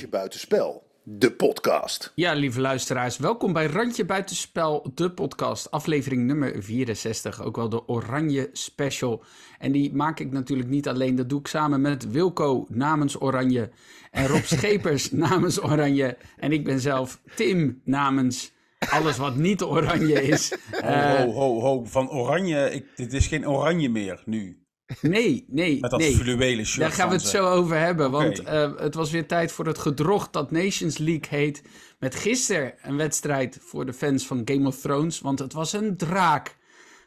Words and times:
Randje 0.00 0.18
Buitenspel, 0.18 0.82
de 1.02 1.32
podcast. 1.32 2.12
Ja, 2.14 2.32
lieve 2.32 2.60
luisteraars, 2.60 3.18
welkom 3.18 3.52
bij 3.52 3.66
Randje 3.66 4.04
Buitenspel, 4.04 4.90
de 4.94 5.10
podcast, 5.10 5.70
aflevering 5.70 6.26
nummer 6.26 6.62
64, 6.62 7.42
ook 7.42 7.56
wel 7.56 7.68
de 7.68 7.88
Oranje 7.88 8.48
Special. 8.52 9.24
En 9.58 9.72
die 9.72 9.94
maak 9.94 10.20
ik 10.20 10.32
natuurlijk 10.32 10.68
niet 10.68 10.88
alleen, 10.88 11.14
dat 11.14 11.28
doe 11.28 11.40
ik 11.40 11.46
samen 11.46 11.80
met 11.80 12.10
Wilco 12.10 12.66
namens 12.68 13.20
Oranje 13.20 13.70
en 14.10 14.26
Rob 14.26 14.44
Schepers 14.54 15.10
namens 15.10 15.62
Oranje. 15.62 16.16
En 16.36 16.52
ik 16.52 16.64
ben 16.64 16.80
zelf 16.80 17.20
Tim 17.34 17.80
namens 17.84 18.52
alles 18.78 19.16
wat 19.16 19.36
niet 19.36 19.62
Oranje 19.62 20.22
is. 20.22 20.54
Ho, 20.80 20.88
ho, 20.88 21.32
ho, 21.32 21.60
ho. 21.60 21.84
Van 21.84 22.10
Oranje, 22.10 22.70
ik, 22.70 22.86
dit 22.96 23.12
is 23.12 23.26
geen 23.26 23.48
Oranje 23.48 23.88
meer 23.88 24.22
nu. 24.24 24.59
Nee, 25.00 25.44
nee, 25.48 25.80
Met 25.80 25.90
dat 25.90 26.00
nee. 26.00 26.14
fluwelen 26.16 26.66
shirt 26.66 26.80
Daar 26.80 26.92
gaan 26.92 27.08
we 27.08 27.14
het 27.14 27.22
ze. 27.22 27.28
zo 27.28 27.48
over 27.48 27.78
hebben. 27.78 28.10
Want 28.10 28.42
eh, 28.42 28.72
het 28.76 28.94
was 28.94 29.10
weer 29.10 29.26
tijd 29.26 29.52
voor 29.52 29.66
het 29.66 29.78
gedrocht 29.78 30.32
dat 30.32 30.50
Nations 30.50 30.98
League 30.98 31.38
heet. 31.38 31.62
Met 31.98 32.14
gisteren 32.14 32.74
een 32.82 32.96
wedstrijd 32.96 33.58
voor 33.60 33.86
de 33.86 33.92
fans 33.92 34.26
van 34.26 34.42
Game 34.44 34.66
of 34.66 34.80
Thrones. 34.80 35.20
Want 35.20 35.38
het 35.38 35.52
was 35.52 35.72
een 35.72 35.96
draak 35.96 36.56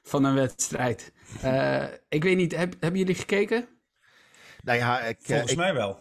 van 0.04 0.24
een 0.24 0.36
wedstrijd. 0.36 1.12
Eh, 1.42 1.84
ik 2.10 2.24
weet 2.24 2.38
niet, 2.38 2.56
heb, 2.56 2.76
hebben 2.80 3.00
jullie 3.00 3.16
gekeken? 3.16 3.68
Nou 4.64 4.78
ja, 4.78 5.00
ik, 5.02 5.18
eh, 5.20 5.26
Volgens 5.26 5.52
ik, 5.52 5.58
mij 5.58 5.74
wel. 5.74 6.00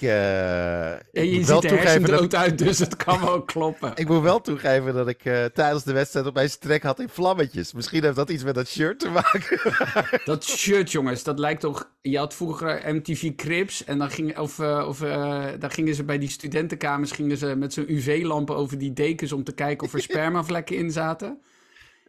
Ja, 0.00 1.02
ik 1.12 1.24
je 1.24 1.36
moet 1.36 1.46
wel 1.46 1.60
ziet 1.60 1.70
er 1.70 1.76
toegeven 1.76 2.10
dat, 2.10 2.34
uit, 2.34 2.58
dus 2.58 2.78
het 2.78 2.96
kan 2.96 3.20
wel 3.20 3.42
kloppen. 3.52 3.92
ik 3.94 4.08
moet 4.08 4.22
wel 4.22 4.40
toegeven 4.40 4.94
dat 4.94 5.08
ik 5.08 5.24
eh, 5.24 5.44
tijdens 5.44 5.84
de 5.84 5.92
wedstrijd 5.92 6.26
opeens 6.26 6.56
trek 6.56 6.82
had 6.82 7.00
in 7.00 7.08
vlammetjes. 7.08 7.72
Misschien 7.72 8.02
heeft 8.02 8.16
dat 8.16 8.30
iets 8.30 8.44
met 8.44 8.54
dat 8.54 8.68
shirt 8.68 8.98
te 8.98 9.10
maken. 9.10 9.60
Dat 10.24 10.44
shirt, 10.44 10.92
jongens, 10.92 11.22
dat 11.22 11.38
lijkt 11.38 11.60
toch... 11.60 11.90
Je 12.00 12.18
had 12.18 12.34
vroeger 12.34 12.94
MTV 12.94 13.34
Cribs 13.34 13.84
en 13.84 13.98
dan, 13.98 14.10
ging, 14.10 14.38
of, 14.38 14.58
eh, 14.58 14.84
of, 14.88 14.98
dan 15.58 15.70
gingen 15.70 15.94
ze 15.94 16.04
bij 16.04 16.18
die 16.18 16.30
studentenkamers 16.30 17.10
gingen 17.10 17.36
ze 17.36 17.54
met 17.56 17.72
zo'n 17.72 17.92
UV-lampen 17.92 18.56
over 18.56 18.78
die 18.78 18.92
dekens 18.92 19.32
om 19.32 19.44
te 19.44 19.52
kijken 19.52 19.86
of 19.86 19.92
er 19.94 20.02
spermavlekken 20.10 20.76
in 20.76 20.90
zaten. 20.90 21.40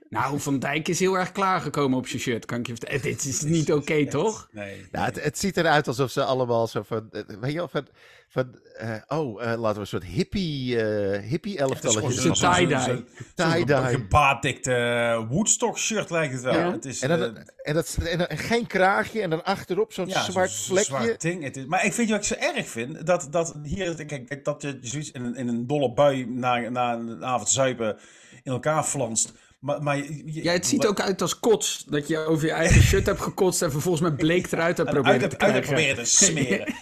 Nou, 0.09 0.39
Van 0.39 0.59
Dijk 0.59 0.87
is 0.87 0.99
heel 0.99 1.17
erg 1.17 1.31
klaargekomen 1.31 1.97
op 1.97 2.07
zijn 2.07 2.21
shirt, 2.21 2.45
kan 2.45 2.59
ik 2.59 2.67
je 2.67 2.75
vertellen. 2.75 3.01
Dit 3.01 3.25
is 3.25 3.41
niet 3.41 3.73
oké, 3.73 4.05
toch? 4.07 4.47
Nee. 4.51 4.85
Ja, 4.91 5.05
het, 5.05 5.23
het 5.23 5.37
ziet 5.39 5.57
eruit 5.57 5.87
alsof 5.87 6.11
ze 6.11 6.23
allemaal 6.23 6.67
zo 6.67 6.81
van, 6.83 7.07
eh, 7.11 7.21
weet 7.39 7.51
je 7.51 7.57
wel, 7.57 7.67
van, 7.67 7.87
van 8.29 8.59
eh, 8.77 8.95
oh, 9.07 9.43
eh, 9.43 9.59
laten 9.59 9.73
we 9.75 9.79
een 9.79 9.87
soort 9.87 10.03
hippie, 10.03 10.81
eh 10.81 11.21
hippie 11.29 11.57
elftalletje. 11.57 12.07
Het 12.07 12.33
is 12.33 12.39
gewoon 12.39 12.55
tie-dye. 12.55 13.03
Tie-dye. 13.35 13.75
Gebaardikte 13.87 15.25
Woodstock 15.29 15.77
shirt 15.77 16.09
lijkt 16.09 16.33
het 16.33 16.43
wel. 16.43 16.53
Ja. 16.53 16.71
Het 16.71 16.85
is, 16.85 17.01
En, 17.01 17.09
dan, 17.19 17.37
en, 17.63 17.73
dat, 17.73 17.97
en, 18.03 18.17
dan- 18.17 18.27
en 18.27 18.37
geen 18.37 18.67
kraagje 18.67 19.21
en 19.21 19.29
dan 19.29 19.43
achterop 19.43 19.93
zo'n 19.93 20.07
ja, 20.07 20.23
zwart 20.23 20.49
zo'n 20.51 20.75
vlekje. 20.75 20.95
zwart 20.95 21.21
ding. 21.21 21.43
Het 21.43 21.57
is, 21.57 21.65
maar 21.65 21.85
ik 21.85 21.93
vind 21.93 22.07
je 22.07 22.13
wat 22.13 22.23
ik 22.31 22.37
zo 22.37 22.45
erg 22.55 22.67
vind, 22.69 23.05
dat, 23.05 23.27
dat 23.31 23.55
hier, 23.63 24.05
kijk, 24.05 24.45
dat 24.45 24.61
je 24.61 24.77
zoiets 24.81 25.11
in, 25.11 25.23
een- 25.23 25.35
in 25.35 25.47
een 25.47 25.67
dolle 25.67 25.93
bui 25.93 26.25
na, 26.25 26.69
na 26.69 26.93
een 26.93 27.23
avond 27.25 27.49
zuipen 27.49 27.97
in 28.43 28.51
elkaar 28.51 28.83
flanst. 28.83 29.33
Maar, 29.59 29.83
maar 29.83 29.97
je- 29.97 30.21
je- 30.25 30.43
Ja, 30.43 30.51
het 30.51 30.67
ziet 30.67 30.85
ook 30.87 30.99
uit 31.01 31.21
als 31.21 31.39
kots. 31.39 31.83
Dat 31.87 32.07
je 32.07 32.17
over 32.17 32.45
je 32.45 32.51
eigen 32.51 32.81
shirt 32.81 33.05
hebt 33.05 33.21
gekotst 33.21 33.61
en 33.61 33.71
vervolgens 33.71 34.03
met 34.09 34.17
bleek 34.17 34.51
eruit 34.51 34.77
hebt 34.77 34.89
en 34.89 34.93
proberen 34.95 35.21
uit, 35.21 35.29
te 35.29 35.37
uit 35.39 35.61
proberen 35.61 36.03
te 36.03 36.09
smeren. 36.25 36.73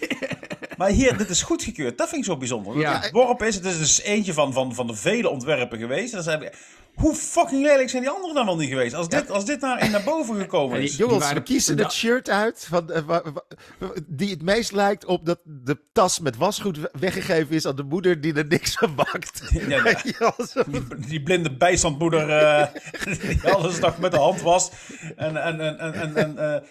maar 0.78 0.90
hier, 0.90 1.18
dit 1.18 1.30
is 1.30 1.42
goedgekeurd. 1.42 1.98
Dat 1.98 2.10
vind 2.10 2.22
ik 2.22 2.28
zo 2.28 2.38
bijzonder. 2.38 2.78
Ja. 2.78 3.04
Is, 3.38 3.56
het 3.56 3.66
is 3.66 3.78
dus 3.78 4.02
eentje 4.02 4.34
van, 4.34 4.54
van, 4.54 4.76
van 4.76 4.88
de 4.88 4.96
vele 4.96 5.30
ontwerpen 5.30 5.80
geweest. 5.80 6.14
Dan 6.14 6.24
zijn 6.24 6.50
hoe 6.98 7.14
fucking 7.16 7.62
lelijk 7.64 7.90
zijn 7.90 8.02
die 8.04 8.12
anderen 8.12 8.36
dan 8.36 8.46
wel 8.46 8.56
niet 8.58 8.70
geweest? 8.70 8.94
Als 8.94 9.10
dit, 9.10 9.30
als 9.32 9.46
dit 9.46 9.62
naar, 9.62 9.90
naar 9.90 10.04
boven 10.04 10.36
gekomen 10.40 10.78
Ja, 10.78 10.84
is. 10.84 10.98
Jongens, 10.98 11.20
waren- 11.24 11.38
we 11.38 11.44
kiezen 11.44 11.78
het 11.80 11.92
shirt 11.92 12.30
uit 12.30 12.66
van, 12.70 12.92
eh, 12.92 13.02
wa- 13.06 13.22
wa- 13.34 13.90
die 14.08 14.30
het 14.30 14.42
meest 14.42 14.72
lijkt 14.72 15.06
op 15.06 15.26
dat 15.26 15.40
de 15.44 15.78
tas 15.94 16.20
met 16.20 16.38
wasgoed 16.38 16.78
we- 16.80 16.92
weggegeven 17.00 17.56
is 17.56 17.66
aan 17.66 17.76
de 17.76 17.84
moeder 17.84 18.22
die 18.22 18.34
er 18.34 18.46
niks 18.48 18.74
van 18.74 18.96
bakt. 18.96 19.42
Ja, 19.68 19.96
ja. 20.20 20.34
Die, 20.68 20.84
die 21.08 21.24
blinde 21.24 21.52
bijstandmoeder 21.58 22.30
eh, 22.30 22.68
die 23.30 23.54
alles 23.54 23.80
dag 23.80 23.98
met 23.98 24.12
de 24.12 24.18
hand 24.18 24.42
was. 24.42 24.72
En, 25.16 25.44
en, 25.44 25.60
en, 25.60 25.80
en, 25.80 25.94
en, 25.94 26.16
en, 26.16 26.38
eh, 26.38 26.62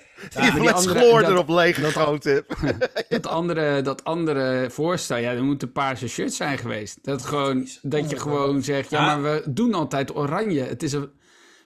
Die 0.52 0.72
chloor 0.74 1.20
dat- 1.20 1.30
erop 1.30 1.48
leeg 1.48 1.76
gegoten. 1.76 2.44
Dat 3.08 3.26
andere, 3.26 3.82
dat 3.82 4.04
andere 4.04 4.70
voorstel, 4.70 5.16
ja, 5.16 5.30
er 5.32 5.42
moeten 5.44 5.72
paarse 5.72 6.08
shirts 6.08 6.36
zijn 6.36 6.58
geweest. 6.58 6.98
Dat, 7.02 7.22
gewoon, 7.24 7.68
dat 7.82 8.10
je 8.10 8.18
gewoon 8.18 8.62
zegt, 8.62 8.90
ja, 8.90 8.98
Ja. 9.00 9.16
maar 9.16 9.22
we 9.32 9.42
doen 9.48 9.74
altijd 9.74 10.12
oranje. 10.16 10.62
Het 10.62 10.82
is 10.82 10.92
een, 10.92 11.10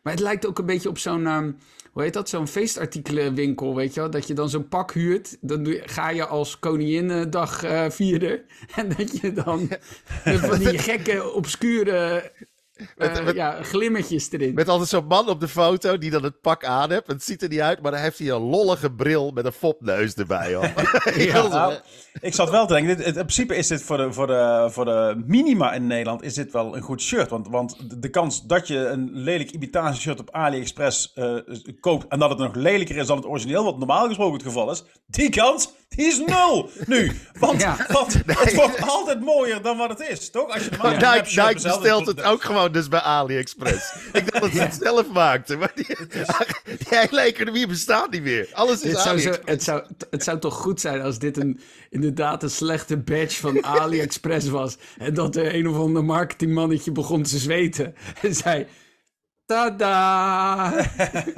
maar 0.02 0.12
het 0.12 0.22
lijkt 0.22 0.46
ook 0.46 0.58
een 0.58 0.66
beetje 0.66 0.88
op 0.88 0.98
zo'n, 0.98 1.26
ehm, 1.26 1.52
hoe 1.92 2.02
heet 2.02 2.12
dat, 2.12 2.28
zo'n 2.28 2.48
feestartikelenwinkel, 2.48 3.74
weet 3.74 3.94
je 3.94 4.00
wel? 4.00 4.10
Dat 4.10 4.26
je 4.26 4.34
dan 4.34 4.50
zo'n 4.50 4.68
pak 4.68 4.92
huurt, 4.92 5.36
dan 5.40 5.62
doe 5.62 5.82
ga 5.84 6.10
je 6.10 6.26
als 6.26 6.58
Koninginnedag 6.58 7.62
vieren. 7.88 8.42
En 8.76 8.88
dat 8.96 9.20
je 9.20 9.32
dan 9.32 9.68
van 10.24 10.58
die 10.58 10.78
gekke, 10.88 11.32
obscure 11.32 12.32
eh, 12.80 13.08
Met- 13.12 13.24
met- 13.24 13.34
ja, 13.34 13.62
glimmertjes 13.62 14.32
erin. 14.32 14.54
Met 14.54 14.68
altijd 14.68 14.88
zo'n 14.88 15.06
man 15.06 15.28
op 15.28 15.40
de 15.40 15.48
foto 15.48 15.98
die 15.98 16.10
dan 16.10 16.22
het 16.22 16.40
pak 16.40 16.64
aan 16.64 16.90
heeft. 16.90 17.06
Het 17.06 17.22
ziet 17.24 17.42
er 17.42 17.48
niet 17.48 17.60
uit, 17.60 17.82
maar 17.82 17.90
dan 17.92 18.00
heeft 18.00 18.18
hij 18.18 18.28
een 18.30 18.40
lollige 18.42 18.90
bril 18.92 19.30
met 19.30 19.44
een 19.44 19.52
fopneus 19.52 20.14
erbij. 20.14 20.54
Hoor. 20.54 20.72
Zo- 21.32 21.48
nou, 21.48 21.74
ik 22.20 22.34
zat 22.34 22.50
wel 22.50 22.66
te 22.66 22.74
denken, 22.74 22.96
dit, 22.96 23.06
in 23.06 23.12
principe 23.12 23.56
is 23.56 23.66
dit 23.66 23.82
voor 23.82 23.96
de, 23.96 24.12
voor, 24.12 24.26
de, 24.26 24.68
voor 24.70 24.84
de 24.84 25.22
minima 25.26 25.72
in 25.72 25.86
Nederland 25.86 26.22
is 26.22 26.34
dit 26.34 26.52
wel 26.52 26.76
een 26.76 26.82
goed 26.82 27.02
shirt. 27.02 27.30
Want, 27.30 27.48
want 27.48 27.76
de- 28.02 28.08
kans 28.10 28.42
dat 28.46 28.66
je 28.66 28.76
een 28.86 29.10
lelijk 29.12 29.50
imitatie 29.50 30.00
shirt 30.00 30.20
op 30.20 30.30
AliExpress 30.30 31.12
eh, 31.14 31.34
koopt 31.80 32.06
en 32.08 32.18
dat 32.18 32.30
het 32.30 32.38
nog 32.38 32.54
lelijker 32.54 32.96
is 32.96 33.06
dan 33.06 33.16
het 33.16 33.26
origineel, 33.26 33.64
wat 33.64 33.78
normaal 33.78 34.06
gesproken 34.06 34.34
het 34.34 34.42
geval 34.42 34.70
is, 34.70 34.84
die 35.06 35.28
kans 35.30 35.70
die 35.88 36.06
is 36.06 36.22
nul 36.26 36.70
nu. 36.86 37.12
Want, 37.38 37.60
Ja. 37.60 37.76
want 37.88 38.12
het 38.26 38.54
wordt 38.54 38.82
altijd 38.88 39.20
mooier 39.20 39.62
dan 39.62 39.76
wat 39.76 39.88
het 39.88 40.08
is, 40.08 40.30
toch? 40.30 40.48
Als 40.52 40.64
je 40.64 40.70
normaal 40.70 40.90
een 40.92 40.96
Nike, 40.98 41.14
nep-shirt 41.14 41.46
Nike 41.46 41.54
bestelt, 41.54 41.80
bestelt 41.80 42.04
dan- 42.06 42.16
het 42.16 42.24
ook 42.24 42.42
gewoon 42.42 42.69
dus 42.72 42.88
bij 42.88 43.00
AliExpress. 43.00 43.94
Ik 44.12 44.32
dacht 44.32 44.42
dat 44.44 44.52
ze 44.52 44.60
het 44.60 44.78
zelf 44.82 45.08
maakten. 45.12 45.58
Maar 45.58 45.72
die, 45.74 45.86
die 46.78 46.86
hele 46.88 47.20
economie 47.20 47.66
bestaat 47.66 48.10
niet 48.10 48.22
meer. 48.22 48.48
Alles 48.52 48.82
is 48.82 49.02
zou 49.02 49.18
zo, 49.18 49.34
het, 49.44 49.62
zou, 49.62 49.84
het 50.10 50.24
zou 50.24 50.38
toch 50.38 50.54
goed 50.54 50.80
zijn 50.80 51.00
als 51.00 51.18
dit 51.18 51.36
een, 51.36 51.60
inderdaad 51.90 52.42
een 52.42 52.50
slechte 52.50 52.96
badge 52.96 53.40
van 53.40 53.64
AliExpress 53.80 54.48
was. 54.48 54.76
En 54.98 55.14
dat 55.14 55.36
er 55.36 55.54
een 55.54 55.68
of 55.68 55.76
ander 55.76 56.04
marketingmannetje 56.04 56.92
begon 56.92 57.22
te 57.22 57.38
zweten. 57.38 57.94
En 58.22 58.34
zei... 58.34 58.66
Tada! 59.46 60.70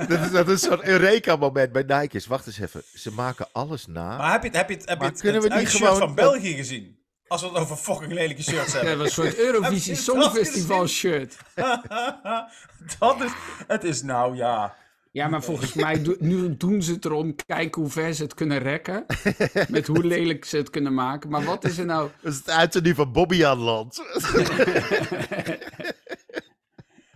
Dat 0.08 0.20
is, 0.20 0.30
dat 0.30 0.48
is 0.48 0.60
zo'n 0.60 0.86
Eureka-moment 0.88 1.72
bij 1.72 1.82
Nike. 1.82 2.16
is, 2.16 2.26
Wacht 2.26 2.46
eens 2.46 2.58
even. 2.60 2.82
Ze 2.94 3.12
maken 3.12 3.46
alles 3.52 3.86
na. 3.86 4.16
Maar 4.16 4.32
heb 4.32 4.42
je, 4.42 4.48
het- 4.48 4.56
heb 4.56 4.68
je, 4.68 4.74
het- 4.74 4.88
heb 4.88 5.00
je 5.00 5.06
het, 5.06 5.20
kunnen 5.20 5.42
het 5.42 5.52
we 5.52 5.58
niet 5.58 5.68
gewoon- 5.68 5.98
van 5.98 6.14
België 6.14 6.54
gezien? 6.54 6.96
Als 7.32 7.40
we 7.40 7.46
het 7.48 7.56
over 7.56 7.76
fucking 7.76 8.12
lelijke 8.12 8.42
shirts 8.42 8.72
Ja, 8.72 8.78
hebben. 8.78 8.98
was 8.98 9.06
een 9.06 9.12
soort 9.24 9.38
Eurovisie 9.46 9.94
Songfestival 9.94 10.86
shirt. 10.86 11.36
dat 12.98 13.20
is, 13.22 13.30
het 13.66 13.84
is 13.84 14.02
nou 14.02 14.36
ja. 14.36 14.74
Ja, 15.10 15.28
maar 15.28 15.42
volgens 15.42 15.72
mij 15.72 16.02
do- 16.02 16.16
nu 16.18 16.56
doen 16.56 16.82
ze 16.82 16.92
het 16.92 17.04
erom. 17.04 17.34
Kijken 17.46 17.82
hoe 17.82 17.90
ver 17.90 18.14
ze 18.14 18.22
het 18.22 18.34
kunnen 18.34 18.58
rekken. 18.58 19.06
Met 19.68 19.86
hoe 19.86 20.04
lelijk 20.04 20.44
ze 20.44 20.56
het 20.56 20.70
kunnen 20.70 20.94
maken. 20.94 21.30
Maar 21.30 21.44
wat 21.44 21.64
is 21.64 21.78
er 21.78 21.84
nou... 21.84 22.10
Dat 22.20 22.32
is 22.32 22.38
het 22.38 22.50
uiternu 22.50 22.94
van 22.94 23.12
Bobby 23.12 23.44
aan 23.44 23.58
land. 23.58 24.02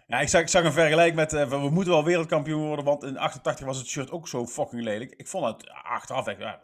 Ja, 0.07 0.21
ik 0.21 0.29
zag, 0.29 0.41
ik 0.41 0.49
zag 0.49 0.65
een 0.65 0.73
vergelijking 0.73 1.17
met, 1.17 1.33
eh, 1.33 1.49
we 1.49 1.71
moeten 1.71 1.93
wel 1.93 2.05
wereldkampioen 2.05 2.67
worden, 2.67 2.85
want 2.85 3.03
in 3.05 3.19
88 3.19 3.67
was 3.67 3.77
het 3.79 3.87
shirt 3.87 4.11
ook 4.11 4.29
zo 4.29 4.47
fucking 4.47 4.83
lelijk. 4.83 5.15
Ik 5.17 5.29
vond 5.29 5.45
het 5.47 5.71
achteraf, 5.83 6.27
ja, 6.39 6.59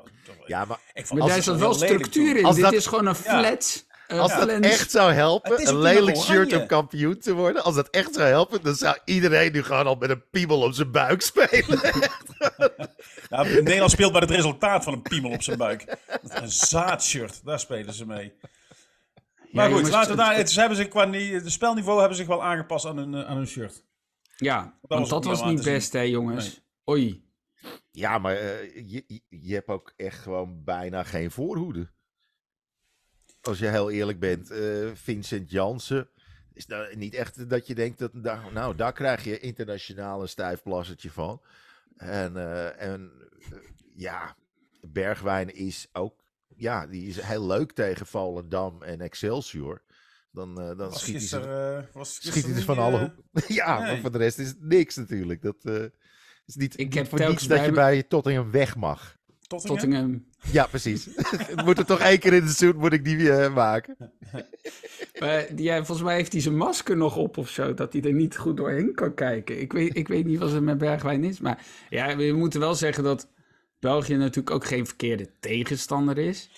Ja, 0.46 0.64
maar 0.64 0.78
ik 0.92 1.06
vond 1.06 1.18
Maar 1.20 1.28
het 1.28 1.36
daar 1.36 1.44
zat 1.54 1.58
wel 1.58 1.74
structuur 1.74 2.36
in. 2.36 2.44
Als 2.44 2.54
Dit 2.54 2.64
dat- 2.64 2.72
is 2.72 2.86
gewoon 2.86 3.06
een 3.06 3.16
Ja. 3.24 3.38
flat... 3.38 3.84
eh, 4.06 4.20
als 4.20 4.34
dat 4.36 4.48
echt 4.48 4.90
zou 4.90 5.12
helpen, 5.12 5.68
een 5.68 5.78
lelijk 5.78 6.16
shirt 6.16 6.52
om 6.56 6.66
kampioen 6.66 7.18
te 7.18 7.32
worden. 7.34 7.62
Als 7.64 7.74
dat 7.74 7.88
echt 7.90 8.14
zou 8.14 8.26
helpen, 8.28 8.62
dan 8.62 8.74
zou 8.74 8.96
iedereen 9.04 9.52
nu 9.52 9.62
gewoon 9.62 9.86
al 9.86 9.94
met 9.94 10.10
een 10.10 10.24
piemel 10.30 10.60
op 10.62 10.72
zijn 10.72 10.90
buik 10.90 11.22
spelen. 11.22 11.80
Ja, 13.28 13.42
Nederland 13.42 13.90
speelt 13.90 14.12
bij 14.12 14.20
het 14.20 14.30
resultaat 14.30 14.84
van 14.84 14.92
een 14.92 15.02
piemel 15.02 15.30
op 15.30 15.42
zijn 15.42 15.58
buik. 15.58 15.96
Een 16.22 16.50
zaadshirt, 16.50 17.40
daar 17.44 17.60
spelen 17.60 17.94
ze 17.94 18.06
mee. 18.06 18.32
Maar 19.52 19.64
goed, 19.66 19.74
jongens, 19.74 19.90
laten 19.94 20.10
we 20.10 20.16
daar, 20.16 20.28
het- 20.28 20.36
het, 20.38 20.50
ze 20.50 20.60
hebben 20.60 20.76
zich 20.78 20.88
qua 20.88 21.06
de 21.06 21.42
spelniveau 21.50 21.98
hebben 21.98 22.16
zich 22.16 22.26
wel 22.26 22.42
aangepast 22.42 22.86
aan 22.86 22.96
hun, 22.96 23.14
eh, 23.14 23.24
aan 23.24 23.36
hun 23.36 23.46
shirt. 23.46 23.84
Ja, 24.36 24.78
want 24.80 25.00
was 25.00 25.08
dat 25.08 25.24
was 25.24 25.44
niet 25.44 25.64
best, 25.64 25.92
hè, 25.92 26.00
jongens. 26.00 26.60
Oei. 26.90 27.24
Ja, 27.90 28.18
maar 28.18 28.36
eh, 28.36 28.74
je, 28.90 29.20
je- 29.28 29.54
hebt 29.54 29.68
ook 29.68 29.92
echt 29.96 30.18
gewoon 30.18 30.64
bijna 30.64 31.02
geen 31.02 31.30
voorhoede. 31.30 31.90
Als 33.40 33.58
je 33.58 33.66
heel 33.66 33.90
eerlijk 33.90 34.18
bent, 34.18 34.50
eh, 34.50 34.90
Vincent 34.94 35.50
Jansen. 35.50 36.08
Is 36.52 36.66
nou 36.66 36.96
niet 36.96 37.14
echt 37.14 37.48
dat 37.50 37.66
je 37.66 37.74
denkt 37.74 37.98
dat. 37.98 38.10
daar- 38.14 38.52
Nou, 38.52 38.76
daar 38.76 38.92
krijg 38.92 39.24
je 39.24 39.38
internationaal 39.38 40.22
een 40.22 40.28
stijf 40.28 40.62
plassertje 40.62 41.10
van. 41.10 41.42
En, 41.96 42.36
eh, 42.36 42.82
en 42.90 43.12
ja, 43.96 44.36
Bergwijn 44.80 45.54
is 45.54 45.88
ook. 45.92 46.21
Ja, 46.62 46.86
die 46.86 47.06
is 47.06 47.20
heel 47.20 47.46
leuk 47.46 47.72
tegen 47.72 48.06
Volendam 48.06 48.82
en 48.82 49.00
Excelsior. 49.00 49.82
Dan, 50.30 50.60
eh, 50.60 50.66
dan 50.66 50.76
Was 50.76 51.00
schiet, 51.00 51.30
hij 51.30 51.40
eh, 51.40 51.84
was 51.92 52.14
schiet 52.14 52.44
hij 52.44 52.54
dus 52.54 52.64
van 52.64 52.78
alle 52.78 52.98
eh, 52.98 53.00
hoeken. 53.00 53.24
ja, 53.54 53.78
maar 53.78 53.98
voor 53.98 54.12
de 54.12 54.18
rest 54.18 54.38
is 54.38 54.48
het 54.48 54.62
niks 54.62 54.96
natuurlijk. 54.96 55.42
Dat 55.42 55.56
eh, 55.62 55.84
is 56.46 56.54
niet, 56.54 56.78
Ik 56.78 56.84
niet 56.84 56.94
heb 56.94 57.08
voor 57.08 57.18
niets 57.28 57.46
dat 57.46 57.58
bij 57.58 57.66
je 57.66 57.72
bij 57.72 58.02
Tottenham 58.02 58.50
weg 58.50 58.76
mag. 58.76 59.16
Tottingham? 59.46 59.78
Tottingham. 59.78 60.30
Ja, 60.58 60.66
precies. 60.66 61.08
het 61.52 61.64
moet 61.64 61.78
er 61.78 61.86
toch 61.86 62.00
één 62.00 62.18
keer 62.18 62.32
in 62.32 62.42
het 62.42 62.56
seizoen 62.56 62.80
moet 62.80 62.92
ik 62.92 63.04
die 63.04 63.32
eh, 63.32 63.54
maken. 63.54 63.96
Maar 65.18 65.46
die, 65.54 65.64
ja, 65.64 65.76
volgens 65.76 66.06
mij 66.06 66.16
heeft 66.16 66.32
hij 66.32 66.40
zijn 66.40 66.56
masker 66.56 66.96
nog 66.96 67.16
op 67.16 67.36
of 67.36 67.48
zo, 67.48 67.74
dat 67.74 67.92
hij 67.92 68.02
er 68.02 68.12
niet 68.12 68.36
goed 68.36 68.56
doorheen 68.56 68.94
kan 68.94 69.14
kijken. 69.14 69.60
Ik 69.60 69.72
weet, 69.72 69.96
ik 69.96 70.08
weet 70.08 70.24
niet 70.24 70.38
wat 70.38 70.52
er 70.52 70.62
met 70.62 70.78
Bergwijn 70.78 71.24
is, 71.24 71.40
maar 71.40 71.66
ja, 71.90 72.16
we 72.16 72.32
moeten 72.32 72.60
wel 72.60 72.74
zeggen 72.74 73.04
dat 73.04 73.28
België 73.82 74.16
natuurlijk 74.16 74.50
ook 74.50 74.64
geen 74.64 74.86
verkeerde 74.86 75.38
tegenstander 75.40 76.18
is. 76.18 76.50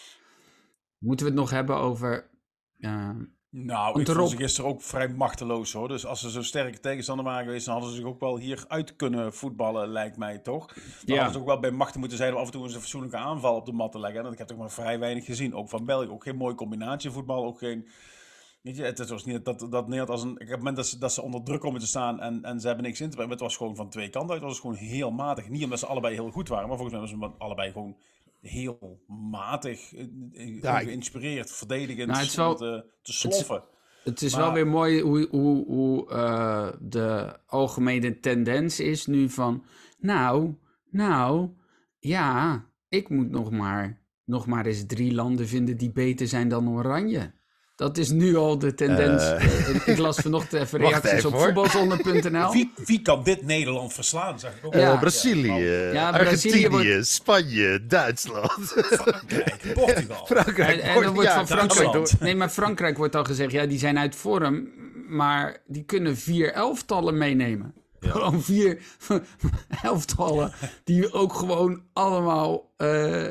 Moeten 0.99 1.27
we 1.27 1.33
het 1.33 1.41
nog 1.41 1.51
hebben 1.51 1.77
over... 1.77 2.31
eh, 2.79 3.11
Nou, 3.51 4.01
ik 4.01 4.07
vond 4.07 4.31
ze 4.31 4.37
gisteren 4.37 4.71
ook 4.71 4.83
vrij 4.83 5.09
machteloos 5.09 5.73
hoor. 5.73 5.89
Dus 5.89 6.07
als 6.07 6.21
ze 6.21 6.31
zo 6.31 6.43
sterke 6.43 6.81
tegenstander 6.81 7.25
waren 7.25 7.45
geweest, 7.45 7.65
dan 7.65 7.75
hadden 7.75 7.93
ze 7.93 7.97
zich 8.01 8.07
ook 8.07 8.21
wel 8.21 8.39
hier 8.39 8.65
uit 8.69 8.97
kunnen 8.97 9.35
voetballen, 9.35 9.89
lijkt 9.89 10.17
mij 10.17 10.39
toch. 10.39 10.67
Dan 10.75 10.85
Ja. 11.05 11.15
hadden 11.15 11.33
ze 11.33 11.39
ook 11.41 11.47
wel 11.47 11.61
bij 11.61 11.71
machten 11.71 12.01
moeten 12.01 12.19
zijn 12.19 12.33
om 12.35 12.39
af 12.41 12.47
en 12.47 12.53
toe 12.53 12.63
eens 12.65 12.75
een 12.75 12.81
fatsoenlijke 12.81 13.17
aanval 13.17 13.57
op 13.57 13.67
de 13.67 13.73
mat 13.73 13.93
te 13.93 13.99
leggen. 14.01 14.27
En 14.27 14.33
ik 14.33 14.39
heb 14.39 14.47
toch 14.47 14.59
maar 14.59 14.71
vrij 14.71 14.99
weinig 14.99 15.25
gezien. 15.25 15.55
Ook 15.55 15.69
van 15.69 15.85
België. 15.85 16.09
Ook 16.09 16.23
geen 16.23 16.37
mooie 16.37 16.55
combinatie 16.55 17.11
voetbal. 17.11 17.45
Ook 17.45 17.59
geen. 17.59 17.89
Weet 18.65 18.77
je, 18.77 18.83
het 18.83 19.09
was 19.09 19.25
niet 19.25 19.45
dat, 19.45 19.59
dat 19.71 19.85
Nederland 19.89 20.11
als 20.11 20.23
een. 20.23 20.31
Op 20.31 20.39
het 20.39 20.57
moment 20.57 20.77
dat 20.77 20.87
ze, 20.87 20.99
dat 20.99 21.13
ze 21.13 21.23
onder 21.23 21.43
druk 21.43 21.61
komen 21.61 21.81
te 21.81 21.87
staan 21.87 22.21
en, 22.21 22.43
en 22.43 22.61
ze 22.61 22.67
hebben 22.67 22.85
niks 22.85 23.01
in 23.01 23.09
te 23.11 23.15
brengen. 23.17 23.33
Het 23.33 23.41
was 23.41 23.57
gewoon 23.57 23.77
van 23.77 23.89
twee 23.89 24.09
kanten 24.09 24.31
uit. 24.31 24.41
Het 24.41 24.51
was 24.51 24.61
gewoon 24.61 24.77
heel 24.77 25.11
matig. 25.11 25.49
Niet 25.49 25.65
omdat 25.65 25.79
ze 25.79 25.87
allebei 25.87 26.15
heel 26.15 26.31
goed 26.31 26.49
waren, 26.49 26.69
maar 26.69 26.77
volgens 26.79 26.99
mij 27.01 27.09
was 27.21 27.31
ze 27.31 27.43
allebei 27.45 27.73
gewoon 27.73 27.97
heel 28.41 29.01
matig, 29.31 29.95
eh, 29.95 30.05
eh, 30.33 30.61
Ja, 30.63 30.79
geïnspireerd, 30.79 31.51
verdedigend, 31.51 32.07
Nou, 32.07 32.19
het 32.21 32.29
is 32.29 32.35
wel- 32.37 32.55
te, 32.55 32.85
te 33.03 33.13
sloffen. 33.13 33.63
Het 34.05 34.23
is 34.23 34.33
Maar- 34.33 34.43
wel 34.43 34.53
weer 34.53 34.67
mooi 34.67 35.01
hoe, 35.01 35.29
hoe, 35.31 35.65
hoe 35.67 36.11
eh, 36.11 36.69
de 36.81 37.37
algemene 37.47 38.21
tendens 38.21 38.81
is 38.81 39.07
nu 39.07 39.29
van... 39.31 39.65
Nou, 39.99 40.55
nou, 40.91 41.51
ja, 41.99 42.65
ik 42.89 43.09
moet 43.09 43.31
nog 43.31 43.51
maar, 43.51 44.03
nog 44.25 44.47
maar 44.47 44.67
eens 44.67 44.87
drie 44.87 45.15
landen 45.15 45.49
vinden 45.49 45.77
die 45.77 45.93
beter 45.93 46.27
zijn 46.29 46.49
dan 46.49 46.69
Oranje. 46.69 47.33
Dat 47.85 47.99
is 47.99 48.11
nu 48.11 48.37
al 48.37 48.59
de 48.59 48.75
tendens. 48.75 49.23
Eh. 49.23 49.69
Eh, 49.69 49.89
ik 49.89 49.99
las 49.99 50.17
vanochtend 50.17 50.63
even 50.63 50.79
reacties 50.79 51.13
even, 51.13 51.33
op 51.33 51.41
voetbalzonder.nl. 51.41 52.53
Wie, 52.53 52.73
wie 52.85 53.03
kan 53.03 53.23
dit 53.23 53.43
Nederland 53.43 53.93
verslaan, 53.93 54.39
zeg 54.39 54.57
ik 54.57 54.67
ook. 54.67 54.75
Ja. 54.75 54.93
Eh, 54.93 55.01
Brazilië, 55.01 55.63
Ja, 55.93 56.11
Argentinië, 56.11 56.69
Brazilië 56.69 57.05
Spanje, 57.05 57.87
Duitsland. 57.87 58.53
Frankrijk, 58.53 59.73
Portugal. 59.75 60.27
Frankrijk. 60.27 60.81
En, 60.81 60.95
en 60.95 61.03
dan 61.03 61.15
wordt 61.15 61.29
ja, 61.29 61.47
van 61.47 61.47
Frankrijk. 61.47 62.21
Nee, 62.21 62.35
maar 62.35 62.49
Frankrijk 62.49 62.97
wordt 62.97 63.17
al 63.17 63.25
gezegd, 63.25 63.53
ja, 63.53 63.67
die 63.67 63.79
zijn 63.79 63.99
uit 63.99 64.17
vorm. 64.17 64.69
Maar 65.09 65.63
die 65.67 65.85
kunnen 65.85 66.17
vier 66.17 66.53
elftallen 66.53 67.19
meenemen. 67.19 67.75
Gewoon 68.01 68.43
vier 68.43 68.79
elftallen 69.83 70.53
die 70.85 71.13
ook 71.13 71.35
gewoon 71.35 71.83
allemaal 71.93 72.73
eh, 72.77 73.29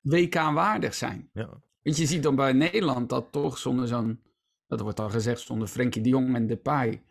WK-waardig 0.00 0.94
zijn. 0.94 1.30
Ja. 1.32 1.48
Want 1.88 2.00
je 2.00 2.06
ziet 2.06 2.22
dan 2.22 2.34
bij 2.34 2.52
Nederland 2.52 3.08
dat 3.08 3.26
toch 3.30 3.58
zonder 3.58 3.88
zo'n, 3.88 4.20
dat 4.66 4.80
wordt 4.80 5.00
al 5.00 5.08
gezegd, 5.10 5.40
zonder 5.40 5.68
Frenkie 5.68 6.02
de 6.02 6.08
Jong 6.08 6.34
en 6.34 6.46
Depay. 6.46 7.02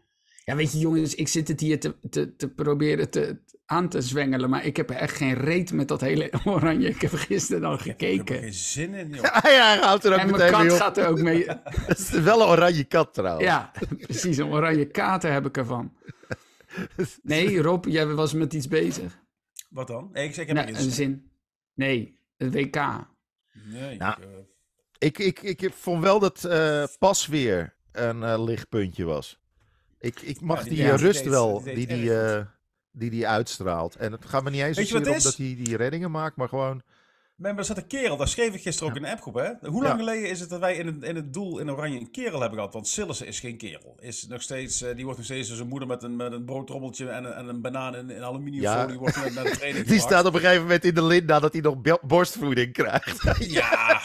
Ja, 0.43 0.55
weet 0.55 0.71
je 0.71 0.77
jongens, 0.79 1.15
ik 1.15 1.27
zit 1.27 1.47
het 1.47 1.59
hier 1.59 1.79
te, 1.79 1.95
te, 2.09 2.35
te 2.35 2.49
proberen 2.49 3.09
te, 3.09 3.39
aan 3.65 3.89
te 3.89 4.01
zwengelen, 4.01 4.49
maar 4.49 4.65
ik 4.65 4.77
heb 4.77 4.89
er 4.89 4.95
echt 4.95 5.15
geen 5.17 5.33
reet 5.33 5.71
met 5.71 5.87
dat 5.87 6.01
hele 6.01 6.31
oranje. 6.45 6.87
Ik 6.87 7.01
heb 7.01 7.11
gisteren 7.13 7.63
al 7.63 7.73
Ik 7.73 7.79
heb 7.79 7.87
gekeken. 7.99 8.35
er 8.35 8.41
geen 8.41 8.53
zin 8.53 8.93
in, 8.93 9.09
joh. 9.09 9.23
Ah, 9.35 9.51
ja, 9.51 9.67
hij 9.73 9.77
houdt 9.77 10.03
er 10.05 10.13
ook 10.13 10.19
En 10.19 10.29
mijn 10.29 10.39
meteen 10.41 10.59
mee 10.59 10.67
kat 10.67 10.77
gaat 10.77 10.97
er 10.97 11.07
ook 11.07 11.21
mee. 11.21 11.45
Het 11.91 11.99
is 11.99 12.09
wel 12.09 12.41
een 12.41 12.47
oranje 12.47 12.83
kat 12.83 13.13
trouwens. 13.13 13.45
Ja, 13.45 13.71
precies. 13.99 14.37
Een 14.37 14.51
oranje 14.51 14.85
kater 14.85 15.31
heb 15.31 15.45
ik 15.45 15.57
ervan. 15.57 15.93
Nee, 17.23 17.61
Rob, 17.61 17.85
jij 17.85 18.07
was 18.07 18.33
met 18.33 18.53
iets 18.53 18.67
bezig. 18.67 19.19
Wat 19.69 19.87
dan? 19.87 20.09
Nee, 20.13 20.27
ik 20.27 20.33
zeg, 20.33 20.47
ik 20.47 20.55
heb 20.55 20.67
een 20.67 20.75
geen 20.75 20.81
zin 20.81 20.85
in. 20.85 20.91
zin. 20.91 21.31
Nee, 21.73 22.19
het 22.37 22.53
WK. 22.53 22.75
Nee, 23.65 23.97
Nou, 23.97 24.21
ik, 24.21 24.27
eh, 24.27 24.29
Ik, 24.99 25.17
ik, 25.19 25.41
ik 25.41 25.73
vond 25.73 26.01
wel 26.03 26.19
dat 26.19 26.43
eh, 26.43 26.83
pas 26.99 27.27
weer 27.27 27.73
een 27.91 28.23
eh, 28.23 28.43
lichtpuntje 28.43 29.03
was. 29.05 29.39
Ik, 29.99 30.21
ik 30.21 30.41
mag 30.41 30.57
Ja, 30.57 30.63
die- 30.63 30.73
die, 30.73 30.81
ja, 30.83 30.91
eh, 30.91 30.97
die 30.97 31.05
rust 31.05 31.19
deed- 31.23 31.29
wel, 31.29 31.63
die 31.63 31.73
die 31.75 31.87
die, 31.87 32.11
die 32.91 33.09
die 33.09 33.27
uitstraalt. 33.27 33.95
En 33.95 34.11
het 34.11 34.25
gaat 34.25 34.43
me 34.43 34.49
niet 34.49 34.61
eens 34.61 34.77
zozeer 34.77 34.97
om 34.97 35.03
dat 35.23 35.35
hij 35.37 35.55
die 35.63 35.77
reddingen 35.77 36.11
maakt, 36.11 36.35
maar 36.35 36.49
gewoon... 36.49 36.81
Maar 37.37 37.57
er 37.57 37.65
zat 37.65 37.77
een 37.77 37.87
kerel, 37.87 38.17
daar 38.17 38.27
schreef 38.27 38.53
ik 38.53 38.61
gisteren 38.61 38.89
ook 38.89 38.95
in 38.95 39.01
de 39.03 39.11
appgroep. 39.11 39.35
Hè? 39.35 39.69
Hoe 39.69 39.83
lang 39.83 39.93
Ja. 39.93 40.05
geleden 40.05 40.29
is 40.29 40.39
het 40.39 40.49
dat 40.49 40.59
wij 40.59 40.75
in 40.75 40.85
het, 40.87 41.03
in 41.03 41.15
het 41.15 41.33
doel 41.33 41.59
in 41.59 41.71
Oranje 41.71 41.99
een 41.99 42.11
kerel 42.11 42.39
hebben 42.39 42.57
gehad? 42.57 42.73
Want 42.73 42.87
Sillissen 42.87 43.27
is 43.27 43.39
geen 43.39 43.57
kerel. 43.57 43.97
Is 43.99 44.27
nog 44.27 44.41
steeds, 44.41 44.81
eh, 44.81 44.95
die 44.95 45.03
wordt 45.03 45.17
nog 45.17 45.25
steeds 45.27 45.47
door 45.47 45.57
zijn 45.57 45.69
moeder 45.69 45.87
met 45.87 46.03
een, 46.03 46.15
met 46.15 46.31
een 46.31 46.45
broodtrommeltje 46.45 47.09
en 47.09 47.23
een, 47.23 47.33
en 47.33 47.47
een 47.47 47.61
banaan 47.61 47.95
in, 47.95 48.09
in 48.09 48.23
aluminiumfolie 48.23 48.93
Ja. 48.93 48.99
wordt 48.99 49.15
naar, 49.15 49.33
naar 49.33 49.43
de 49.43 49.49
training 49.49 49.85
Die 49.95 49.99
staat 49.99 50.25
op 50.25 50.33
een 50.33 50.39
gegeven 50.39 50.61
moment 50.61 50.83
in 50.85 50.93
de 50.93 51.03
linda 51.03 51.39
dat 51.39 51.53
hij 51.53 51.61
nog 51.61 51.99
borstvoeding 52.01 52.73
krijgt. 52.73 53.23
Ja. 53.51 54.01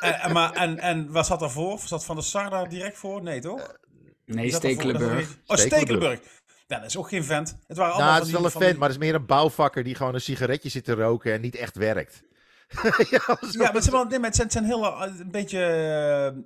en, 0.00 0.20
en, 0.20 0.32
maar, 0.32 0.52
en, 0.52 0.78
en 0.78 1.12
wat 1.12 1.26
zat 1.26 1.40
daarvoor? 1.40 1.78
Zat 1.78 2.04
Van 2.04 2.14
der 2.16 2.24
Sar 2.24 2.50
daar 2.50 2.68
direct 2.68 2.98
voor? 2.98 3.22
Nee, 3.22 3.40
toch? 3.40 3.76
Nee? 4.24 4.52
Stekelenburg. 4.52 5.38
Oh, 5.46 5.56
Stekelenburg. 5.56 6.20
Ja, 6.66 6.76
dat 6.78 6.86
is 6.86 6.96
ook 6.96 7.08
geen 7.08 7.24
vent. 7.24 7.56
Het 7.66 7.76
waren 7.76 7.92
allemaal 7.92 8.10
nou, 8.10 8.18
het 8.24 8.28
is 8.34 8.34
wel 8.40 8.44
een 8.44 8.50
vent, 8.66 8.78
maar 8.78 8.88
het 8.88 8.98
is 8.98 9.04
meer 9.04 9.14
een 9.14 9.26
bouwvakker 9.26 9.84
die 9.84 9.94
gewoon 9.94 10.14
een 10.14 10.20
sigaretje 10.20 10.68
zit 10.68 10.84
te 10.84 10.94
roken 10.94 11.32
en 11.32 11.40
niet 11.40 11.54
echt 11.56 11.76
werkt. 11.76 12.22
ja, 13.10 13.20
maar 13.26 13.72
het 13.72 13.82
zijn, 13.82 13.94
wel, 13.94 14.04
nee, 14.04 14.18
maar 14.18 14.26
het 14.26 14.36
zijn, 14.36 14.46
het 14.46 14.52
zijn 14.52 14.64
heel 14.64 14.84
eh, 14.84 15.12
een 15.18 15.30
beetje 15.30 15.64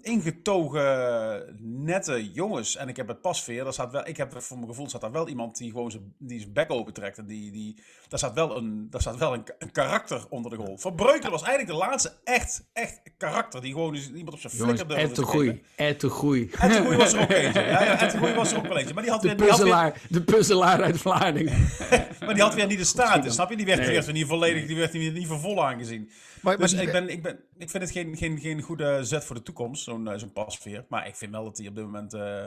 eh, 0.02 0.12
ingetogen, 0.12 1.56
nette 1.60 2.32
jongens. 2.32 2.76
En 2.76 2.88
ik 2.88 2.96
heb 2.96 3.08
het 3.08 3.20
pasveer, 3.20 3.64
daar 3.64 3.72
staat 3.72 3.92
wel, 3.92 4.06
ik 4.06 4.16
heb 4.16 4.42
voor 4.42 4.56
mijn 4.56 4.68
gevoel 4.68 4.88
staat 4.88 5.00
daar 5.00 5.12
wel 5.12 5.28
iemand 5.28 5.56
die 5.56 5.70
gewoon 5.70 5.90
zijn, 5.90 6.14
die 6.18 6.40
zijn 6.40 6.52
bek 6.52 6.70
opentrekt. 6.70 7.18
En 7.18 7.26
die, 7.26 7.50
die, 7.52 7.82
daar 8.08 8.18
staat 8.18 8.34
wel, 8.34 8.56
een, 8.56 8.86
daar 8.90 9.00
staat 9.00 9.16
wel 9.16 9.34
een, 9.34 9.44
een 9.58 9.72
karakter 9.72 10.24
onder 10.28 10.50
de 10.50 10.56
goal. 10.56 10.78
Van 10.78 10.94
Breukelen 10.94 11.30
was 11.30 11.42
eigenlijk 11.42 11.78
de 11.78 11.84
laatste 11.86 12.12
echt, 12.24 12.64
echt 12.72 13.00
karakter 13.18 13.60
die 13.60 13.72
gewoon 13.72 13.94
eens 13.94 14.10
iemand 14.10 14.34
op 14.34 14.40
zijn 14.40 14.52
flikker 14.52 14.88
durfde 14.88 15.02
Ed 15.04 15.08
de 15.08 15.22
te 15.22 15.26
geven. 15.26 15.38
Goeie. 15.38 15.62
Ed 15.76 16.00
de 16.00 16.08
Goeie. 16.08 16.50
Ed 16.58 16.72
de 16.72 16.96
was 16.96 17.12
er 17.12 17.20
ook 17.20 17.30
eentje. 17.42 17.60
Ja, 17.60 17.82
ja, 17.84 18.00
Ed 18.00 18.10
de 18.10 18.18
Goeie 18.18 18.34
was 18.34 18.52
er 18.52 18.58
ook 18.58 18.66
wel 18.66 18.76
eentje. 18.78 18.94
Maar 18.94 19.02
die 19.02 19.12
had 19.12 19.22
De 19.22 19.28
weer, 19.28 19.36
die 19.36 19.46
had 19.48 19.58
weer, 19.58 19.66
puzzelaar, 19.66 20.00
de 20.08 20.22
puzzelaar 20.22 20.82
uit 20.82 20.98
Vlaardingen. 20.98 21.68
maar 22.24 22.34
die 22.34 22.42
had 22.42 22.54
weer 22.54 22.66
niet 22.66 22.78
de 22.78 22.84
status, 22.84 23.34
snap 23.34 23.50
je? 23.50 23.56
Die 23.56 23.66
werd, 23.66 23.78
die 23.78 23.86
Nee. 23.86 23.94
werd 23.94 24.06
weer 24.06 24.14
niet 24.14 24.26
volledig, 24.26 24.66
die 24.66 24.76
werd 24.76 24.92
niet, 24.92 25.14
niet 25.14 25.26
voor 25.26 25.40
vol 25.40 25.64
aangezien. 25.64 26.10
Maar, 26.42 26.58
Dus 26.58 26.72
ik, 26.72 26.92
ben, 26.92 27.08
ik, 27.08 27.22
ben, 27.22 27.38
ik 27.56 27.70
vind 27.70 27.82
het 27.82 27.92
geen, 27.92 28.16
geen, 28.16 28.38
geen 28.38 28.62
goede 28.62 29.04
zet 29.04 29.24
voor 29.24 29.36
de 29.36 29.42
toekomst, 29.42 29.82
zo'n 29.84 30.08
eh, 30.08 30.18
zo'n 30.18 30.32
pasveer. 30.32 30.84
Maar 30.88 31.06
ik 31.06 31.14
vind 31.16 31.32
wel 31.32 31.44
dat 31.44 31.58
hij 31.58 31.68
op 31.68 31.74
dit 31.74 31.84
moment 31.84 32.14
eh, 32.14 32.46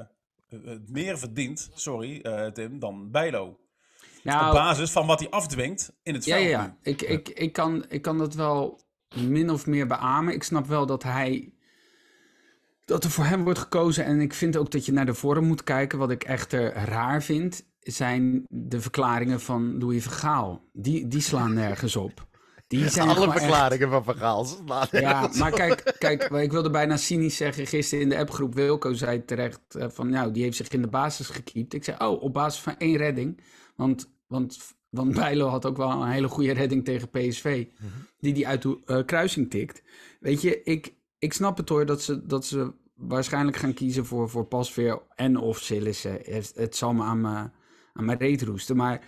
het 0.50 0.90
meer 0.90 1.18
verdient, 1.18 1.70
sorry 1.74 2.20
eh, 2.22 2.46
Tim, 2.46 2.80
dan 2.80 3.12
Bijlo. 3.12 3.48
Op 3.48 3.60
Nou, 4.24 4.54
basis 4.54 4.92
van 4.92 5.08
wat 5.08 5.20
hij 5.20 5.30
afdwingt 5.30 5.94
in 6.04 6.14
het 6.14 6.26
ja, 6.26 6.36
veld. 6.36 6.50
ja, 6.50 6.62
nu. 6.62 6.68
ja. 6.68 6.78
Ik, 6.82 7.02
ik, 7.02 7.30
ik, 7.30 7.54
kan, 7.54 7.86
ik 7.90 8.02
kan 8.02 8.18
dat 8.18 8.34
wel 8.34 8.82
min 9.16 9.50
of 9.50 9.66
meer 9.66 9.88
beamen. 9.88 10.34
Ik 10.34 10.44
snap 10.44 10.68
wel 10.68 10.86
dat 10.86 11.04
hij. 11.04 11.54
Dat 12.86 13.04
er 13.04 13.10
voor 13.10 13.26
hem 13.26 13.44
wordt 13.44 13.60
gekozen. 13.60 14.06
En 14.06 14.22
ik 14.22 14.34
vind 14.34 14.58
ook 14.58 14.72
dat 14.72 14.86
je 14.86 14.92
naar 14.92 15.06
de 15.06 15.14
vorm 15.14 15.46
moet 15.46 15.64
kijken. 15.64 16.00
Wat 16.00 16.12
ik 16.12 16.24
echter 16.24 16.74
raar 16.74 17.24
vind. 17.24 17.66
Zijn 17.80 18.46
de 18.50 18.82
verklaringen 18.82 19.42
van 19.42 19.80
Louis 19.80 20.04
Vergaal. 20.04 20.70
Die, 20.74 21.08
die 21.08 21.22
slaan 21.22 21.54
nergens 21.54 21.96
op. 21.96 22.28
Die 22.68 22.90
zijn 22.90 23.10
alle 23.10 23.26
echt- 23.26 23.40
verklaringen 23.40 23.90
van 23.90 24.04
Van 24.04 24.16
Gaal. 24.16 24.46
slaan 24.46 24.88
Ja, 24.92 25.30
maar 25.40 25.52
kijk, 25.52 25.96
kijk, 26.00 26.24
ik 26.24 26.52
wilde 26.52 26.70
bijna 26.70 26.98
cynisch 26.98 27.36
zeggen. 27.38 27.68
Gisteren 27.68 28.04
in 28.04 28.10
de 28.10 28.18
appgroep 28.18 28.54
Wilco 28.54 28.94
zei 28.94 29.26
terecht 29.26 29.76
eh, 29.76 29.88
van, 29.90 30.10
nou, 30.10 30.32
die 30.32 30.44
heeft 30.44 30.58
zich 30.58 30.68
in 30.68 30.82
de 30.82 30.88
basis 30.88 31.28
gekiept. 31.28 31.74
Ik 31.74 31.84
zei, 31.84 31.98
oh, 32.00 32.22
op 32.22 32.34
basis 32.34 32.62
van 32.62 32.78
één 32.78 32.98
redding. 32.98 33.42
Want, 33.76 34.12
want, 34.28 34.58
want 34.90 35.14
Bijlo 35.14 35.48
had 35.48 35.66
ook 35.66 35.78
wel 35.78 35.92
een 35.92 36.08
hele 36.08 36.28
goede 36.28 36.54
redding 36.54 36.86
tegen 36.86 37.10
PSV. 37.10 37.66
Die 38.20 38.34
die 38.34 38.48
uit 38.48 38.62
de 38.62 38.80
eh, 38.86 39.06
kruising 39.06 39.50
tikt. 39.50 39.84
Weet 40.20 40.42
je, 40.42 40.64
ik, 40.64 40.94
ik 41.20 41.34
snap 41.34 41.58
het 41.58 41.70
hoor 41.70 41.86
dat 41.86 42.02
ze, 42.02 42.26
dat 42.26 42.46
ze 42.46 42.74
waarschijnlijk 42.96 43.58
gaan 43.58 43.74
kiezen 43.74 44.06
voor, 44.06 44.30
voor 44.30 44.46
Pasveer 44.46 45.02
en 45.16 45.38
of 45.38 45.58
Sillissen. 45.58 46.20
Het, 46.24 46.52
het 46.56 46.76
zal 46.76 46.94
me 46.94 47.04
aan 47.04 47.22
mijn, 47.22 47.54
aan 47.94 48.06
mijn 48.06 48.18
reet 48.18 48.42
roesten. 48.42 48.76
Maar 48.76 49.02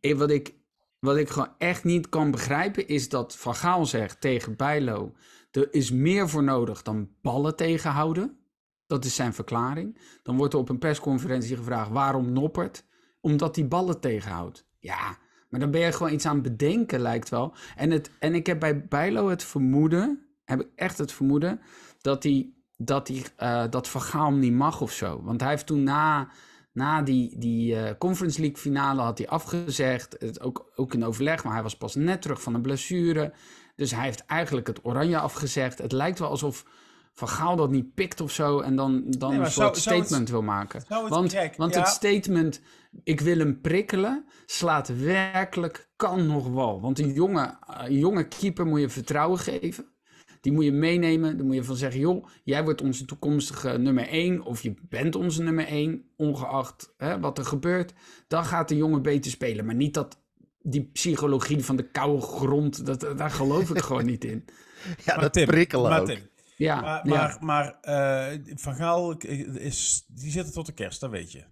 eh, 0.00 0.16
wat 0.16 0.30
ik, 0.30 0.54
wat 1.00 1.16
ik 1.16 1.28
gewoon 1.28 1.54
echt 1.58 1.84
niet 1.84 2.08
kan 2.08 2.30
begrijpen 2.30 2.88
is 2.88 3.08
dat 3.08 3.36
Van 3.36 3.54
Gaal 3.54 3.86
zegt 3.86 4.20
tegen 4.20 4.56
Bijlo... 4.56 5.12
er 5.50 5.74
is 5.74 5.90
meer 5.90 6.28
voor 6.28 6.42
nodig 6.42 6.82
dan 6.82 7.10
ballen 7.22 7.56
tegenhouden. 7.56 8.38
Dat 8.86 9.04
is 9.04 9.14
zijn 9.14 9.34
verklaring. 9.34 9.98
Dan 10.22 10.36
wordt 10.36 10.52
er 10.52 10.58
op 10.58 10.68
een 10.68 10.78
persconferentie 10.78 11.56
gevraagd 11.56 11.90
waarom 11.90 12.32
Noppert? 12.32 12.84
Omdat 13.20 13.56
hij 13.56 13.68
ballen 13.68 14.00
tegenhoudt. 14.00 14.66
Ja, 14.78 15.18
maar 15.48 15.60
dan 15.60 15.70
ben 15.70 15.80
je 15.80 15.92
gewoon 15.92 16.12
iets 16.12 16.26
aan 16.26 16.34
het 16.34 16.42
bedenken, 16.42 17.00
lijkt 17.00 17.28
wel. 17.28 17.54
En, 17.76 17.90
het, 17.90 18.10
en 18.18 18.34
ik 18.34 18.46
heb 18.46 18.60
bij 18.60 18.86
Bijlo 18.86 19.28
het 19.28 19.44
vermoeden, 19.44 20.26
heb 20.44 20.60
ik 20.60 20.68
echt 20.74 20.98
het 20.98 21.12
vermoeden, 21.12 21.60
dat 22.00 22.22
hij 22.22 22.54
dat, 22.76 23.08
hij, 23.08 23.24
eh, 23.36 23.70
dat 23.70 23.88
Van 23.88 24.00
Gaal 24.00 24.32
niet 24.32 24.52
mag 24.52 24.80
of 24.80 24.92
zo. 24.92 25.22
Want 25.22 25.40
hij 25.40 25.50
heeft 25.50 25.66
toen 25.66 25.82
na, 25.82 26.28
na 26.72 27.02
die, 27.02 27.38
die 27.38 27.76
eh, 27.76 27.94
Conference 27.98 28.40
League 28.40 28.58
finale 28.58 29.00
had 29.00 29.18
hij 29.18 29.28
afgezegd. 29.28 30.16
Het 30.18 30.40
ook, 30.40 30.72
ook 30.74 30.94
in 30.94 31.04
overleg, 31.04 31.44
maar 31.44 31.52
hij 31.52 31.62
was 31.62 31.76
pas 31.76 31.94
net 31.94 32.22
terug 32.22 32.42
van 32.42 32.54
een 32.54 32.62
blessure. 32.62 33.32
Dus 33.76 33.90
hij 33.90 34.04
heeft 34.04 34.24
eigenlijk 34.26 34.66
het 34.66 34.84
oranje 34.84 35.18
afgezegd. 35.18 35.78
Het 35.78 35.92
lijkt 35.92 36.18
wel 36.18 36.28
alsof 36.28 36.64
Van 37.12 37.28
Gaal 37.28 37.56
dat 37.56 37.70
niet 37.70 37.94
pikt 37.94 38.20
of 38.20 38.30
zo 38.32 38.60
en 38.60 38.76
dan, 38.76 39.04
dan 39.08 39.30
Nee, 39.30 39.38
een 39.40 39.50
soort 39.50 39.68
het- 39.74 39.76
statement 39.84 40.28
wil 40.30 40.42
maken. 40.42 40.78
het- 40.78 40.88
want 41.08 41.32
want 41.56 41.74
ja. 41.74 41.80
het 41.80 41.88
statement, 41.88 42.60
ik 43.04 43.20
wil 43.20 43.38
hem 43.38 43.60
prikkelen, 43.60 44.24
slaat 44.46 44.88
werkelijk 45.02 45.90
kan 45.96 46.26
nog 46.26 46.48
wel. 46.48 46.80
Want 46.80 46.98
een 46.98 47.12
jonge, 47.12 47.58
een 47.66 47.98
jonge 47.98 48.28
keeper 48.28 48.66
moet 48.66 48.80
je 48.80 48.88
vertrouwen 48.88 49.38
geven. 49.38 49.92
Die 50.40 50.52
moet 50.52 50.64
je 50.64 50.72
meenemen. 50.72 51.36
Dan 51.36 51.46
moet 51.46 51.54
je 51.54 51.64
van 51.64 51.76
zeggen, 51.76 52.00
joh, 52.00 52.26
jij 52.44 52.64
wordt 52.64 52.82
onze 52.82 53.04
toekomstige 53.04 53.78
nummer 53.78 54.08
1. 54.08 54.42
Of 54.42 54.62
je 54.62 54.74
bent 54.88 55.14
onze 55.14 55.42
nummer 55.42 55.66
1, 55.66 56.04
ongeacht 56.16 56.94
hè, 56.96 57.20
wat 57.20 57.38
er 57.38 57.44
gebeurt. 57.44 57.92
Dan 58.28 58.44
gaat 58.44 58.68
de 58.68 58.76
jongen 58.76 59.02
beter 59.02 59.30
spelen. 59.30 59.64
Maar 59.64 59.74
niet 59.74 59.94
dat 59.94 60.18
die 60.62 60.84
psychologie 60.92 61.64
van 61.64 61.76
de 61.76 61.90
koude 61.90 62.20
grond, 62.22 62.86
dat, 62.86 63.00
daar 63.16 63.30
geloof 63.30 63.70
ik 63.70 63.82
gewoon 63.82 64.04
niet 64.06 64.24
in. 64.24 64.44
Ja, 65.04 65.12
Maar 65.14 65.20
dat 65.20 65.32
Tim, 65.32 65.46
prikkelen 65.46 65.90
maar 65.90 66.00
ook. 66.00 66.06
Tim, 66.06 66.28
Ja, 66.56 66.80
Maar, 66.80 67.06
ja, 67.08 67.38
maar, 67.40 67.78
maar 67.80 68.32
eh, 68.32 68.38
Van 68.54 68.74
Gaal 68.74 69.16
is, 69.18 70.04
die 70.08 70.30
zit 70.30 70.46
er 70.46 70.52
tot 70.52 70.66
de 70.66 70.72
kerst, 70.72 71.00
dat 71.00 71.10
weet 71.10 71.32
je. 71.32 71.44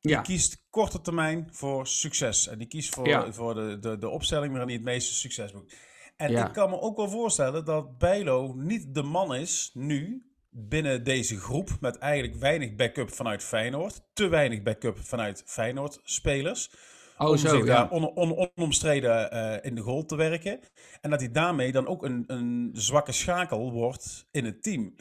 Die 0.00 0.10
ja. 0.10 0.20
kiest 0.20 0.66
korte 0.70 1.00
termijn 1.00 1.48
voor 1.50 1.86
succes. 1.86 2.48
En 2.48 2.58
die 2.58 2.66
kiest 2.66 2.94
voor, 2.94 3.08
Ja. 3.08 3.32
voor 3.32 3.54
de, 3.54 3.78
de, 3.80 3.98
de 3.98 4.08
opstelling 4.08 4.50
waarin 4.50 4.68
hij 4.68 4.76
het 4.76 4.86
meeste 4.86 5.14
succes 5.14 5.52
boekt. 5.52 5.74
En 6.20 6.30
Ja. 6.30 6.46
ik 6.46 6.52
kan 6.52 6.70
me 6.70 6.80
ook 6.80 6.96
wel 6.96 7.08
voorstellen 7.08 7.64
dat 7.64 7.98
Bijlo 7.98 8.52
niet 8.56 8.94
de 8.94 9.02
man 9.02 9.34
is 9.34 9.70
nu 9.74 10.24
binnen 10.50 11.04
deze 11.04 11.36
groep 11.36 11.68
met 11.80 11.98
eigenlijk 11.98 12.36
weinig 12.40 12.74
backup 12.74 13.12
vanuit 13.12 13.44
Feyenoord. 13.44 14.00
Te 14.12 14.28
weinig 14.28 14.62
backup 14.62 14.98
vanuit 14.98 15.42
Feyenoord 15.46 16.00
spelers. 16.02 16.70
Oh, 17.18 17.28
om 17.28 17.36
zo, 17.36 17.48
zich 17.48 17.58
ja. 17.58 17.64
daar 17.64 17.90
on, 17.90 18.04
on- 18.14 18.50
onomstreden 18.54 19.30
eh, 19.30 19.70
in 19.70 19.74
de 19.74 19.80
goal 19.80 20.04
te 20.04 20.16
werken. 20.16 20.60
En 21.00 21.10
dat 21.10 21.20
hij 21.20 21.30
daarmee 21.30 21.72
dan 21.72 21.86
ook 21.86 22.04
een, 22.04 22.24
een 22.26 22.70
zwakke 22.72 23.12
schakel 23.12 23.72
wordt 23.72 24.26
in 24.30 24.44
het 24.44 24.62
team. 24.62 24.94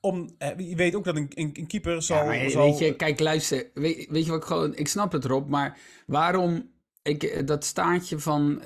Om, 0.00 0.34
eh, 0.38 0.58
je 0.58 0.76
weet 0.76 0.94
ook 0.94 1.04
dat 1.04 1.16
een, 1.16 1.30
een, 1.34 1.50
een 1.52 1.66
keeper 1.66 2.02
zal... 2.02 2.16
Ja, 2.16 2.24
maar 2.24 2.50
zal 2.50 2.64
weet 2.64 2.78
je, 2.78 2.96
kijk, 2.96 3.20
luister. 3.20 3.70
Weet, 3.74 4.06
weet 4.10 4.24
je 4.24 4.30
wat 4.30 4.40
ik 4.40 4.46
gewoon... 4.46 4.74
Ik 4.76 4.88
snap 4.88 5.12
het, 5.12 5.24
Rob, 5.24 5.48
maar 5.48 5.78
waarom... 6.06 6.74
Ik, 7.02 7.22
eh, 7.22 7.46
dat 7.46 7.64
staartje 7.64 8.18
van 8.18 8.62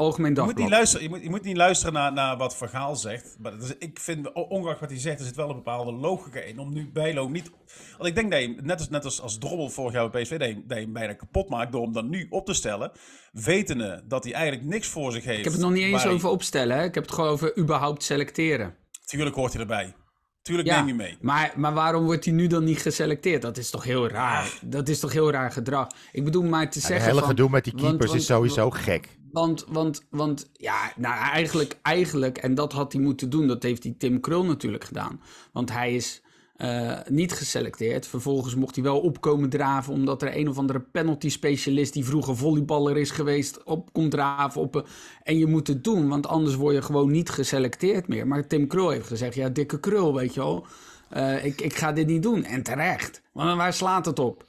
Algemeen 0.00 0.34
Je 0.34 0.40
moet, 0.40 0.56
niet 0.56 0.68
luisteren, 0.68 1.02
je, 1.04 1.08
moet, 1.08 1.22
je 1.22 1.30
moet 1.30 1.42
niet 1.42 1.56
luisteren 1.56 1.92
naar, 1.94 2.12
naar 2.12 2.36
wat 2.36 2.56
Van 2.56 2.68
Gaal 2.68 2.96
zegt. 2.96 3.36
Maar 3.38 3.52
dat 3.52 3.62
is, 3.62 3.74
ik 3.78 3.98
vind, 4.00 4.32
ongeacht 4.32 4.80
wat 4.80 4.90
hij 4.90 4.98
zegt, 4.98 5.18
er 5.18 5.24
zit 5.26 5.36
wel 5.36 5.48
een 5.48 5.54
bepaalde 5.56 5.92
logica 5.92 6.40
in. 6.40 6.58
Om 6.58 6.72
nu 6.72 6.90
Bijlo 6.92 7.28
niet... 7.28 7.50
Want 7.96 8.08
ik 8.08 8.14
denk 8.14 8.30
dat 8.30 8.40
je, 8.40 8.56
net 8.62 8.78
als, 8.78 8.88
net 8.88 9.04
als, 9.04 9.20
als 9.20 9.38
Drommel 9.38 9.68
vorig 9.70 9.92
jaar 9.92 10.10
bij 10.10 10.22
PSV, 10.22 10.38
dat 10.38 10.48
je, 10.48 10.54
dat 10.66 10.78
je 10.78 10.84
hem 10.84 10.92
bijna 10.92 11.12
kapot 11.14 11.48
maakt 11.48 11.72
door 11.72 11.82
hem 11.82 11.92
dan 11.92 12.08
nu 12.08 12.26
op 12.30 12.46
te 12.46 12.54
stellen. 12.54 12.90
Wetende 13.32 14.04
dat 14.08 14.24
hij 14.24 14.32
eigenlijk 14.32 14.64
niks 14.66 14.88
voor 14.88 15.12
zich 15.12 15.24
heeft. 15.24 15.38
Ik 15.38 15.44
heb 15.44 15.52
het 15.52 15.62
nog 15.62 15.72
niet 15.72 15.82
eens 15.82 16.02
hij- 16.02 16.12
over 16.12 16.28
opstellen, 16.28 16.76
hè. 16.76 16.84
Ik 16.84 16.94
heb 16.94 17.04
het 17.04 17.12
gewoon 17.14 17.30
over 17.30 17.58
überhaupt 17.58 18.02
selecteren. 18.02 18.74
Tuurlijk 19.04 19.36
hoort 19.36 19.52
hij 19.52 19.60
erbij. 19.60 19.94
Tuurlijk 20.42 20.68
Ja, 20.68 20.76
neem 20.78 20.86
je 20.86 20.94
mee. 20.94 21.16
Maar, 21.20 21.52
maar 21.56 21.74
waarom 21.74 22.04
wordt 22.04 22.24
hij 22.24 22.34
nu 22.34 22.46
dan 22.46 22.64
niet 22.64 22.78
geselecteerd? 22.82 23.42
Dat 23.42 23.56
is 23.56 23.70
toch 23.70 23.84
heel 23.84 24.08
raar. 24.08 24.58
Dat 24.62 24.88
is 24.88 24.98
toch 25.00 25.12
heel 25.12 25.30
raar 25.30 25.50
gedrag. 25.52 25.88
Ik 26.12 26.24
bedoel 26.24 26.42
maar 26.42 26.70
te 26.70 26.78
Ja, 26.78 26.86
zeggen 26.86 26.94
het 26.96 27.04
hele 27.06 27.18
van- 27.20 27.28
gedoe 27.28 27.50
met 27.50 27.64
die 27.64 27.72
want- 27.72 27.84
keepers 27.86 28.08
want- 28.10 28.20
is 28.20 28.26
sowieso 28.26 28.70
gek. 28.70 29.18
Want, 29.32 29.64
want, 29.68 30.02
want 30.10 30.50
ja, 30.52 30.92
nou 30.96 31.14
eigenlijk, 31.18 31.76
eigenlijk, 31.82 32.38
en 32.38 32.54
dat 32.54 32.72
had 32.72 32.92
hij 32.92 33.02
moeten 33.02 33.30
doen, 33.30 33.46
dat 33.46 33.62
heeft 33.62 33.82
die 33.82 33.96
Tim 33.96 34.20
Krul 34.20 34.44
natuurlijk 34.44 34.84
gedaan. 34.84 35.20
Want 35.52 35.72
hij 35.72 35.94
is 35.94 36.22
eh, 36.56 36.98
niet 37.08 37.32
geselecteerd. 37.32 38.06
Vervolgens 38.06 38.54
mocht 38.54 38.74
hij 38.74 38.84
wel 38.84 39.00
opkomen 39.00 39.48
draven, 39.50 39.92
omdat 39.92 40.22
er 40.22 40.36
een 40.36 40.48
of 40.48 40.58
andere 40.58 40.80
penalty 40.80 41.28
specialist 41.28 41.92
die 41.92 42.04
vroeger 42.04 42.36
volleyballer 42.36 42.96
is 42.96 43.10
geweest, 43.10 43.62
op 43.64 43.92
komt 43.92 44.10
draven. 44.10 44.60
Op, 44.60 44.74
een- 44.74 44.84
en 45.22 45.38
je 45.38 45.46
moet 45.46 45.66
het 45.66 45.84
doen, 45.84 46.08
want 46.08 46.26
anders 46.26 46.54
word 46.54 46.74
je 46.74 46.82
gewoon 46.82 47.10
niet 47.10 47.30
geselecteerd 47.30 48.08
meer. 48.08 48.26
Maar 48.26 48.46
Tim 48.46 48.66
Krul 48.66 48.90
heeft 48.90 49.06
gezegd, 49.06 49.34
ja, 49.34 49.48
dikke 49.48 49.80
Krul, 49.80 50.14
weet 50.14 50.34
je 50.34 50.40
wel. 50.40 50.66
Eh, 51.08 51.44
ik, 51.44 51.60
ik 51.60 51.74
ga 51.74 51.92
dit 51.92 52.06
niet 52.06 52.22
doen. 52.22 52.44
En 52.44 52.62
terecht. 52.62 53.22
Maar 53.32 53.56
waar 53.56 53.72
slaat 53.72 54.06
het 54.06 54.18
op? 54.18 54.44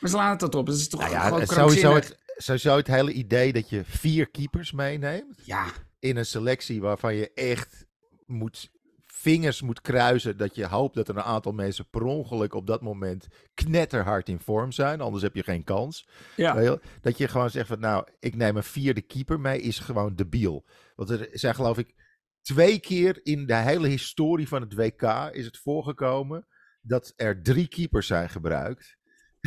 Waar 0.00 0.10
slaat 0.10 0.40
het 0.40 0.54
op? 0.54 0.66
Het 0.66 0.76
is 0.76 0.88
toch 0.88 1.00
Nou 1.00 1.12
gewoon 1.12 1.38
ja, 1.40 1.46
sowieso 1.46 1.54
krankzinnig? 1.54 2.08
het, 2.08 2.18
sowieso 2.38 2.76
het 2.76 2.86
hele 2.86 3.12
idee 3.12 3.52
dat 3.52 3.68
je 3.70 3.84
vier 3.84 4.30
keepers 4.30 4.72
meeneemt. 4.72 5.40
Ja, 5.44 5.66
in 5.98 6.16
een 6.16 6.26
selectie 6.26 6.80
waarvan 6.80 7.14
je 7.14 7.32
echt 7.32 7.86
moet, 8.26 8.70
vingers 9.06 9.62
moet 9.62 9.80
kruisen. 9.80 10.36
Dat 10.36 10.54
je 10.54 10.66
hoopt 10.66 10.94
dat 10.94 11.08
er 11.08 11.16
een 11.16 11.22
aantal 11.22 11.52
mensen 11.52 11.88
per 11.90 12.02
ongeluk 12.02 12.54
op 12.54 12.66
dat 12.66 12.82
moment 12.82 13.26
knetterhard 13.54 14.28
in 14.28 14.40
vorm 14.40 14.72
zijn. 14.72 15.00
Anders 15.00 15.22
heb 15.22 15.34
je 15.34 15.42
geen 15.42 15.64
kans. 15.64 16.08
ja. 16.36 16.78
Dat 17.00 17.18
je 17.18 17.28
gewoon 17.28 17.50
zegt 17.50 17.68
van 17.68 17.80
nou, 17.80 18.06
ik 18.18 18.36
neem 18.36 18.56
een 18.56 18.62
vierde 18.62 19.02
keeper 19.02 19.40
mee, 19.40 19.60
is 19.60 19.78
gewoon 19.78 20.14
debiel. 20.14 20.66
Want 20.94 21.10
er 21.10 21.28
zijn 21.32 21.54
geloof 21.54 21.78
ik 21.78 21.94
twee 22.42 22.78
keer 22.80 23.20
in 23.22 23.46
de 23.46 23.56
hele 23.56 23.88
historie 23.88 24.48
van 24.48 24.60
het 24.62 24.74
WK 24.74 25.02
is 25.32 25.44
het 25.44 25.58
voorgekomen 25.58 26.46
dat 26.80 27.12
er 27.16 27.42
drie 27.42 27.68
keepers 27.68 28.06
zijn 28.06 28.28
gebruikt. 28.28 28.97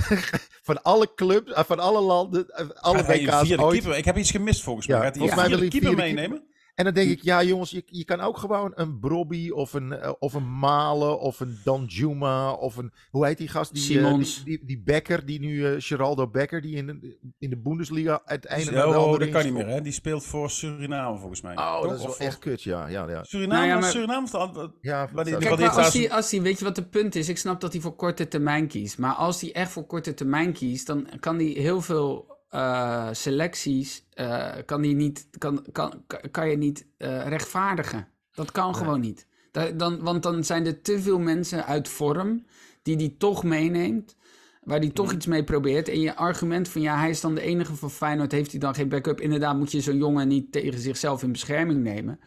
van 0.69 0.83
alle 0.83 1.13
clubs, 1.15 1.51
eh, 1.51 1.63
van 1.63 1.79
alle 1.79 1.99
landen, 2.01 2.49
eh, 2.49 2.65
alle 2.75 3.03
WK's 3.03 3.57
ooit. 3.57 3.71
keeper? 3.71 3.97
Ik 3.97 4.05
heb 4.05 4.17
iets 4.17 4.31
gemist 4.31 4.61
volgens 4.61 4.87
mij. 4.87 4.97
Ja, 4.97 5.03
Gaat 5.03 5.15
hij 5.15 5.27
volgens 5.27 5.49
mij 5.49 5.59
wil 5.59 5.69
keeper 5.69 5.95
meenemen? 5.95 6.43
En 6.75 6.83
dan 6.83 6.93
denk 6.93 7.09
ik, 7.11 7.21
ja 7.23 7.43
jongens, 7.43 7.71
je, 7.71 7.83
je 7.85 8.05
kan 8.05 8.19
ook 8.19 8.37
gewoon 8.37 8.71
een 8.75 8.99
Brobby 8.99 9.49
of 9.49 9.73
een, 9.73 9.91
eh, 9.93 10.11
of 10.19 10.33
een 10.33 10.59
Malen 10.59 11.19
of 11.19 11.39
een 11.39 11.57
Danjuma 11.63 12.51
of 12.53 12.77
een, 12.77 12.91
hoe 13.09 13.25
heet 13.25 13.37
die 13.37 13.47
gast? 13.47 13.73
Die, 13.73 13.81
eh, 13.99 14.05
Simons. 14.05 14.43
die, 14.43 14.57
die, 14.57 14.65
die 14.67 14.81
Becker, 14.83 15.25
die 15.25 15.39
nu, 15.39 15.65
eh, 15.65 15.73
Geraldo 15.77 16.27
Becker, 16.27 16.61
die 16.61 16.75
in, 16.75 16.85
de- 16.85 17.17
in 17.39 17.49
de 17.49 17.57
Bundesliga 17.57 18.21
het 18.25 18.45
ene 18.47 18.71
naar 18.71 18.87
de 18.87 18.99
Oh, 18.99 19.19
dat 19.19 19.29
kan 19.29 19.43
niet 19.43 19.53
meer, 19.53 19.67
hè? 19.67 19.81
Die 19.81 19.91
speelt 19.91 20.23
voor 20.25 20.49
Suriname 20.49 21.17
volgens 21.17 21.41
mij. 21.41 21.57
Oh, 21.57 21.73
Toch? 21.79 21.89
dat 21.89 21.97
is 21.97 22.03
wel 22.03 22.11
Of 22.11 22.19
echt 22.19 22.39
kut, 22.39 22.61
ja. 22.63 22.87
ja, 22.87 23.09
ja. 23.09 23.23
Suriname, 23.23 23.59
Nou 23.59 23.67
ja, 23.73 23.79
maar- 23.79 23.91
Suriname 23.91 24.27
de- 24.31 24.71
ja 24.81 25.09
Maar 25.13 25.23
die- 25.23 25.33
dat 25.33 25.41
die 25.41 25.49
Kijk, 25.57 25.59
maar 25.59 25.83
als 25.85 25.93
hij, 25.93 26.11
als 26.11 26.31
hij, 26.31 26.41
weet 26.41 26.59
je 26.59 26.65
wat 26.65 26.75
het 26.75 26.89
punt 26.89 27.15
is? 27.15 27.29
Ik 27.29 27.37
snap 27.37 27.61
dat 27.61 27.71
hij 27.73 27.81
voor 27.81 27.95
korte 27.95 28.27
termijn 28.27 28.67
kiest. 28.67 28.97
Maar 28.97 29.13
als 29.13 29.41
hij 29.41 29.53
echt 29.53 29.71
voor 29.71 29.85
korte 29.85 30.13
termijn 30.13 30.53
kiest, 30.53 30.87
dan 30.87 31.07
kan 31.19 31.35
hij 31.35 31.45
heel 31.45 31.81
veel 31.81 32.30
eh, 32.51 33.07
selecties, 33.11 34.05
eh, 34.13 34.49
kan, 34.65 34.83
hij 34.83 34.93
niet, 34.93 35.27
kan, 35.37 35.65
kan, 35.71 36.03
kan 36.31 36.49
je 36.49 36.57
niet 36.57 36.85
eh, 36.97 37.27
rechtvaardigen. 37.27 38.07
Dat 38.33 38.51
kan 38.51 38.75
gewoon 38.75 38.99
niet. 38.99 39.27
Da- 39.51 39.71
dan, 39.71 39.99
want 40.03 40.23
dan 40.23 40.43
zijn 40.43 40.65
er 40.65 40.81
te 40.81 41.01
veel 41.01 41.19
mensen 41.19 41.65
uit 41.65 41.87
vorm 41.87 42.45
die 42.81 42.95
hij 42.95 43.15
toch 43.17 43.43
meeneemt. 43.43 44.15
Waar 44.61 44.79
hij 44.79 44.89
toch 44.89 45.11
iets 45.13 45.25
mee 45.25 45.43
probeert. 45.43 45.87
En 45.89 45.99
je 45.99 46.15
argument 46.15 46.69
van 46.69 46.81
ja, 46.81 46.97
hij 46.97 47.09
is 47.09 47.21
dan 47.21 47.35
de 47.35 47.41
enige 47.41 47.75
van 47.75 47.91
Feyenoord. 47.91 48.31
Heeft 48.31 48.51
hij 48.51 48.59
dan 48.59 48.73
geen 48.75 48.89
backup? 48.89 49.21
Inderdaad 49.21 49.57
moet 49.57 49.71
je 49.71 49.81
zo'n 49.81 49.97
jongen 49.97 50.27
niet 50.27 50.51
tegen 50.51 50.79
zichzelf 50.79 51.23
in 51.23 51.31
bescherming 51.31 51.83
nemen. 51.83 52.19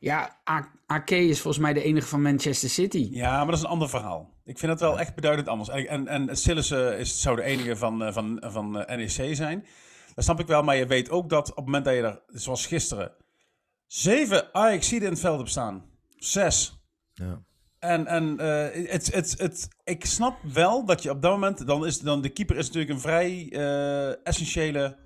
Ja, 0.00 0.36
A- 0.50 0.72
Ake 0.86 1.16
is 1.28 1.40
volgens 1.40 1.62
mij 1.62 1.72
de 1.72 1.82
enige 1.82 2.06
van 2.06 2.22
Manchester 2.22 2.68
City. 2.68 3.08
Ja, 3.10 3.36
maar 3.36 3.46
dat 3.46 3.54
is 3.56 3.62
een 3.62 3.68
ander 3.70 3.88
verhaal. 3.88 4.31
Ik 4.44 4.58
vind 4.58 4.72
het 4.72 4.80
wel 4.80 4.98
echt 4.98 5.14
beduidend 5.14 5.48
anders. 5.48 5.68
En, 5.68 6.08
en, 6.08 6.28
en 6.28 6.36
Sillissen 6.36 6.98
is, 6.98 7.20
zou 7.20 7.36
de 7.36 7.42
enige 7.42 7.76
van, 7.76 8.02
eh, 8.04 8.12
van, 8.12 8.42
van 8.46 8.84
eh, 8.84 8.96
NEC 8.96 9.36
zijn. 9.36 9.66
Dat 10.14 10.24
snap 10.24 10.40
ik 10.40 10.46
wel, 10.46 10.62
maar 10.62 10.76
je 10.76 10.86
weet 10.86 11.10
ook 11.10 11.28
dat 11.28 11.50
op 11.50 11.56
het 11.56 11.64
moment 11.64 11.84
dat 11.84 11.94
je 11.94 12.02
er, 12.02 12.22
zoals 12.26 12.66
gisteren, 12.66 13.12
zeven 13.86 14.54
Ajaxiden 14.54 15.06
in 15.06 15.12
het 15.12 15.20
veld 15.20 15.38
hebt 15.38 15.50
staan. 15.50 15.84
Zes. 16.16 16.80
Ja. 17.12 17.42
En, 17.82 18.06
en 18.06 18.38
eh, 18.38 18.90
het, 18.90 19.14
het, 19.14 19.34
het, 19.38 19.68
ik 19.84 20.04
snap 20.04 20.36
wel 20.52 20.84
dat 20.84 21.02
je 21.02 21.10
op 21.10 21.22
dat 21.22 21.30
moment, 21.30 21.66
dan 21.66 21.86
is 21.86 22.00
dan 22.00 22.20
de 22.20 22.28
keeper 22.28 22.56
is 22.56 22.66
natuurlijk 22.66 22.92
een 22.92 23.00
vrij 23.00 23.48
eh, 23.50 24.26
essentiële 24.26 24.96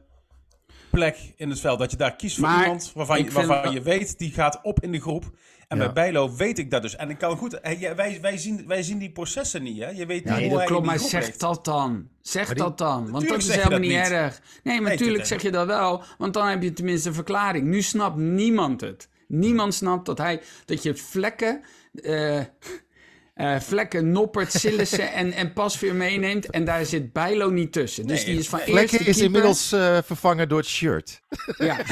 plek 0.90 1.32
in 1.36 1.50
het 1.50 1.60
veld. 1.60 1.78
Dat 1.78 1.90
je 1.90 1.96
daar 1.96 2.16
kiest 2.16 2.36
voor 2.36 2.46
Maar 2.46 2.62
iemand 2.62 2.92
waarvan, 2.94 3.24
je, 3.24 3.30
waarvan 3.30 3.72
je 3.72 3.82
weet, 3.82 4.18
die 4.18 4.32
gaat 4.32 4.60
op 4.62 4.80
in 4.82 4.92
de 4.92 5.00
groep. 5.00 5.24
En 5.68 5.76
Ja. 5.78 5.84
bij 5.84 5.92
Bijlo 5.92 6.34
weet 6.36 6.58
ik 6.58 6.70
dat 6.70 6.82
dus. 6.82 6.96
En 6.96 7.10
ik 7.10 7.18
kan 7.18 7.36
goed, 7.36 7.58
wij, 7.96 8.18
wij, 8.20 8.36
zien, 8.38 8.66
wij 8.66 8.82
zien 8.82 8.98
die 8.98 9.10
processen 9.10 9.62
niet, 9.62 9.78
hè? 9.82 9.88
Je 9.90 10.06
weet 10.06 10.24
niet 10.24 10.34
Nee, 10.34 10.40
hoe 10.42 10.48
dat 10.50 10.58
hij 10.58 10.66
klopt, 10.66 10.86
maar 10.86 10.98
zeg 10.98 11.36
dat 11.36 11.64
dan. 11.64 12.08
Zeg 12.20 12.46
die- 12.46 12.56
dat 12.56 12.78
dan. 12.78 13.10
Want 13.10 13.28
dat 13.28 13.38
is 13.38 13.44
zeg 13.46 13.54
je 13.54 13.60
helemaal 13.60 13.88
dat 13.88 13.88
niet 13.88 14.10
erg. 14.10 14.40
Nee, 14.62 14.80
maar 14.80 14.90
natuurlijk 14.90 14.98
tuurlijk. 14.98 15.26
zeg 15.26 15.42
je 15.42 15.50
dat 15.50 15.66
wel. 15.66 16.02
Want 16.18 16.34
dan 16.34 16.46
heb 16.48 16.62
je 16.62 16.72
tenminste 16.72 17.08
een 17.08 17.14
verklaring. 17.14 17.66
Nu 17.66 17.82
snapt 17.82 18.16
niemand 18.16 18.80
het. 18.80 19.08
Niemand 19.28 19.74
snapt 19.74 20.06
dat 20.06 20.18
hij 20.18 20.40
dat 20.64 20.82
je 20.82 20.94
vlekken. 20.96 21.60
eh, 22.02 22.40
eh, 23.36 23.60
vlekken, 23.60 24.10
Noppert, 24.12 24.52
Sillissen 24.52 25.12
en, 25.12 25.32
en 25.32 25.52
Pasveer 25.52 25.94
meeneemt. 25.94 26.50
En 26.50 26.64
daar 26.64 26.84
zit 26.86 27.12
Bijlo 27.12 27.50
niet 27.50 27.72
tussen. 27.72 28.06
Dus 28.06 28.16
Nee, 28.24 28.30
die 28.30 28.38
is 28.40 28.48
van 28.48 28.58
Vlekken 28.58 28.98
is 28.98 29.04
keeper- 29.04 29.22
inmiddels 29.24 29.72
eh, 29.72 29.98
vervangen 30.04 30.48
door 30.48 30.58
het 30.58 30.66
shirt. 30.68 31.20
Ja. 31.58 31.76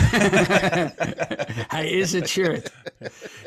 Hij 1.77 1.89
is 1.91 2.13
het 2.13 2.29
shirt. 2.29 2.73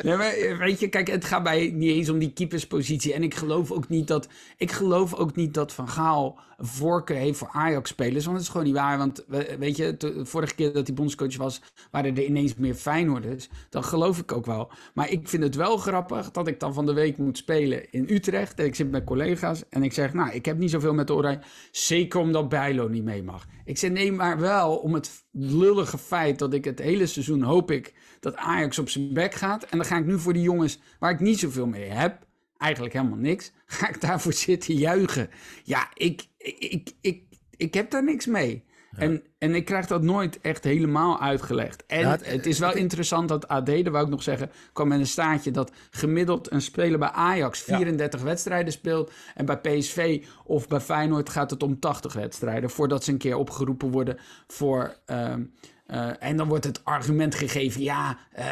Nee, 0.04 0.16
maar 0.18 0.32
eh, 0.34 0.58
weet 0.58 0.80
je, 0.80 0.88
kijk, 0.88 1.08
het 1.08 1.26
gaat 1.26 1.44
mij 1.44 1.72
niet 1.74 1.92
eens 1.92 2.10
om 2.10 2.20
die 2.20 2.34
keeperspositie. 2.34 3.14
En 3.14 3.24
ik 3.24 3.36
geloof 3.36 3.72
ook 3.72 3.90
niet 3.90 4.08
dat, 4.08 4.28
ik 4.58 4.72
geloof 4.72 5.14
ook 5.14 5.36
niet 5.36 5.54
dat 5.54 5.74
Van 5.74 5.90
Gaal 5.90 6.40
voorkeur 6.60 7.18
heeft 7.18 7.38
voor 7.38 7.50
Ajax-spelers. 7.52 8.24
Want 8.26 8.36
dat 8.38 8.46
is 8.46 8.52
gewoon 8.52 8.66
niet 8.66 8.76
waar. 8.76 8.98
Want 8.98 9.24
weet 9.60 9.78
je, 9.78 9.98
de 9.98 10.26
vorige 10.26 10.56
keer 10.56 10.74
dat 10.74 10.88
hij 10.88 10.96
bondscoach 10.96 11.38
was, 11.38 11.62
waren 11.92 12.16
er 12.18 12.24
ineens 12.24 12.56
meer 12.56 12.74
Feyenoorders. 12.76 13.50
Dat 13.70 13.86
geloof 13.86 14.18
ik 14.18 14.32
ook 14.32 14.46
wel. 14.46 14.72
Maar 14.94 15.10
ik 15.10 15.30
vind 15.30 15.44
het 15.44 15.56
wel 15.56 15.78
grappig 15.78 16.32
dat 16.32 16.48
ik 16.48 16.60
dan 16.60 16.74
van 16.74 16.86
de 16.86 16.94
week 16.94 17.18
moet 17.18 17.38
spelen 17.38 17.87
in 17.92 18.06
Utrecht. 18.10 18.60
En 18.60 18.66
ik 18.66 18.76
zit 18.76 18.92
met 18.92 19.04
collega's 19.04 19.64
en 19.70 19.84
ik 19.84 19.94
zeg, 19.94 20.14
nou, 20.14 20.32
ik 20.32 20.46
heb 20.46 20.58
niet 20.58 20.72
zoveel 20.72 20.94
met 20.94 21.08
de 21.08 21.14
Oranje. 21.14 21.42
Zeker 21.72 22.20
omdat 22.20 22.50
Bijlo 22.50 22.88
niet 22.88 23.04
mee 23.04 23.24
mag. 23.24 23.46
Ik 23.66 23.78
zeg, 23.78 23.92
nee, 23.92 24.12
maar 24.12 24.40
wel 24.40 24.76
om 24.76 24.94
het 24.94 25.26
lullige 25.32 25.98
feit 25.98 26.40
dat 26.40 26.54
ik 26.54 26.66
het 26.66 26.80
hele 26.80 27.06
seizoen 27.06 27.42
hoop 27.42 27.72
ik 27.72 27.94
dat 28.20 28.36
Ajax 28.36 28.80
op 28.80 28.90
zijn 28.90 29.14
bek 29.14 29.34
gaat. 29.34 29.64
En 29.64 29.78
dan 29.78 29.88
ga 29.88 29.98
ik 29.98 30.06
nu 30.06 30.20
voor 30.20 30.34
die 30.34 30.42
jongens 30.42 30.80
waar 31.00 31.12
ik 31.12 31.20
niet 31.20 31.40
zoveel 31.40 31.68
mee 31.68 31.90
heb 31.90 32.26
eigenlijk 32.58 32.94
helemaal 32.94 33.18
niks. 33.18 33.52
Ga 33.66 33.90
ik 33.90 34.02
daarvoor 34.02 34.34
zitten 34.34 34.74
juichen? 34.74 35.30
Ja, 35.64 35.90
ik, 35.94 36.28
ik, 36.38 36.92
ik, 37.02 37.24
ik, 37.58 37.74
heb 37.74 37.92
daar 37.92 38.04
niks 38.04 38.26
mee. 38.26 38.64
En, 38.96 39.24
en 39.38 39.56
ik 39.56 39.66
krijg 39.66 39.88
dat 39.88 40.02
nooit 40.02 40.42
echt 40.42 40.64
helemaal 40.64 41.22
uitgelegd. 41.22 41.86
En 41.86 42.10
het, 42.10 42.46
is 42.46 42.60
wel 42.60 42.76
interessant 42.76 43.30
dat 43.30 43.48
AD, 43.48 43.66
daar 43.66 43.92
wou 43.92 44.04
ik 44.04 44.12
nog 44.12 44.24
zeggen, 44.24 44.52
kwam 44.74 44.88
met 44.88 45.00
een 45.00 45.08
staartje 45.08 45.52
dat 45.52 45.72
gemiddeld 45.92 46.52
een 46.52 46.62
speler 46.62 47.00
bij 47.00 47.10
Ajax 47.10 47.62
34 47.62 48.22
wedstrijden 48.22 48.74
speelt. 48.74 49.12
En 49.36 49.46
bij 49.46 49.58
PSV 49.58 50.24
of 50.44 50.68
bij 50.68 50.80
Feyenoord 50.80 51.30
gaat 51.30 51.50
het 51.50 51.64
om 51.64 51.80
80 51.80 52.14
wedstrijden. 52.14 52.70
Voordat 52.70 53.04
ze 53.04 53.12
een 53.12 53.18
keer 53.18 53.36
opgeroepen 53.36 53.92
worden 53.92 54.18
voor. 54.48 54.96
Ehm, 55.06 55.44
uh, 55.88 56.10
en 56.20 56.38
dan 56.38 56.48
wordt 56.48 56.64
het 56.64 56.86
argument 56.86 57.36
gegeven, 57.36 57.82
ja, 57.82 58.18
uh, 58.40 58.46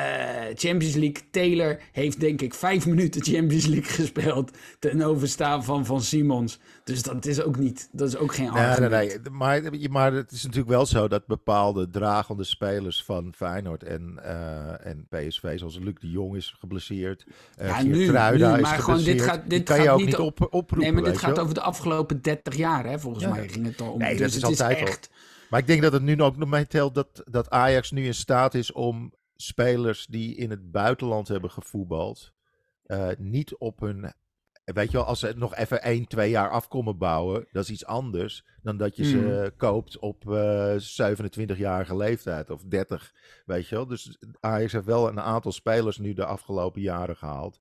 Champions 0.53 0.93
League, 0.95 1.29
Taylor 1.31 1.79
heeft 1.91 2.19
denk 2.19 2.41
ik 2.41 2.53
vijf 2.53 2.85
minuten 2.95 3.23
Champions 3.23 3.65
League 3.65 3.91
gespeeld 3.91 4.51
ten 4.79 5.01
overstaan 5.01 5.63
van 5.63 5.85
Van 5.85 6.01
Simons. 6.01 6.59
Dus 6.83 7.03
dat 7.03 7.25
is 7.25 7.41
ook 7.41 7.57
niet, 7.57 7.89
dat 7.91 8.07
is 8.07 8.17
ook 8.17 8.35
geen 8.35 8.49
argument. 8.49 8.91
Nee, 8.91 9.07
nee, 9.07 9.19
nee. 9.19 9.29
Maar, 9.31 9.61
maar 9.89 10.13
het 10.13 10.31
is 10.31 10.43
natuurlijk 10.43 10.69
wel 10.69 10.85
zo 10.85 11.07
dat 11.07 11.25
bepaalde 11.27 11.89
dragende 11.89 12.43
spelers 12.43 13.03
van 13.03 13.33
Feyenoord 13.35 13.83
en, 13.83 14.19
uh, 14.23 14.85
en 14.85 15.07
PSV, 15.09 15.59
zoals 15.59 15.77
Luc 15.77 15.95
de 15.99 16.09
Jong 16.09 16.35
is 16.35 16.55
geblesseerd, 16.59 17.25
ja, 17.57 17.81
nu, 17.81 18.11
maar 18.11 18.59
is 18.59 18.69
gewoon 18.69 19.03
dit 19.03 19.21
gaat, 19.21 19.49
dit 19.49 19.63
kan 19.63 19.75
gaat 19.75 19.85
je 19.85 19.91
ook 19.91 20.05
niet 20.05 20.17
op, 20.17 20.41
oproepen. 20.41 20.77
Nee, 20.77 20.91
maar 20.91 21.03
dit 21.03 21.17
gaat 21.17 21.39
over 21.39 21.53
de 21.53 21.61
afgelopen 21.61 22.21
30 22.21 22.55
jaar, 22.55 22.85
hè, 22.85 22.99
volgens 22.99 23.23
Ja. 23.23 23.29
mij 23.29 23.47
ging 23.47 23.65
het 23.65 23.81
al 23.81 23.91
om. 23.91 23.99
Nee, 23.99 24.09
dus 24.09 24.19
dat 24.19 24.27
is 24.29 24.35
het 24.35 24.43
altijd 24.43 24.81
al. 24.81 24.87
echt, 24.87 25.09
Maar 25.49 25.59
ik 25.59 25.67
denk 25.67 25.81
dat 25.81 25.93
het 25.93 26.01
nu 26.01 26.21
ook 26.21 26.37
nog 26.37 26.49
mee 26.49 26.67
telt 26.67 26.95
dat, 26.95 27.23
dat 27.25 27.49
Ajax 27.49 27.91
nu 27.91 28.05
in 28.05 28.13
staat 28.13 28.53
is 28.53 28.71
om 28.71 29.13
spelers 29.35 30.05
die 30.05 30.35
in 30.35 30.49
het 30.49 30.71
buitenland 30.71 31.27
hebben 31.27 31.51
gevoetbald, 31.51 32.33
eh, 32.83 33.07
niet 33.17 33.55
op 33.55 33.79
hun. 33.79 34.13
Weet 34.63 34.91
je 34.91 34.97
wel, 34.97 35.05
als 35.05 35.19
ze 35.19 35.27
het 35.27 35.37
nog 35.37 35.55
even 35.55 35.83
1, 35.83 36.07
2 36.07 36.29
jaar 36.29 36.49
af 36.49 36.67
komen 36.67 36.97
bouwen, 36.97 37.47
dat 37.51 37.63
is 37.63 37.69
iets 37.69 37.85
anders 37.85 38.45
dan 38.61 38.77
dat 38.77 38.95
je 38.95 39.03
Hmm. 39.03 39.11
ze 39.11 39.53
koopt 39.57 39.99
op 39.99 40.31
eh 40.31 40.75
27-jarige 40.77 41.95
leeftijd 41.95 42.49
of 42.49 42.63
30. 42.63 43.13
Weet 43.45 43.67
je 43.67 43.75
wel, 43.75 43.87
dus 43.87 44.17
Ajax 44.39 44.71
heeft 44.71 44.85
wel 44.85 45.07
een 45.07 45.19
aantal 45.19 45.51
spelers 45.51 45.97
nu 45.97 46.13
de 46.13 46.25
afgelopen 46.25 46.81
jaren 46.81 47.15
gehaald. 47.15 47.59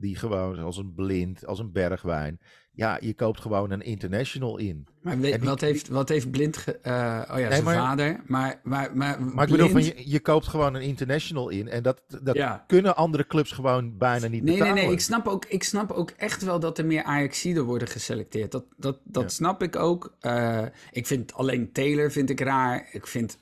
Die 0.00 0.16
gewoon, 0.16 0.58
als 0.58 0.76
een 0.76 0.92
blind, 0.94 1.46
als 1.46 1.58
een 1.58 1.72
bergwijn. 1.72 2.38
Ja, 2.72 2.98
je 3.00 3.14
koopt 3.14 3.40
gewoon 3.40 3.70
een 3.70 3.80
international 3.80 4.58
in. 4.58 4.86
maar 5.02 5.18
weet- 5.18 5.32
En 5.32 5.40
die- 5.40 5.48
wat, 5.48 5.60
heeft, 5.60 5.88
wat 5.88 6.08
heeft 6.08 6.30
Blind, 6.30 6.56
ge- 6.56 6.78
eh, 6.78 6.92
oh 6.92 7.26
ja, 7.28 7.34
Nee, 7.34 7.50
zijn 7.50 7.64
maar- 7.64 7.74
vader, 7.74 8.20
maar, 8.26 8.60
maar, 8.62 8.96
maar, 8.96 9.22
Maar 9.22 9.44
ik 9.44 9.50
bedoel, 9.50 9.68
van, 9.68 9.84
je, 9.84 10.10
je 10.10 10.20
koopt 10.20 10.46
gewoon 10.46 10.74
een 10.74 10.82
international 10.82 11.48
in. 11.48 11.68
En 11.68 11.82
dat, 11.82 12.02
dat 12.22 12.36
Ja. 12.36 12.64
kunnen 12.66 12.96
andere 12.96 13.26
clubs 13.26 13.52
gewoon 13.52 13.96
bijna 13.96 14.26
niet 14.28 14.30
Nee, 14.30 14.40
nee, 14.42 14.58
betalen. 14.58 14.74
nee. 14.84 14.92
Ik 14.92 15.00
snap, 15.00 15.26
ook, 15.26 15.44
ik 15.44 15.62
snap 15.62 15.90
ook 15.90 16.10
echt 16.10 16.42
wel 16.44 16.60
dat 16.60 16.78
er 16.78 16.86
meer 16.86 17.02
Ajaxiden 17.02 17.64
worden 17.64 17.88
geselecteerd. 17.88 18.52
Dat, 18.52 18.64
dat, 18.76 19.00
dat 19.04 19.22
Ja. 19.22 19.28
snap 19.28 19.62
ik 19.62 19.76
ook. 19.76 20.16
Eh, 20.20 20.64
ik 20.90 21.06
vind 21.06 21.34
alleen 21.34 21.72
Taylor 21.72 22.10
vind 22.10 22.30
ik 22.30 22.40
raar. 22.40 22.88
Ik 22.92 23.06
vind 23.06 23.38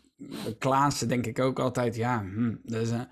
Klaassen 0.58 1.08
denk 1.08 1.26
ik 1.26 1.38
ook 1.38 1.58
altijd, 1.58 1.96
ja, 1.96 2.20
hm, 2.34 2.54
dat, 2.62 2.82
is, 2.82 2.90
eh, 2.90 2.98
dat 2.98 3.08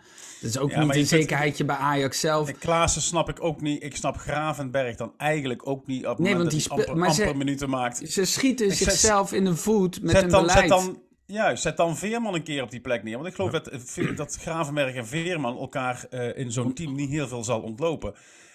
is 0.51 0.59
ook 0.59 0.71
Ja, 0.71 0.85
niet 0.85 0.95
een 0.95 1.07
zekerheidje 1.07 1.65
bij 1.65 1.77
Ajax 1.77 2.21
zelf. 2.21 2.49
En 2.49 2.59
Klaassen 2.59 3.03
snap 3.03 3.29
ik 3.29 3.43
ook 3.43 3.61
niet. 3.61 3.83
Ik 3.83 3.97
snap 3.97 4.17
Gravenberg 4.17 4.97
dan 4.97 5.13
eigenlijk 5.17 5.69
ook 5.69 5.87
niet. 5.87 6.07
Op 6.07 6.19
Nee, 6.19 6.33
want 6.37 6.45
dat 6.51 6.53
die 6.61 6.71
amper, 6.71 7.15
ze- 7.15 7.23
amper 7.23 7.37
minuten 7.37 7.71
maakt. 7.71 8.11
Ze 8.13 8.25
schieten 8.25 8.73
zichzelf 8.73 9.33
in 9.33 9.45
de 9.45 9.57
voet 9.57 10.03
met 10.03 10.31
dan, 10.31 10.41
beleid. 10.41 10.59
zet 10.59 10.69
dan, 10.69 11.03
juist, 11.27 11.63
zet 11.63 11.77
dan 11.77 11.97
Veerman 11.97 12.35
een 12.35 12.43
keer 12.43 12.63
op 12.63 12.71
die 12.71 12.81
plek 12.81 13.03
neer. 13.03 13.17
Want 13.17 13.29
ik 13.29 13.35
geloof 13.35 13.51
dat, 13.51 13.67
eh, 13.69 14.17
dat 14.17 14.37
Gravenberg 14.41 14.95
en 14.95 15.07
Veerman 15.07 15.59
elkaar 15.59 16.07
eh, 16.11 16.39
in 16.39 16.53
zo'n 16.53 16.75
team 16.75 16.95
niet 16.95 17.11
heel 17.11 17.29
veel 17.29 17.45
zal 17.45 17.61
ontlopen. 17.61 18.15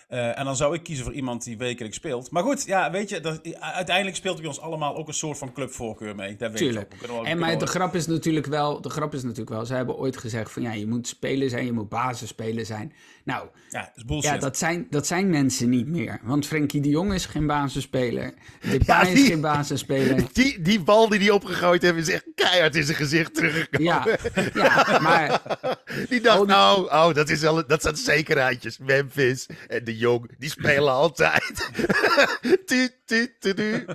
Eh, 0.09 0.39
en 0.39 0.45
dan 0.45 0.55
zou 0.55 0.75
ik 0.75 0.83
kiezen 0.83 1.05
voor 1.05 1.13
iemand 1.13 1.43
die 1.43 1.57
wekelijks 1.57 1.97
speelt. 1.97 2.31
Maar 2.31 2.43
goed, 2.43 2.65
ja, 2.65 2.91
weet 2.91 3.09
je, 3.09 3.19
dat, 3.19 3.41
uiteindelijk 3.59 4.15
speelt 4.17 4.37
bij 4.37 4.47
ons 4.47 4.59
allemaal 4.59 4.95
ook 4.95 5.07
een 5.07 5.13
soort 5.13 5.37
van 5.37 5.53
clubvoorkeur 5.53 6.15
mee. 6.15 6.35
Dat 6.35 6.49
weet 6.49 6.57
Tuurlijk. 6.57 6.93
ik 6.93 7.01
ook. 7.01 7.07
We 7.07 7.13
wel- 7.13 7.25
En 7.25 7.37
maar 7.37 7.57
de 7.57 7.67
grap 7.67 7.95
is 7.95 8.07
natuurlijk 8.07 8.45
wel, 8.45 8.81
de 8.81 8.89
grap 8.89 9.13
is 9.13 9.23
natuurlijk 9.23 9.49
wel, 9.49 9.65
ze 9.65 9.73
hebben 9.73 9.97
ooit 9.97 10.17
gezegd 10.17 10.51
van 10.51 10.61
ja, 10.61 10.71
je 10.73 10.87
moet 10.87 11.07
speler 11.07 11.49
zijn, 11.49 11.65
je 11.65 11.71
moet 11.71 11.89
basisspeler 11.89 12.65
zijn. 12.65 12.93
Nou, 13.29 13.47
Ja, 13.69 13.79
dat 13.81 13.91
is 13.95 14.05
bullshit. 14.05 14.31
ja, 14.31 14.37
dat 14.37 14.57
zijn, 14.57 14.87
dat 14.89 15.07
zijn 15.07 15.29
mensen 15.29 15.69
niet 15.69 15.87
meer. 15.87 16.19
Want 16.23 16.47
Frenkie 16.47 16.81
de 16.81 16.89
Jong 16.89 17.13
is 17.13 17.25
geen 17.25 17.47
basisspeler. 17.47 18.33
Depay 18.61 18.79
Ja, 18.85 19.01
is 19.01 19.27
geen 19.27 19.41
basisspeler. 19.41 20.23
Die, 20.33 20.61
die 20.61 20.79
bal 20.79 21.09
die 21.09 21.19
hij 21.19 21.29
opgegooid 21.29 21.81
heeft, 21.81 21.95
is 21.97 22.09
echt 22.09 22.25
keihard 22.35 22.75
in 22.75 22.83
zijn 22.83 22.97
gezicht 22.97 23.35
teruggekomen. 23.35 23.83
Ja, 23.83 24.05
ja, 24.53 24.99
maar 25.01 25.41
Die 26.09 26.21
dacht, 26.21 26.39
Oh, 26.39 26.47
nou, 26.47 26.83
oh, 26.85 27.13
dat, 27.13 27.29
is 27.29 27.41
wel, 27.41 27.67
dat 27.67 27.81
zijn 27.81 27.95
zekerheidjes. 27.95 28.77
Memphis 28.77 29.49
en 29.67 29.83
de 29.83 29.97
Jong, 29.97 30.31
die 30.37 30.49
spelen 30.49 30.91
altijd. 30.91 31.69
tu, 32.65 32.89
tu, 33.05 33.35
tu, 33.39 33.53
tu. 33.53 33.85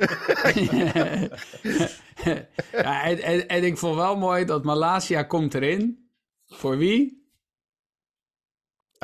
ja, 2.73 3.05
en, 3.05 3.23
en, 3.23 3.49
en 3.49 3.65
ik 3.65 3.79
vond 3.79 3.95
wel 3.97 4.17
mooi 4.17 4.45
dat 4.45 4.65
Malasia 4.65 5.23
komt 5.23 5.55
erin. 5.55 6.09
Voor 6.47 6.79
wie? 6.79 7.24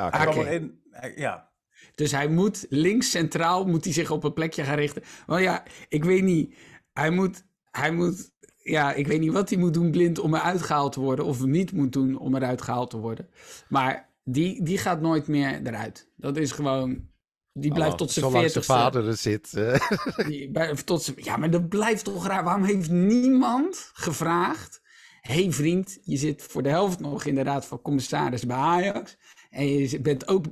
Ah, 0.09 0.21
Hij 0.21 0.31
kwam 0.31 0.45
erin, 0.45 0.81
ja. 1.15 1.49
Dus 1.95 2.11
hij 2.11 2.27
moet 2.27 2.65
links 2.69 3.09
centraal 3.11 3.65
moet 3.65 3.83
hij 3.83 3.93
zich 3.93 4.11
op 4.11 4.23
een 4.23 4.33
plekje 4.33 4.63
gaan 4.63 4.75
richten. 4.75 5.03
Want 5.25 5.41
ja, 5.41 5.63
ik 5.89 6.03
weet 6.03 6.23
niet. 6.23 6.55
Hij 6.93 7.09
moet, 7.09 7.43
hij 7.71 7.91
moet, 7.91 8.31
ja, 8.57 8.93
ik 8.93 9.07
weet 9.07 9.19
niet 9.19 9.31
wat 9.31 9.49
hij 9.49 9.57
moet 9.59 9.73
doen 9.73 9.91
blind 9.91 10.19
om 10.19 10.35
eruit 10.35 10.61
gehaald 10.61 10.91
te 10.91 10.99
worden. 10.99 11.25
Of 11.25 11.45
niet 11.45 11.71
moet 11.71 11.93
doen 11.93 12.17
om 12.17 12.35
eruit 12.35 12.61
gehaald 12.61 12.89
te 12.89 12.97
worden. 12.97 13.29
Maar 13.69 14.09
die, 14.23 14.63
die 14.63 14.77
gaat 14.77 15.01
nooit 15.01 15.27
meer 15.27 15.59
eruit. 15.67 16.09
Dat 16.15 16.37
is 16.37 16.51
gewoon, 16.51 17.09
die 17.53 17.73
blijft 17.73 17.91
Oh, 17.91 17.97
tot 17.97 18.11
zijn 18.11 18.25
zolang 18.25 18.49
zijn 18.51 18.63
veertigste. 18.63 18.73
vader 18.73 19.07
er 19.07 19.17
zit. 19.17 19.53
eh. 19.53 20.27
Die, 20.27 20.51
bij- 20.51 20.73
tot 20.75 21.03
zijn- 21.03 21.17
ja, 21.19 21.37
maar 21.37 21.49
dat 21.49 21.69
blijft 21.69 22.03
toch 22.03 22.27
raar. 22.27 22.43
Waarom 22.43 22.63
heeft 22.63 22.89
niemand 22.89 23.89
gevraagd... 23.93 24.81
hey 25.21 25.51
vriend, 25.51 25.97
je 26.03 26.17
zit 26.17 26.41
voor 26.43 26.63
de 26.63 26.69
helft 26.69 26.99
nog 26.99 27.25
in 27.25 27.35
de 27.35 27.43
raad 27.43 27.65
van 27.65 27.81
commissaris 27.81 28.45
bij 28.45 28.57
Ajax... 28.57 29.17
en 29.51 29.67
je 29.89 30.01
bent 30.01 30.27
ook 30.27 30.45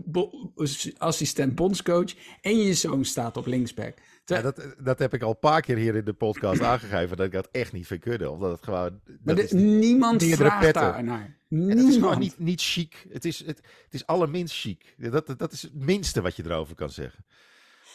assistent 0.97 1.55
bondscoach... 1.55 2.13
en 2.41 2.57
je 2.57 2.73
zoon 2.73 3.05
staat 3.05 3.37
op 3.37 3.45
linksback. 3.45 3.93
Ja, 4.25 4.41
dat, 4.41 4.75
dat 4.79 4.99
heb 4.99 5.13
ik 5.13 5.21
al 5.21 5.29
een 5.29 5.39
paar 5.39 5.61
keer 5.61 5.77
hier 5.77 5.95
in 5.95 6.05
de 6.05 6.13
podcast 6.13 6.61
aangegeven. 6.61 7.17
Dat 7.17 7.25
ik 7.25 7.31
dat 7.31 7.47
echt 7.51 7.73
niet 7.73 7.97
kunnen. 7.99 8.31
Omdat 8.31 8.51
het 8.51 8.63
gewoon... 8.63 8.99
maar 9.05 9.35
Dat 9.35 9.35
de- 9.35 9.43
is, 9.43 9.51
niemand 9.51 10.23
vraagt 10.23 10.59
petten. 10.59 10.81
daar 10.81 11.03
naar. 11.03 11.37
Niemand. 11.47 11.79
het 11.79 11.87
is 11.89 11.95
gewoon 11.95 12.19
niet, 12.19 12.39
niet 12.39 12.61
chic. 12.61 13.05
Het 13.09 13.25
is, 13.25 13.39
het, 13.39 13.57
het 13.83 13.93
is 13.93 14.05
allerminst 14.05 14.59
chic. 14.59 14.95
Dat, 14.97 15.27
dat, 15.27 15.39
dat 15.39 15.51
is 15.51 15.61
het 15.61 15.73
minste 15.73 16.21
wat 16.21 16.35
je 16.35 16.43
erover 16.45 16.75
kan 16.75 16.89
zeggen. 16.89 17.25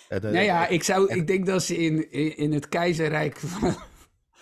En, 0.08 0.22
eh, 0.22 0.30
Nou 0.30 0.44
ja, 0.44 0.66
ik, 0.68 0.82
zou, 0.82 1.14
ik 1.14 1.26
denk 1.26 1.46
dat 1.46 1.62
ze 1.62 1.76
in, 1.76 2.10
in, 2.12 2.36
in 2.36 2.52
het 2.52 2.68
keizerrijk 2.68 3.36
van, 3.36 3.76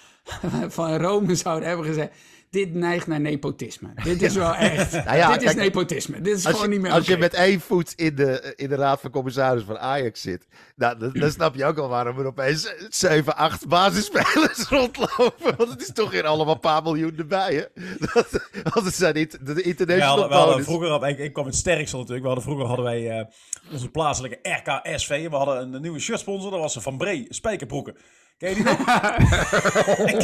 van 0.70 0.96
Rome 0.96 1.34
zouden 1.34 1.68
hebben 1.68 1.86
gezegd... 1.86 2.14
dit 2.52 2.74
neigt 2.74 3.06
naar 3.06 3.20
nepotisme. 3.20 3.88
Dit 4.04 4.22
is 4.22 4.34
wel 4.34 4.54
echt... 4.54 4.92
Nou 5.04 5.16
ja, 5.16 5.32
dit 5.32 5.42
is 5.42 5.54
nepotisme. 5.54 6.20
Dit 6.20 6.36
is 6.36 6.46
Als 6.46 6.54
gewoon 6.54 6.68
je, 6.68 6.74
niet 6.74 6.84
meer 6.84 6.92
als 6.92 7.06
je 7.06 7.16
met 7.16 7.34
één 7.34 7.60
voet 7.60 7.92
in 7.96 8.14
de, 8.14 8.52
in 8.56 8.68
de 8.68 8.74
raad 8.74 9.00
van 9.00 9.10
commissaris 9.10 9.62
van 9.62 9.78
Ajax 9.78 10.20
zit, 10.20 10.46
nou, 10.76 10.98
dan, 10.98 11.12
dan 11.12 11.30
snap 11.30 11.54
je 11.54 11.64
ook 11.64 11.78
al 11.78 11.88
waarom 11.88 12.18
er 12.18 12.26
opeens 12.26 12.74
7, 12.88 13.36
8 13.36 13.68
basisspelers 13.68 14.68
rondlopen. 14.78 15.56
Want 15.56 15.70
het 15.70 15.80
is 15.80 15.92
toch 15.92 16.10
weer 16.10 16.26
allemaal 16.26 16.54
een 16.54 16.60
paar 16.60 16.82
miljoen 16.82 17.14
erbij, 17.18 17.54
hè? 17.54 17.82
Dat, 17.98 18.48
want 18.72 18.86
het 18.86 18.94
zijn 18.94 19.14
niet 19.14 19.38
de 19.42 19.54
We 19.54 19.62
international 19.62 20.18
hadden, 20.18 20.28
we 20.38 20.44
hadden 20.44 20.64
vroeger, 20.64 20.88
had- 20.88 21.04
ik, 21.04 21.18
ik 21.18 21.32
kwam 21.32 21.46
het 21.46 21.54
sterkste 21.54 21.96
natuurlijk. 21.96 22.20
We 22.22 22.26
hadden, 22.26 22.44
vroeger 22.44 22.66
hadden 22.66 22.84
wij 22.84 23.10
eh, 23.18 23.26
onze 23.72 23.88
plaatselijke 23.88 24.38
RKSV. 24.42 25.28
We 25.28 25.36
hadden 25.36 25.74
een, 25.74 25.80
nieuwe 25.82 25.98
shirtsponsor. 25.98 26.50
Dat 26.50 26.60
was 26.60 26.76
Van 26.80 26.96
Bree 26.96 27.26
Spijkerbroeken. 27.28 27.96
Ken 28.38 28.48
je 28.48 28.54
die 28.54 28.64
nog? 28.64 28.84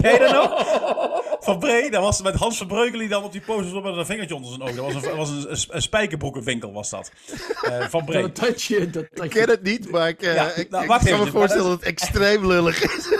Ken 0.00 0.12
je 0.12 0.18
dat 0.18 0.32
nog? 0.32 1.27
Van 1.40 1.59
Bree, 1.59 1.90
dat 1.90 2.03
was 2.03 2.22
met 2.22 2.35
Hans 2.35 2.57
Verbreukelen 2.57 2.98
die 3.01 3.09
dan 3.09 3.22
op 3.24 3.33
die 3.33 3.40
posters 3.40 3.72
op 3.72 3.85
met 3.85 3.96
een 3.96 4.07
vingertje 4.07 4.35
onder 4.35 4.51
zijn 4.51 4.62
oog. 4.62 4.74
Dat 4.74 4.85
was 4.85 5.05
een, 5.05 5.16
was 5.16 5.29
een, 5.31 5.51
een, 5.51 5.59
een 5.68 5.83
spijkerbroekenwinkel 5.83 6.72
was 6.72 6.90
dat. 6.90 7.11
Eh, 7.62 7.88
van 7.88 8.05
Bree. 8.05 8.22
Dat, 8.22 8.37
Ik 9.12 9.31
ken 9.31 9.48
het 9.48 9.62
niet, 9.62 9.90
maar 9.90 10.09
ik, 10.09 10.22
eh, 10.22 10.35
Ja, 10.35 10.51
ik, 10.51 10.70
nou, 10.70 10.83
ik 10.83 10.88
kan 10.88 11.18
me 11.18 11.31
voorstellen 11.31 11.68
dat 11.68 11.79
het 11.79 11.88
extreem 11.88 12.46
lullig 12.46 12.83
is. 12.83 13.09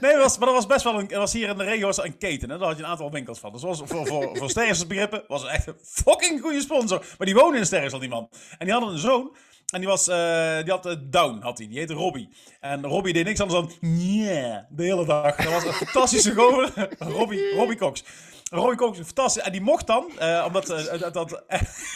Nee, 0.00 0.12
dat 0.12 0.22
was, 0.22 0.38
maar 0.38 0.46
dat 0.46 0.56
was 0.56 0.66
best 0.66 0.84
wel 0.84 0.98
een. 0.98 1.08
Dat 1.08 1.18
was 1.18 1.32
hier 1.32 1.48
in 1.48 1.58
de 1.58 1.64
regio 1.64 1.86
was 1.86 1.98
er 1.98 2.04
een 2.04 2.18
keten. 2.18 2.50
Hè? 2.50 2.58
Daar 2.58 2.68
had 2.68 2.76
je 2.76 2.82
een 2.82 2.88
aantal 2.88 3.10
winkels 3.10 3.38
van. 3.38 3.52
Dus 3.52 3.62
was 3.62 3.82
voor, 3.84 4.06
voor, 4.06 4.36
voor 4.36 4.50
Sterren's 4.50 4.86
begrippen 4.86 5.24
was 5.28 5.42
het 5.42 5.50
echt 5.50 5.66
een 5.66 5.76
fucking 5.82 6.40
goede 6.40 6.60
sponsor. 6.60 7.04
Maar 7.18 7.26
die 7.26 7.36
woonde 7.36 7.58
in 7.58 7.66
Sterren's 7.66 7.92
al 7.92 7.98
die 7.98 8.08
man. 8.08 8.28
En 8.58 8.66
die 8.66 8.72
hadden 8.72 8.92
een 8.92 8.98
zoon. 8.98 9.36
En 9.70 9.80
die, 9.80 9.88
was, 9.88 10.08
eh, 10.08 10.56
die 10.62 10.70
had 10.72 10.86
eh, 10.86 10.96
Down, 11.02 11.40
had 11.42 11.58
hij. 11.58 11.68
Die 11.68 11.78
heette 11.78 11.94
Robbie. 11.94 12.28
En 12.60 12.86
Robbie 12.86 13.12
deed 13.12 13.24
niks 13.24 13.40
anders 13.40 13.60
dan 13.60 13.90
yeah, 13.90 14.62
de 14.70 14.82
hele 14.82 15.04
dag. 15.04 15.36
Dat 15.36 15.52
was 15.52 15.64
een 15.64 15.72
fantastische 15.72 16.34
gozer. 16.34 16.88
Robbie, 16.98 17.54
Robbie 17.54 17.76
Cox. 17.76 18.04
Robbie 18.50 18.76
Cox, 18.76 18.98
fantastisch. 18.98 19.42
En 19.42 19.52
die 19.52 19.60
mocht 19.60 19.86
dan, 19.86 20.10
eh, 20.18 20.44
omdat, 20.46 20.70
eh, 20.70 21.00
dat, 21.00 21.14
dat, 21.14 21.42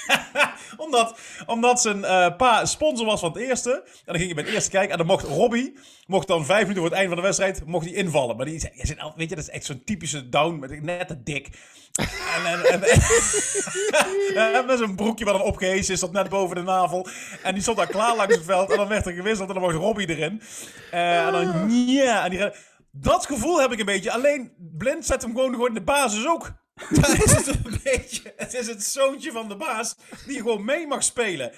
omdat, 0.84 1.18
omdat 1.46 1.80
zijn 1.80 2.04
eh, 2.04 2.36
pa 2.36 2.64
sponsor 2.64 3.06
was 3.06 3.20
van 3.20 3.32
het 3.32 3.40
eerste. 3.40 3.72
En 3.72 4.02
dan 4.04 4.16
ging 4.16 4.28
je 4.28 4.34
bij 4.34 4.44
het 4.44 4.52
eerste 4.52 4.70
kijken. 4.70 4.90
En 4.90 4.98
dan 4.98 5.06
mocht 5.06 5.24
Robbie, 5.24 5.74
mocht 6.06 6.26
dan 6.26 6.44
vijf 6.44 6.60
minuten 6.60 6.80
voor 6.80 6.90
het 6.90 6.98
einde 6.98 7.08
van 7.08 7.18
de 7.18 7.26
wedstrijd, 7.26 7.66
mocht 7.66 7.84
hij 7.84 7.94
invallen. 7.94 8.36
Maar 8.36 8.46
die 8.46 8.60
zei, 8.60 8.72
weet 9.16 9.28
je, 9.28 9.34
dat 9.34 9.44
is 9.44 9.50
echt 9.50 9.64
zo'n 9.64 9.82
typische 9.84 10.28
down, 10.28 10.58
met 10.58 10.82
net 10.82 11.08
te 11.08 11.22
dik. 11.22 11.48
En, 11.94 12.46
en, 12.46 12.64
en, 12.64 12.82
en 14.54 14.66
met 14.66 14.78
zijn 14.78 14.96
broekje 14.96 15.24
wat 15.24 15.34
dan 15.34 15.42
opgehezen 15.42 15.94
is, 15.94 16.00
zat 16.00 16.12
net 16.12 16.28
boven 16.28 16.56
de 16.56 16.62
navel. 16.62 17.06
En 17.42 17.52
die 17.52 17.62
stond 17.62 17.76
daar 17.76 17.86
klaar 17.86 18.16
langs 18.16 18.34
het 18.34 18.44
veld. 18.44 18.70
En 18.70 18.76
dan 18.76 18.88
werd 18.88 19.06
er 19.06 19.12
gewisseld 19.12 19.48
en 19.48 19.54
dan 19.54 19.62
mocht 19.62 19.74
Robbie 19.74 20.08
erin. 20.08 20.42
En 20.90 21.32
dan, 21.32 21.70
ja. 21.86 22.24
En 22.24 22.30
die, 22.30 22.50
dat 22.96 23.26
gevoel 23.26 23.60
heb 23.60 23.72
ik 23.72 23.78
een 23.78 23.86
beetje. 23.86 24.12
Alleen, 24.12 24.52
Blind 24.78 25.06
zet 25.06 25.22
hem 25.22 25.30
gewoon, 25.34 25.50
gewoon 25.52 25.68
in 25.68 25.74
de 25.74 25.82
basis 25.82 26.26
ook. 26.26 26.52
Dat 27.00 27.08
is 27.24 27.32
het 27.32 27.46
een 27.46 27.80
beetje. 27.84 28.32
Het 28.36 28.54
is 28.54 28.66
het 28.66 28.82
zoontje 28.82 29.32
van 29.32 29.48
de 29.48 29.56
baas 29.56 29.94
die 30.26 30.36
gewoon 30.36 30.64
mee 30.64 30.86
mag 30.86 31.02
spelen. 31.02 31.52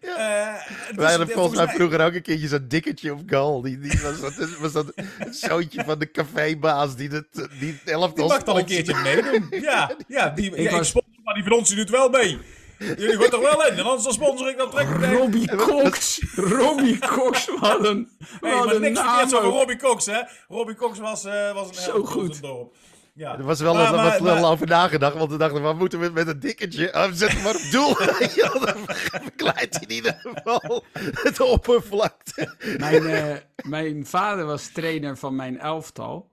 Eh, 0.00 0.54
dus 0.88 0.96
Wij 0.96 1.10
hadden 1.10 1.28
volgens 1.28 1.56
mij 1.56 1.68
vroeger 1.74 2.04
ook 2.04 2.14
een 2.14 2.22
keertje 2.22 2.48
zo'n 2.48 2.64
dikketje 2.68 3.12
op 3.12 3.20
goal. 3.26 3.60
Die, 3.62 3.78
die 3.78 4.00
was, 4.00 4.20
dat, 4.20 4.56
was 4.58 4.72
dat 4.72 4.92
het 4.96 5.36
zoontje 5.36 5.84
van 5.84 5.98
de 5.98 6.10
cafébaas 6.10 6.96
die 6.96 7.08
het, 7.08 7.48
die 7.58 7.72
het 7.82 7.92
elftal 7.92 8.14
Die 8.26 8.36
mag 8.36 8.42
dan 8.42 8.56
een 8.56 8.64
keertje 8.64 8.94
meedoen. 9.02 9.46
Ja, 9.50 9.96
ja, 10.08 10.28
die, 10.28 10.50
ja, 10.50 10.56
ik 10.56 10.70
was- 10.70 10.88
sponsor, 10.88 11.12
maar 11.24 11.34
die 11.34 11.42
van 11.44 11.52
ons 11.52 11.74
doet 11.74 11.90
wel 11.90 12.08
mee. 12.08 12.38
Jullie 12.82 13.16
gooit 13.16 13.32
er 13.32 13.40
wel 13.40 13.66
in. 13.66 13.72
En 13.72 13.84
anders 13.84 14.02
dan 14.04 14.12
sponsor 14.12 14.48
ik, 14.48 14.56
dan 14.58 14.70
trek. 14.70 14.88
Robbie 15.18 15.56
Cox. 15.56 16.20
Robbie 16.34 16.98
Cox. 16.98 17.48
Wat 17.60 17.84
een, 17.86 18.08
Hey, 18.40 18.50
wat 18.54 18.64
maar 18.64 18.74
een 18.74 18.80
niks 18.80 18.98
naam 18.98 19.08
verkeerds 19.08 19.34
over. 19.34 19.48
Robbie 19.58 19.76
Cox, 19.76 20.06
hè. 20.06 20.20
Robbie 20.48 20.74
Cox 20.76 20.98
was, 20.98 21.24
eh, 21.24 21.52
was 21.54 21.68
een 21.68 21.74
Zo 21.74 21.92
held 21.92 22.08
goed. 22.08 22.42
dorp. 22.42 22.74
Ja. 23.14 23.38
Er 23.38 23.44
was 23.44 23.60
wel 23.60 23.74
Maar- 23.74 23.92
was 23.92 24.18
maar- 24.20 24.44
over 24.50 24.66
nagedacht, 24.66 25.16
want 25.16 25.30
we 25.30 25.36
dachten, 25.36 25.62
wat 25.62 25.78
moeten 25.78 26.00
we 26.00 26.08
met 26.10 26.28
een 26.28 26.40
dikketje? 26.40 26.94
Oh, 26.94 27.06
zet 27.12 27.32
hem 27.32 27.42
maar 27.42 27.54
op 27.54 27.70
doel. 27.70 27.88
ja, 28.42 28.48
dan 28.48 28.76
verkleint 28.86 29.74
hij 29.74 29.82
in 29.86 29.90
ieder 29.94 30.20
geval 30.22 30.84
het 31.12 31.40
oppervlakte. 31.40 32.54
Mijn, 32.78 33.06
eh, 33.06 33.36
mijn 33.62 34.06
vader 34.06 34.44
was 34.44 34.68
trainer 34.72 35.16
van 35.16 35.36
mijn 35.36 35.58
elftal. 35.58 36.30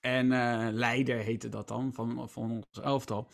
En 0.00 0.32
eh, 0.32 0.66
leider 0.70 1.16
heette 1.18 1.48
dat 1.48 1.68
dan, 1.68 1.90
van, 1.94 2.28
van 2.30 2.50
ons 2.50 2.84
elftal. 2.84 3.28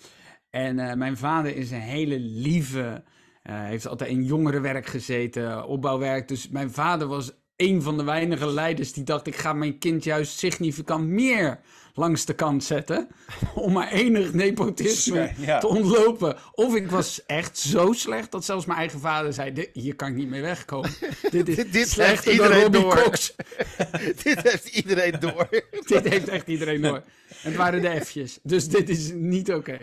En 0.54 0.78
eh, 0.78 0.96
mijn 0.96 1.16
vader 1.16 1.56
is 1.56 1.70
een 1.70 1.80
hele 1.80 2.18
lieve, 2.18 3.02
eh, 3.42 3.54
heeft 3.64 3.88
altijd 3.88 4.10
in 4.10 4.24
jongerenwerk 4.24 4.86
gezeten, 4.86 5.66
opbouwwerk. 5.66 6.28
Dus 6.28 6.48
mijn 6.48 6.70
vader 6.70 7.06
was 7.06 7.32
een 7.56 7.82
van 7.82 7.96
de 7.96 8.04
weinige 8.04 8.46
leiders 8.46 8.92
die 8.92 9.04
dacht, 9.04 9.26
ik 9.26 9.36
ga 9.36 9.52
mijn 9.52 9.78
kind 9.78 10.04
juist 10.04 10.38
significant 10.38 11.06
meer 11.06 11.60
langs 11.96 12.24
de 12.24 12.34
kant 12.34 12.64
zetten. 12.64 13.08
Om 13.54 13.72
maar 13.72 13.92
enig 13.92 14.32
nepotisme 14.32 15.32
Ja. 15.36 15.58
te 15.58 15.66
ontlopen. 15.66 16.36
Of 16.52 16.74
ik 16.74 16.90
was 16.90 17.26
echt 17.26 17.58
zo 17.58 17.92
slecht 17.92 18.30
dat 18.32 18.44
zelfs 18.44 18.66
mijn 18.66 18.78
eigen 18.78 19.00
vader 19.00 19.32
zei, 19.32 19.52
"Dit- 19.52 19.70
hier 19.72 19.94
kan 19.96 20.08
ik 20.08 20.14
niet 20.14 20.28
mee 20.28 20.40
wegkomen. 20.42 20.90
Dit 21.30 21.48
is 21.48 21.56
Dit- 21.56 21.72
dit 21.72 21.88
slechter 21.88 22.24
heeft 22.32 22.38
dan 22.38 22.52
iedereen 22.52 22.62
Robbie 22.62 22.80
door." 22.80 23.02
Cox. 23.02 23.34
Dit 24.24 24.42
heeft 24.42 24.66
iedereen 24.68 25.20
door. 25.20 25.48
dit 25.86 26.08
heeft 26.08 26.28
echt 26.28 26.48
iedereen 26.48 26.80
door. 26.82 27.02
Het 27.34 27.56
waren 27.56 27.82
de 27.82 28.00
F'jes. 28.04 28.38
Dus 28.42 28.68
dit 28.68 28.88
is 28.88 29.10
niet 29.12 29.52
oké. 29.52 29.78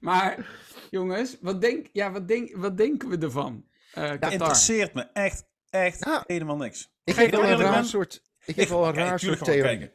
maar, 0.00 0.46
jongens, 0.90 1.36
wat, 1.40 1.60
denk, 1.60 1.86
ja, 1.92 2.12
wat, 2.12 2.28
denk, 2.28 2.56
wat 2.56 2.76
denken 2.76 3.08
we 3.08 3.18
ervan? 3.18 3.64
Eh 3.92 4.02
Ja, 4.04 4.10
Qatar. 4.10 4.32
interesseert 4.32 4.94
me 4.94 5.02
echt, 5.12 5.44
echt 5.70 6.04
Ja. 6.04 6.24
helemaal 6.26 6.56
niks. 6.56 6.90
Ik 7.04 7.14
Ga 7.14 7.20
je 7.22 7.28
heb 7.28 7.58
wel 7.58 7.74
een 7.74 7.84
soort, 7.84 8.22
ik 8.46 8.56
heb 8.56 8.68
wel 8.68 8.86
een 8.86 8.94
raar 8.94 9.20
soort 9.20 9.44
theorie. 9.44 9.90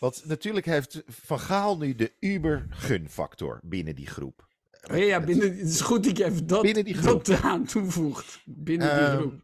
Want 0.00 0.22
natuurlijk 0.26 0.66
heeft 0.66 1.02
Van 1.06 1.40
Gaal 1.40 1.78
nu 1.78 1.94
de 1.94 2.12
uber-gunfactor 2.20 3.60
binnen 3.62 3.94
die 3.94 4.06
groep. 4.06 4.46
Oh 4.90 4.98
ja, 4.98 5.20
binnen, 5.20 5.56
het 5.58 5.68
is 5.68 5.80
goed 5.80 6.04
dat 6.04 6.16
je 6.18 6.24
even 6.24 6.46
dat, 6.46 6.62
Binnen 6.62 6.84
die 6.84 6.94
groep. 6.94 7.24
dat 7.24 7.42
aan 7.42 7.64
toevoegt. 7.64 8.40
Binnen 8.44 8.88
die 8.96 9.06
Ehm, 9.06 9.16
groep. 9.18 9.34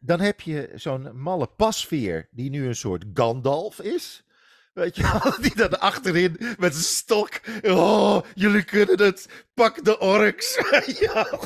Dan 0.00 0.20
heb 0.20 0.40
je 0.40 0.70
zo'n 0.74 1.20
malle 1.20 1.46
pasveer 1.46 2.28
die 2.30 2.50
nu 2.50 2.66
een 2.66 2.76
soort 2.76 3.04
Gandalf 3.14 3.80
is. 3.80 4.24
Weet 4.72 4.96
je 4.96 5.02
wel, 5.02 5.34
die 5.40 5.56
dan 5.56 5.80
achterin 5.80 6.36
met 6.58 6.72
zijn 6.72 6.84
stok. 6.84 7.40
Oh, 7.62 8.20
jullie 8.34 8.64
kunnen 8.64 9.02
het. 9.02 9.28
Pak 9.54 9.84
de 9.84 9.98
orks. 9.98 10.58
ja. 11.00 11.38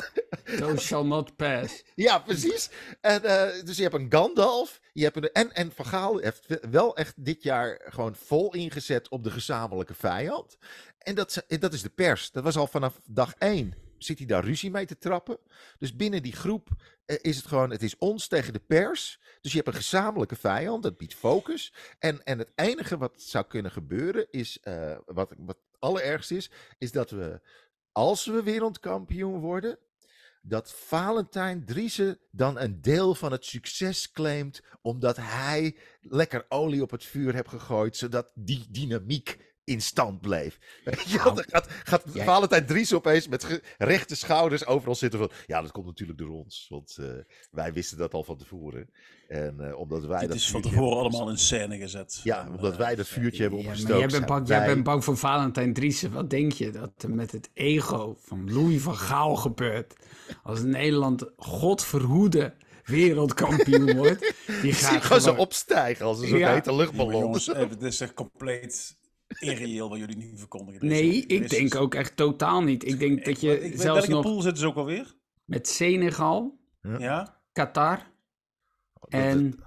Those 0.59 0.85
shall 0.85 1.03
not 1.03 1.35
pass. 1.35 1.83
Ja, 1.95 2.19
precies. 2.19 2.69
En, 3.01 3.23
eh, 3.23 3.63
dus 3.65 3.77
je 3.77 3.83
hebt 3.83 3.95
een 3.95 4.07
Gandalf. 4.09 4.79
Je 4.93 5.03
hebt 5.03 5.15
een, 5.15 5.31
en, 5.31 5.53
en 5.53 5.71
Van 5.75 5.85
Gaal 5.85 6.17
heeft 6.17 6.47
wel 6.69 6.95
echt 6.95 7.13
dit 7.15 7.43
jaar 7.43 7.81
gewoon 7.85 8.15
vol 8.15 8.53
ingezet 8.53 9.09
op 9.09 9.23
de 9.23 9.31
gezamenlijke 9.31 9.93
vijand. 9.93 10.57
En 10.97 11.15
dat, 11.15 11.43
dat 11.47 11.73
is 11.73 11.81
de 11.81 11.89
pers. 11.89 12.31
Dat 12.31 12.43
was 12.43 12.57
al 12.57 12.67
vanaf 12.67 12.99
dag 13.05 13.33
één. 13.37 13.86
Zit 13.97 14.17
hij 14.17 14.27
daar 14.27 14.43
ruzie 14.43 14.71
mee 14.71 14.85
te 14.85 14.97
trappen? 14.97 15.37
Dus 15.79 15.95
binnen 15.95 16.23
die 16.23 16.33
groep 16.35 16.69
eh, 17.05 17.17
is 17.21 17.37
het 17.37 17.45
gewoon, 17.45 17.69
het 17.69 17.83
is 17.83 17.97
ons 17.97 18.27
tegen 18.27 18.53
de 18.53 18.59
pers. 18.59 19.19
Dus 19.41 19.51
je 19.51 19.57
hebt 19.57 19.69
een 19.69 19.81
gezamenlijke 19.81 20.35
vijand, 20.35 20.83
dat 20.83 20.97
biedt 20.97 21.13
focus. 21.13 21.73
En, 21.99 22.23
en 22.23 22.39
het 22.39 22.51
enige 22.55 22.97
wat 22.97 23.21
zou 23.21 23.45
kunnen 23.47 23.71
gebeuren 23.71 24.27
is, 24.31 24.59
eh, 24.61 24.97
wat, 25.05 25.33
wat 25.37 25.57
het 25.57 25.79
allerergste 25.79 26.35
is, 26.35 26.49
is 26.77 26.91
dat 26.91 27.09
we, 27.09 27.41
als 27.91 28.25
we 28.25 28.43
wereldkampioen 28.43 29.39
worden, 29.39 29.79
dat 30.41 30.73
Valentijn 30.73 31.65
Driessen 31.65 32.19
dan 32.31 32.59
een 32.59 32.81
deel 32.81 33.15
van 33.15 33.31
het 33.31 33.45
succes 33.45 34.11
claimt, 34.11 34.61
omdat 34.81 35.17
hij 35.17 35.77
lekker 36.01 36.45
olie 36.49 36.81
op 36.81 36.91
het 36.91 37.03
vuur 37.03 37.33
heeft 37.33 37.49
gegooid, 37.49 37.95
zodat 37.95 38.31
die 38.35 38.65
dynamiek 38.69 39.46
in 39.67 39.81
stand 39.81 40.21
bleef. 40.21 40.57
Wel, 41.23 41.33
dan 41.33 41.43
gaat, 41.47 41.67
gaat 41.83 42.03
jij- 42.13 42.25
Valentijn 42.25 42.65
Driessen 42.65 42.97
opeens 42.97 43.27
met 43.27 43.61
rechte 43.77 44.15
schouders 44.15 44.65
overal 44.65 44.95
zitten 44.95 45.19
van, 45.19 45.31
ja, 45.45 45.61
dat 45.61 45.71
komt 45.71 45.85
natuurlijk 45.85 46.19
door 46.19 46.29
ons, 46.29 46.65
want 46.69 46.97
eh, 46.99 47.05
wij 47.51 47.73
wisten 47.73 47.97
dat 47.97 48.13
al 48.13 48.23
van 48.23 48.37
tevoren. 48.37 48.89
En 49.27 49.59
eh, 49.59 49.79
omdat 49.79 50.05
wij 50.05 50.19
Dit 50.19 50.27
dat 50.27 50.37
is 50.37 50.49
van 50.51 50.61
tevoren 50.61 50.97
allemaal 50.97 51.29
in 51.29 51.37
scène 51.37 51.77
gezet. 51.77 52.19
Ja, 52.23 52.47
omdat 52.55 52.71
eh, 52.71 52.77
wij 52.77 52.95
dat 52.95 53.07
vuurtje 53.07 53.41
hebben 53.41 53.59
Ja, 53.59 53.65
opgestoken. 53.67 53.97
jij 53.99 54.07
bent, 54.07 54.25
bang, 54.25 54.47
jij 54.47 54.57
wij- 54.57 54.67
bent 54.67 54.83
bang 54.83 55.03
voor 55.03 55.17
Valentijn 55.17 55.73
Driessen. 55.73 56.11
Wat 56.11 56.29
denk 56.29 56.51
je 56.51 56.71
dat 56.71 56.91
er 56.97 57.09
met 57.09 57.31
het 57.31 57.49
ego 57.53 58.17
van 58.19 58.53
Louis 58.53 58.81
van 58.81 58.95
Gaal 58.97 59.35
gebeurt? 59.35 59.93
Als 60.43 60.61
Nederland, 60.61 61.25
God 61.37 61.83
verhoede, 61.83 62.53
wereldkampioen 62.85 63.95
wordt. 63.95 64.33
Die 64.61 64.73
gaat 64.83 65.03
gewoon 65.03 65.21
zo 65.21 65.29
gewoon- 65.29 65.45
opstijgen 65.45 66.05
als 66.05 66.19
een 66.19 66.27
soort 66.27 66.39
Ja. 66.39 66.53
hete 66.53 66.75
luchtballon. 66.75 67.19
jongens, 67.21 67.45
dit 67.45 67.81
is 67.83 68.01
echt 68.01 68.13
compleet 68.13 68.95
irreëel 69.27 69.89
wat 69.89 69.99
jullie 69.99 70.17
nu 70.17 70.37
verkondigen. 70.37 70.87
Nee, 70.87 71.25
ik 71.25 71.49
denk 71.49 71.75
ook 71.75 71.95
echt 71.95 72.15
totaal 72.15 72.61
niet. 72.61 72.85
Ik 72.85 72.99
denk 72.99 73.25
dat 73.25 73.41
je 73.41 73.53
Ik 73.53 73.61
weet 73.61 73.81
zelfs 73.81 73.99
welke 73.99 74.11
nog 74.11 74.21
pool 74.21 74.41
zitten 74.41 74.61
ze 74.61 74.67
ook 74.67 74.75
alweer? 74.75 75.15
met 75.45 75.67
Senegal, 75.67 76.59
Ja? 76.81 77.41
Qatar 77.51 78.11
en... 79.09 79.65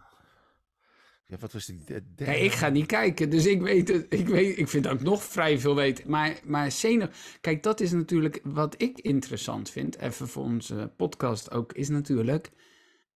Ja, 1.25 1.37
wat 1.39 1.53
was 1.53 1.67
die 1.67 1.85
Ja, 2.17 2.33
ik 2.33 2.53
ga 2.53 2.69
niet 2.69 2.87
kijken, 2.87 3.31
dus 3.31 3.47
ik 3.47 3.61
weet 3.61 3.89
het. 3.89 4.07
Ik, 4.13 4.29
weet, 4.29 4.59
ik 4.59 4.69
vind 4.69 4.89
ook 4.89 5.01
nog 5.01 5.23
vrij 5.23 5.59
veel 5.59 5.75
weten. 5.75 6.11
Maar, 6.11 6.41
maar 6.45 6.73
Senegal, 6.73 7.15
kijk, 7.41 7.63
dat 7.63 7.81
is 7.81 7.93
natuurlijk 7.93 8.41
wat 8.43 8.83
ik 8.83 8.99
interessant 8.99 9.71
vind. 9.71 9.99
Even 9.99 10.29
voor 10.29 10.43
onze 10.43 10.93
podcast 10.97 11.51
ook, 11.51 11.73
is 11.73 11.89
natuurlijk 11.89 12.51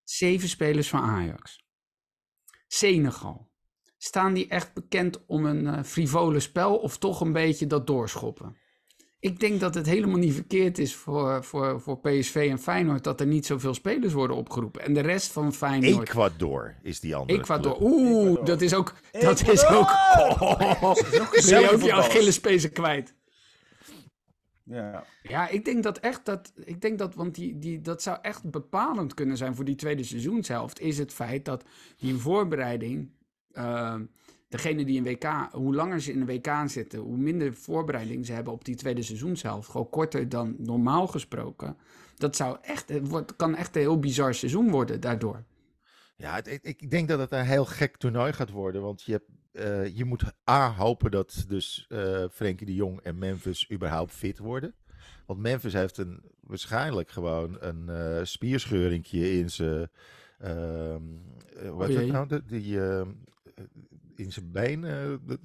zeven 0.02 0.48
spelers 0.48 0.88
van 0.88 1.00
Ajax. 1.00 1.64
Senegal. 2.66 3.50
Staan 4.05 4.35
die 4.35 4.49
echt 4.49 4.75
bekend 4.75 5.27
om 5.27 5.47
een 5.47 5.67
eh, 5.67 5.83
frivole 5.83 6.40
spel 6.40 6.77
of 6.77 6.99
toch 6.99 7.21
een 7.21 7.33
beetje 7.33 7.67
dat 7.67 7.87
doorschoppen? 7.87 8.57
Ik 9.21 9.40
denk 9.40 9.61
dat 9.61 9.75
het 9.75 9.87
helemaal 9.87 10.19
niet 10.19 10.35
verkeerd 10.35 10.79
is 10.79 10.95
voor, 10.95 11.45
voor, 11.45 11.81
voor 11.81 12.01
PSV 12.01 12.49
en 12.51 12.59
Feyenoord 12.59 13.05
dat 13.05 13.21
er 13.21 13.27
niet 13.27 13.47
zoveel 13.47 13.75
spelers 13.75 14.12
worden 14.12 14.37
opgeroepen. 14.37 14.83
En 14.83 14.95
de 14.95 15.01
rest 15.01 15.33
van 15.33 15.53
Feyenoord. 15.53 16.09
Ecuador 16.09 16.75
is 16.83 17.01
die 17.01 17.14
andere. 17.14 17.38
Ecuador. 17.38 17.77
club. 17.77 17.90
Oeh, 17.90 18.21
Ecuador. 18.21 18.45
dat 18.45 18.61
is 18.61 18.75
ook. 18.75 18.95
Dat 19.21 19.49
is 19.49 19.67
ook. 19.67 19.88
Oh, 19.88 20.95
ben 21.49 21.61
je 21.61 21.71
ook 21.73 21.83
je. 21.83 21.93
Achillespezen 21.93 22.73
kwijt? 22.73 23.14
Ja. 24.64 25.05
Ja, 25.23 25.49
ik 25.49 25.64
denk 25.64 25.83
dat 25.83 25.99
echt 25.99 26.25
dat. 26.25 26.53
Ik 26.64 26.81
denk 26.81 26.99
dat, 26.99 27.14
want 27.14 27.35
die, 27.35 27.59
die, 27.59 27.81
dat 27.81 28.03
zou 28.03 28.19
echt 28.23 28.51
bepalend 28.51 29.14
kunnen 29.14 29.37
zijn 29.37 29.55
voor 29.55 29.64
die 29.64 29.75
tweede 29.75 30.05
seizoenshelft. 30.05 30.81
Is 30.81 30.99
het 30.99 31.12
feit 31.12 31.45
dat 31.45 31.64
die 31.97 32.14
voorbereiding. 32.14 33.23
Eh, 33.55 33.95
degene 34.49 34.85
die 34.85 34.97
in 34.97 35.05
WK, 35.05 35.49
hoe 35.53 35.75
langer 35.75 36.01
ze 36.01 36.12
in 36.12 36.25
de 36.25 36.33
WK 36.33 36.49
zitten, 36.67 36.99
hoe 36.99 37.17
minder 37.17 37.55
voorbereiding 37.55 38.27
ze 38.27 38.33
hebben 38.33 38.53
op 38.53 38.64
die 38.64 38.75
tweede 38.75 39.03
seizoenshelft. 39.03 39.69
Gewoon 39.71 39.90
korter 39.90 40.29
dan 40.29 40.55
normaal 40.59 41.07
gesproken. 41.07 41.77
Dat 42.17 42.37
zou 42.37 42.59
echt, 42.62 42.88
het 42.88 43.09
wordt, 43.09 43.37
kan 43.37 43.55
echt 43.55 43.75
een 43.77 43.81
heel 43.83 43.99
bizar 43.99 44.35
seizoen 44.35 44.71
worden 44.71 45.01
daardoor. 45.01 45.45
Ja, 46.17 46.35
het- 46.35 46.59
ik, 46.62 46.90
denk 46.90 47.09
dat 47.09 47.19
het 47.19 47.33
een 47.33 47.45
heel 47.45 47.64
gek 47.64 47.97
toernooi 47.97 48.33
gaat 48.33 48.51
worden. 48.51 48.83
Want 48.83 49.03
je, 49.03 49.12
hebt, 49.12 49.29
eh, 49.53 49.97
je 49.97 50.05
moet 50.05 50.25
A 50.51 50.73
hopen 50.75 51.11
dat 51.11 51.45
dus 51.49 51.87
eh 51.88 52.25
Frenkie 52.33 52.67
de 52.67 52.75
Jong 52.75 53.01
en 53.01 53.19
Memphis 53.19 53.71
überhaupt 53.73 54.12
fit 54.12 54.38
worden. 54.38 54.75
Want 55.27 55.40
Memphis 55.40 55.73
heeft 55.73 55.97
een, 55.99 56.23
waarschijnlijk 56.40 57.11
gewoon 57.11 57.57
een 57.61 57.88
eh 57.88 58.25
spierscheuringje 58.25 59.33
in 59.38 59.51
zijn... 59.51 59.88
ehm, 60.38 61.03
eh, 61.57 61.79
heet 61.79 61.88
jee. 61.88 61.97
het 61.97 62.12
nou? 62.12 62.27
De, 62.29 62.45
die, 62.45 62.81
ehm, 62.81 63.09
eh, 63.09 63.24
in 64.17 64.33
zijn 64.33 64.53
been. 64.53 64.85
eh, 64.85 64.93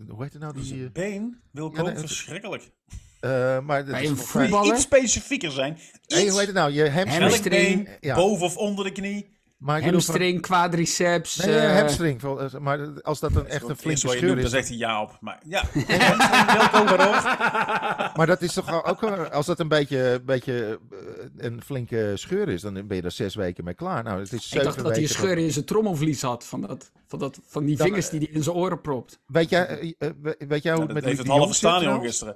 hoe 0.09 0.23
heet 0.23 0.33
het 0.33 0.41
nou? 0.41 0.53
Die, 0.53 0.63
Zijn 0.63 0.83
eh, 0.85 0.91
been, 0.91 1.41
Wilco, 1.51 1.75
Ja, 1.77 1.81
nee, 1.81 1.91
het- 1.91 1.99
verschrikkelijk. 1.99 2.71
eh, 3.19 3.59
maar 3.59 3.81
dat 3.85 3.91
Bij 3.91 4.03
is 4.03 4.09
een 4.09 4.17
voetballer? 4.17 4.73
Iets 4.73 4.81
specifieker 4.83 5.51
zijn. 5.51 5.77
Hey, 6.05 6.27
hoe 6.29 6.37
heet 6.37 6.47
het 6.47 6.55
nou? 6.55 6.71
Je 6.71 6.89
hamstring. 6.89 7.89
Ja. 7.99 8.15
boven 8.15 8.45
of 8.45 8.57
onder 8.57 8.85
de 8.85 8.91
knie. 8.91 9.37
Maar 9.57 9.81
van- 9.81 9.89
Hamstring, 9.91 10.41
quadriceps. 10.41 11.35
Nee, 11.35 11.55
eh, 11.57 11.69
eh, 11.69 11.77
hamstring. 11.79 12.21
eh, 12.23 12.55
Maar 12.59 13.01
als 13.01 13.19
dat 13.19 13.35
een 13.35 13.47
echt 13.47 13.69
een 13.69 13.75
flinke 13.77 13.99
scheur 13.99 14.21
noemt, 14.21 14.35
dan 14.35 14.45
is. 14.45 14.51
zegt 14.51 14.67
hij 14.67 14.77
ja 14.77 15.01
op. 15.01 15.17
Maar 15.21 15.39
ja, 15.45 15.63
Wilco, 15.73 16.95
waarom? 16.95 17.37
Maar 18.17 18.27
dat 18.27 18.41
is 18.41 18.53
toch 18.53 18.83
ook, 18.85 19.01
wel- 19.01 19.27
als 19.29 19.45
dat 19.45 19.59
een 19.59 19.67
beetje, 19.67 20.21
beetje 20.25 20.79
eh, 20.91 20.97
een 21.37 21.61
flinke 21.65 22.11
scheur 22.15 22.49
is, 22.49 22.61
dan 22.61 22.73
ben 22.87 22.97
je 22.97 23.01
er 23.03 23.11
zes 23.11 23.35
weken 23.35 23.63
mee 23.63 23.73
klaar. 23.73 24.03
Nou, 24.03 24.19
het 24.19 24.33
is 24.33 24.51
ik 24.51 24.63
dacht 24.63 24.77
dat 24.77 24.91
hij 24.91 25.01
een 25.01 25.09
scheur 25.09 25.37
in 25.37 25.51
zijn 25.51 25.65
trommelvlies 25.65 26.21
had. 26.21 26.45
Van, 26.45 26.61
dat, 26.61 26.91
van, 27.09 27.19
dat, 27.19 27.39
van 27.45 27.65
die 27.65 27.77
Dan, 27.77 27.85
vingers 27.87 28.09
die 28.09 28.19
hij 28.19 28.29
in 28.31 28.43
zijn 28.43 28.55
oren 28.55 28.81
propt. 28.81 29.19
Weet 29.25 29.49
jij, 29.49 29.67
eh, 29.67 29.91
eh, 29.97 30.09
we- 30.21 30.35
weet 30.47 30.63
jij 30.63 30.71
hoe 30.73 30.81
Ja, 30.81 30.85
het 30.85 30.93
met 30.93 31.03
heeft 31.03 31.17
Luc 31.17 31.27
het 31.27 31.37
halve 31.37 31.53
stadion 31.53 32.01
gisteren. 32.01 32.35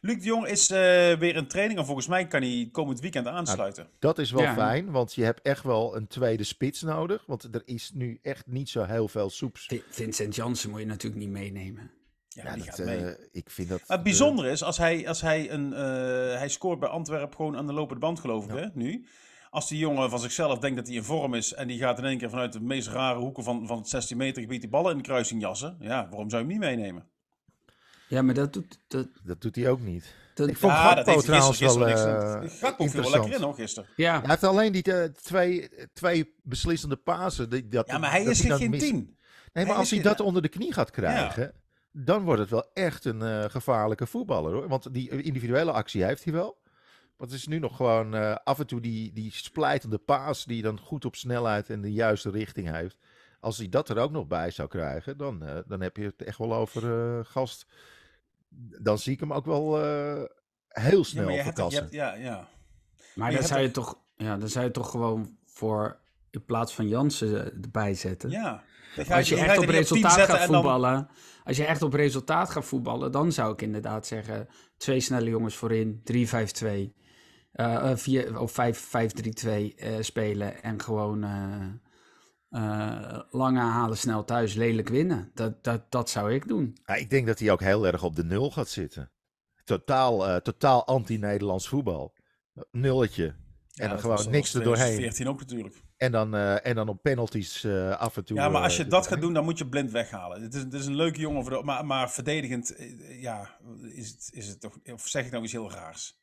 Luc 0.00 0.16
de 0.18 0.24
Jong 0.24 0.46
is 0.46 0.70
eh, 0.70 0.78
weer 1.18 1.36
in 1.36 1.46
training. 1.46 1.78
En 1.78 1.84
volgens 1.86 2.06
mij 2.06 2.26
kan 2.26 2.42
hij 2.42 2.68
komend 2.72 3.00
weekend 3.00 3.26
aansluiten. 3.26 3.88
Dat 3.98 4.18
is 4.18 4.30
wel 4.30 4.42
Ja. 4.42 4.54
fijn, 4.54 4.90
want 4.90 5.14
je 5.14 5.24
hebt 5.24 5.42
echt 5.42 5.62
wel 5.64 5.96
een 5.96 6.06
tweede 6.06 6.44
spits 6.44 6.82
nodig. 6.82 7.24
Want 7.26 7.48
er 7.54 7.62
is 7.64 7.90
nu 7.94 8.18
echt 8.22 8.46
niet 8.46 8.68
zo 8.68 8.82
heel 8.84 9.08
veel 9.08 9.30
soeps. 9.30 9.66
Vi- 9.66 9.82
Vincent 9.90 10.34
Jansen 10.34 10.70
moet 10.70 10.80
je 10.80 10.86
natuurlijk 10.86 11.22
niet 11.22 11.30
meenemen. 11.32 11.90
Ja, 12.28 12.44
Ja, 12.44 12.54
die 12.54 12.64
dat, 12.64 12.74
gaat 12.74 12.84
mee. 12.86 13.16
ik 13.32 13.50
vind 13.50 13.68
dat... 13.68 13.78
Maar 13.86 13.96
het 13.96 14.02
bijzondere 14.06 14.50
is, 14.50 14.62
als 14.62 14.78
hij, 14.78 15.08
als 15.08 15.20
hij, 15.20 15.50
een, 15.50 15.72
eh, 15.72 15.80
hij 16.38 16.48
scoort 16.48 16.80
bij 16.80 16.88
Antwerpen 16.88 17.36
gewoon 17.36 17.56
aan 17.56 17.66
de 17.66 17.72
lopende 17.72 18.00
band, 18.00 18.20
geloof 18.20 18.44
ik, 18.44 18.50
hè, 18.50 18.66
nu. 18.74 19.06
Als 19.54 19.68
die 19.68 19.78
jongen 19.78 20.10
van 20.10 20.18
zichzelf 20.20 20.58
denkt 20.58 20.76
dat 20.76 20.86
hij 20.86 20.96
in 20.96 21.02
vorm 21.04 21.34
is 21.34 21.52
en 21.54 21.66
die 21.68 21.78
gaat 21.78 21.98
in 21.98 22.04
één 22.04 22.18
keer 22.18 22.30
vanuit 22.30 22.52
de 22.52 22.60
meest 22.60 22.88
rare 22.88 23.18
hoeken 23.18 23.44
van, 23.44 23.66
van 23.66 23.78
het 23.78 23.88
16 23.88 24.16
meter 24.16 24.42
gebied 24.42 24.60
die 24.60 24.70
ballen 24.70 24.90
in 24.90 24.96
de 24.96 25.02
kruising 25.02 25.40
jassen, 25.40 25.76
ja, 25.80 26.08
waarom 26.10 26.30
zou 26.30 26.42
je 26.42 26.48
hem 26.50 26.58
niet 26.60 26.68
meenemen? 26.70 27.06
Ja, 28.08 28.22
maar 28.22 28.34
dat 28.34 28.52
doet... 28.52 28.78
Dat, 28.88 29.08
Dat 29.24 29.40
doet 29.40 29.56
hij 29.56 29.68
ook 29.70 29.80
niet. 29.80 30.14
dat, 30.34 30.48
Ik 30.48 30.56
vond 30.56 30.72
ja, 30.72 30.78
Gakpo 30.82 30.96
dat 31.04 31.06
heeft 31.14 31.24
trouwens 31.26 31.58
gisteren, 31.58 31.86
wel 31.86 31.94
gisteren 31.96 32.34
eh, 32.34 32.40
niks. 32.40 32.58
Gakpo 32.58 32.86
viel 32.86 33.00
wel 33.02 33.10
lekker 33.10 33.32
in, 33.32 33.42
hoor, 33.42 33.54
gisteren. 33.54 33.88
ja, 33.96 34.18
Hij 34.20 34.28
heeft 34.28 34.44
alleen 34.44 34.72
die 34.72 34.82
eh, 34.82 35.04
twee, 35.04 35.68
twee 35.92 36.34
beslissende 36.42 36.96
pasen. 36.96 37.50
Die, 37.50 37.68
dat, 37.68 37.86
Ja, 37.86 37.98
maar 37.98 38.10
hij 38.10 38.24
is 38.24 38.40
geen 38.40 38.70
mist. 38.70 38.82
tien. 38.86 38.94
Nee, 38.96 39.06
Hij 39.52 39.64
maar 39.64 39.74
als 39.74 39.90
hij 39.90 39.98
geen- 39.98 40.08
dat 40.08 40.20
onder 40.20 40.42
de 40.42 40.48
knie 40.48 40.72
gaat 40.72 40.90
krijgen, 40.90 41.52
dan 41.92 42.22
wordt 42.22 42.40
het 42.40 42.50
wel 42.50 42.70
echt 42.72 43.04
een 43.04 43.22
eh, 43.22 43.44
gevaarlijke 43.44 44.06
voetballer. 44.06 44.52
Hoor. 44.52 44.68
Want 44.68 44.94
die 44.94 45.22
individuele 45.22 45.72
actie 45.72 46.04
heeft 46.04 46.24
hij 46.24 46.32
wel. 46.32 46.62
Want 47.16 47.30
het 47.30 47.40
is 47.40 47.46
nu 47.46 47.58
nog 47.58 47.76
gewoon 47.76 48.14
eh, 48.14 48.36
af 48.44 48.58
en 48.58 48.66
toe 48.66 48.80
die, 48.80 49.12
die 49.12 49.32
splijtende 49.32 49.98
paas 49.98 50.44
die 50.44 50.62
dan 50.62 50.80
goed 50.80 51.04
op 51.04 51.16
snelheid 51.16 51.70
en 51.70 51.80
de 51.80 51.92
juiste 51.92 52.30
richting 52.30 52.70
heeft. 52.70 52.98
Als 53.40 53.58
hij 53.58 53.68
dat 53.68 53.88
er 53.88 53.98
ook 53.98 54.10
nog 54.10 54.26
bij 54.26 54.50
zou 54.50 54.68
krijgen, 54.68 55.16
dan, 55.16 55.42
eh, 55.42 55.58
dan 55.66 55.80
heb 55.80 55.96
je 55.96 56.04
het 56.04 56.22
echt 56.22 56.38
wel 56.38 56.54
over 56.54 57.16
eh, 57.18 57.24
gast. 57.24 57.66
Dan 58.82 58.98
zie 58.98 59.12
ik 59.12 59.20
hem 59.20 59.32
ook 59.32 59.44
wel 59.46 59.82
eh, 59.84 60.22
heel 60.68 60.98
Ja, 60.98 61.04
snel 61.04 61.28
je 61.30 61.42
verkassen. 61.42 61.82
hebt, 61.82 61.94
ja, 61.94 62.14
ja. 62.14 62.48
maar 63.14 63.30
je 63.30 63.36
dan 63.38 63.46
zou, 63.46 63.60
je 63.60 63.70
toch- 63.70 63.84
toch, 63.92 63.98
ja, 64.16 64.36
dan 64.36 64.48
zou 64.48 64.64
je 64.64 64.70
toch 64.70 64.90
gewoon 64.90 65.36
voor... 65.46 66.02
In 66.30 66.44
plaats 66.44 66.74
van 66.74 66.88
Jansen 66.88 67.62
erbij 67.62 67.94
zetten. 67.94 68.30
ja. 68.30 68.62
Dan 68.96 69.04
ga 69.04 69.16
Als 69.16 69.28
je 69.28 69.36
echt 69.36 69.58
op 69.58 69.64
resultaat 69.68 70.12
gaat 70.20 70.28
dan- 70.38 70.46
voetballen, 70.54 71.08
als 71.44 71.56
je 71.56 71.64
echt 71.64 71.82
op 71.82 71.92
resultaat 71.92 72.50
gaat 72.50 72.64
voetballen, 72.64 73.12
dan 73.12 73.32
zou 73.32 73.52
ik 73.52 73.62
inderdaad 73.62 74.06
zeggen: 74.06 74.48
twee 74.76 75.00
snelle 75.00 75.30
jongens 75.30 75.56
voorin, 75.56 76.02
3-5-2. 76.12 76.94
Vier- 77.94 78.38
of 78.38 78.52
5-5-3-2 78.52 79.74
eh, 79.76 79.96
spelen 80.00 80.62
en 80.62 80.82
gewoon 80.82 81.24
eh, 81.24 81.66
eh, 82.48 83.20
lange 83.30 83.60
halen, 83.60 83.96
snel 83.96 84.24
thuis, 84.24 84.54
lelijk 84.54 84.88
winnen. 84.88 85.30
Dat, 85.34 85.64
dat, 85.64 85.90
dat 85.90 86.10
zou 86.10 86.32
ik 86.34 86.48
doen. 86.48 86.76
Ja, 86.86 86.94
ik 86.94 87.10
denk 87.10 87.26
dat 87.26 87.38
hij 87.38 87.50
ook 87.50 87.60
heel 87.60 87.86
erg 87.86 88.02
op 88.02 88.16
de 88.16 88.24
nul 88.24 88.50
gaat 88.50 88.68
zitten. 88.68 89.10
Totaal, 89.64 90.28
eh, 90.28 90.36
totaal 90.36 90.86
anti-Nederlands 90.86 91.68
voetbal. 91.68 92.14
Nulletje. 92.70 93.24
En 93.26 93.34
Ja, 93.84 93.88
dan 93.88 93.98
gewoon 93.98 94.30
niks 94.30 94.54
er 94.54 94.62
doorheen. 94.62 94.94
2014 94.96 95.28
ook 95.28 95.40
natuurlijk. 95.40 95.82
En 95.96 96.12
dan, 96.12 96.34
eh, 96.34 96.66
en 96.66 96.74
dan 96.74 96.88
op 96.88 97.02
penalties 97.02 97.64
eh, 97.64 97.90
af 97.90 98.16
en 98.16 98.24
toe. 98.24 98.36
Ja, 98.36 98.48
maar 98.48 98.62
als 98.62 98.76
je 98.76 98.86
dat 98.86 99.06
gaat 99.06 99.20
doen, 99.20 99.32
dan 99.34 99.44
moet 99.44 99.58
je 99.58 99.68
blind 99.68 99.90
weghalen. 99.90 100.42
Het 100.42 100.54
is, 100.54 100.60
het 100.62 100.74
is 100.74 100.86
een 100.86 100.96
leuke 100.96 101.20
jongen, 101.20 101.44
voor 101.44 101.52
de, 101.58 101.62
maar, 101.62 101.86
maar 101.86 102.10
verdedigend, 102.10 102.74
ja, 103.20 103.58
is 103.94 104.08
het, 104.08 104.30
is 104.32 104.48
het 104.48 104.60
toch, 104.60 104.78
of 104.92 105.08
zeg 105.08 105.24
ik 105.24 105.30
nou 105.30 105.42
iets 105.42 105.52
heel 105.52 105.70
raars? 105.70 106.22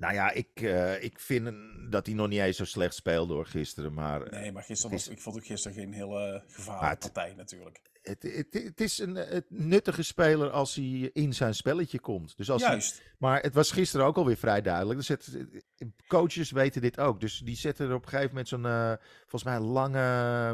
Nou 0.00 0.14
ja, 0.14 0.30
ik, 0.30 0.48
eh, 0.60 1.02
ik 1.02 1.18
vind 1.20 1.50
dat 1.90 2.06
hij 2.06 2.14
nog 2.14 2.28
niet 2.28 2.40
eens 2.40 2.56
zo 2.56 2.64
slecht 2.64 2.94
speelde 2.94 3.34
door 3.34 3.46
gisteren. 3.46 3.94
Maar 3.94 4.22
eh, 4.22 4.40
Nee, 4.40 4.52
maar 4.52 4.62
gisteren 4.62 4.96
was, 4.96 5.06
is- 5.08 5.12
ik 5.12 5.20
vond 5.20 5.36
ook 5.36 5.46
gisteren 5.46 5.76
geen 5.76 5.92
hele 5.92 6.42
gevaarlijke 6.46 6.80
Maar 6.80 6.90
het- 6.90 6.98
partij 7.12 7.34
natuurlijk. 7.34 7.80
Het, 8.02 8.22
het, 8.22 8.46
het 8.64 8.80
is 8.80 8.98
een 8.98 9.14
het 9.14 9.44
nuttige 9.48 10.02
speler 10.02 10.50
als 10.50 10.74
hij 10.74 11.10
in 11.12 11.34
zijn 11.34 11.54
spelletje 11.54 12.00
komt. 12.00 12.36
Dus 12.36 12.50
als 12.50 12.62
hij- 12.62 12.70
Juist. 12.70 13.02
maar 13.18 13.40
het 13.42 13.54
was 13.54 13.70
gisteren 13.70 14.06
ook 14.06 14.16
alweer 14.16 14.36
vrij 14.36 14.62
duidelijk. 14.62 14.98
Er 14.98 15.04
zet, 15.04 15.38
coaches 16.06 16.50
weten 16.50 16.80
dit 16.80 16.98
ook. 16.98 17.20
Dus 17.20 17.38
die 17.38 17.56
zetten 17.56 17.88
er 17.88 17.94
op 17.94 18.02
een 18.02 18.08
gegeven 18.08 18.28
moment 18.30 18.48
zo'n, 18.48 18.66
eh, 18.66 18.92
volgens 19.20 19.44
mij, 19.44 19.60
lange 19.60 19.98
eh, 19.98 20.52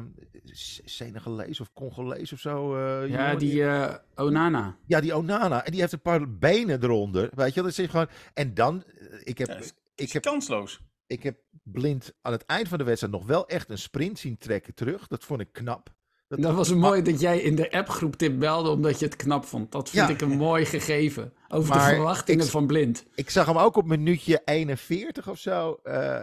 Senegalees 0.85 1.61
of 1.61 1.72
Congolees 1.72 2.32
of 2.32 2.38
zo. 2.40 2.76
eh, 2.76 3.09
Ja, 3.09 3.22
jongen. 3.24 3.38
die 3.38 3.64
eh, 3.64 3.94
Onana. 4.14 4.76
Ja, 4.87 5.00
die 5.00 5.16
Onana. 5.16 5.64
En 5.64 5.70
die 5.70 5.80
heeft 5.80 5.92
een 5.92 6.00
paar 6.00 6.30
benen 6.38 6.82
eronder. 6.82 7.30
Weet 7.35 7.48
je, 7.54 7.54
wel, 7.62 7.70
dat 7.70 7.78
is 7.78 7.90
gewoon. 7.90 8.09
En 8.35 8.54
dan, 8.54 8.85
eh, 8.85 9.20
ik 9.22 9.38
heb, 9.38 9.48
Ja, 9.48 9.54
is- 9.56 9.74
ik 9.94 10.12
heb, 10.12 10.22
kansloos. 10.22 10.80
ik 11.06 11.22
heb 11.22 11.38
blind 11.62 12.12
aan 12.22 12.32
het 12.32 12.44
eind 12.44 12.68
van 12.68 12.78
de 12.78 12.85
wedstrijd 12.85 13.12
nog 13.14 13.26
wel 13.26 13.48
echt 13.48 13.70
een 13.70 13.78
sprint 13.78 14.18
zien 14.18 14.38
trekken 14.38 14.74
terug. 14.74 15.06
Dat 15.06 15.24
vond 15.24 15.40
ik 15.40 15.52
knap. 15.52 15.94
Dat, 16.28 16.42
Dat 16.42 16.54
was 16.54 16.68
een 16.70 16.78
mooi 16.78 17.02
dat 17.02 17.20
jij 17.20 17.38
in 17.40 17.54
de 17.54 17.72
appgroep 17.72 18.16
tip 18.16 18.38
belde 18.38 18.68
omdat 18.70 18.98
je 18.98 19.04
het 19.04 19.16
knap 19.16 19.44
vond. 19.44 19.72
Dat 19.72 19.90
vind 19.90 20.08
Ja. 20.08 20.14
ik 20.14 20.20
een 20.20 20.36
mooi 20.36 20.64
gegeven. 20.64 21.32
Over 21.48 21.74
Maar 21.76 21.88
de 21.88 21.94
verwachtingen 21.94 22.44
ik- 22.44 22.50
van 22.50 22.66
Blind. 22.66 23.04
Ik 23.14 23.30
zag 23.30 23.46
hem 23.46 23.58
ook 23.58 23.76
op 23.76 23.86
minuutje 23.86 24.42
41 24.44 25.28
of 25.28 25.38
zo. 25.38 25.78
eh 25.82 26.20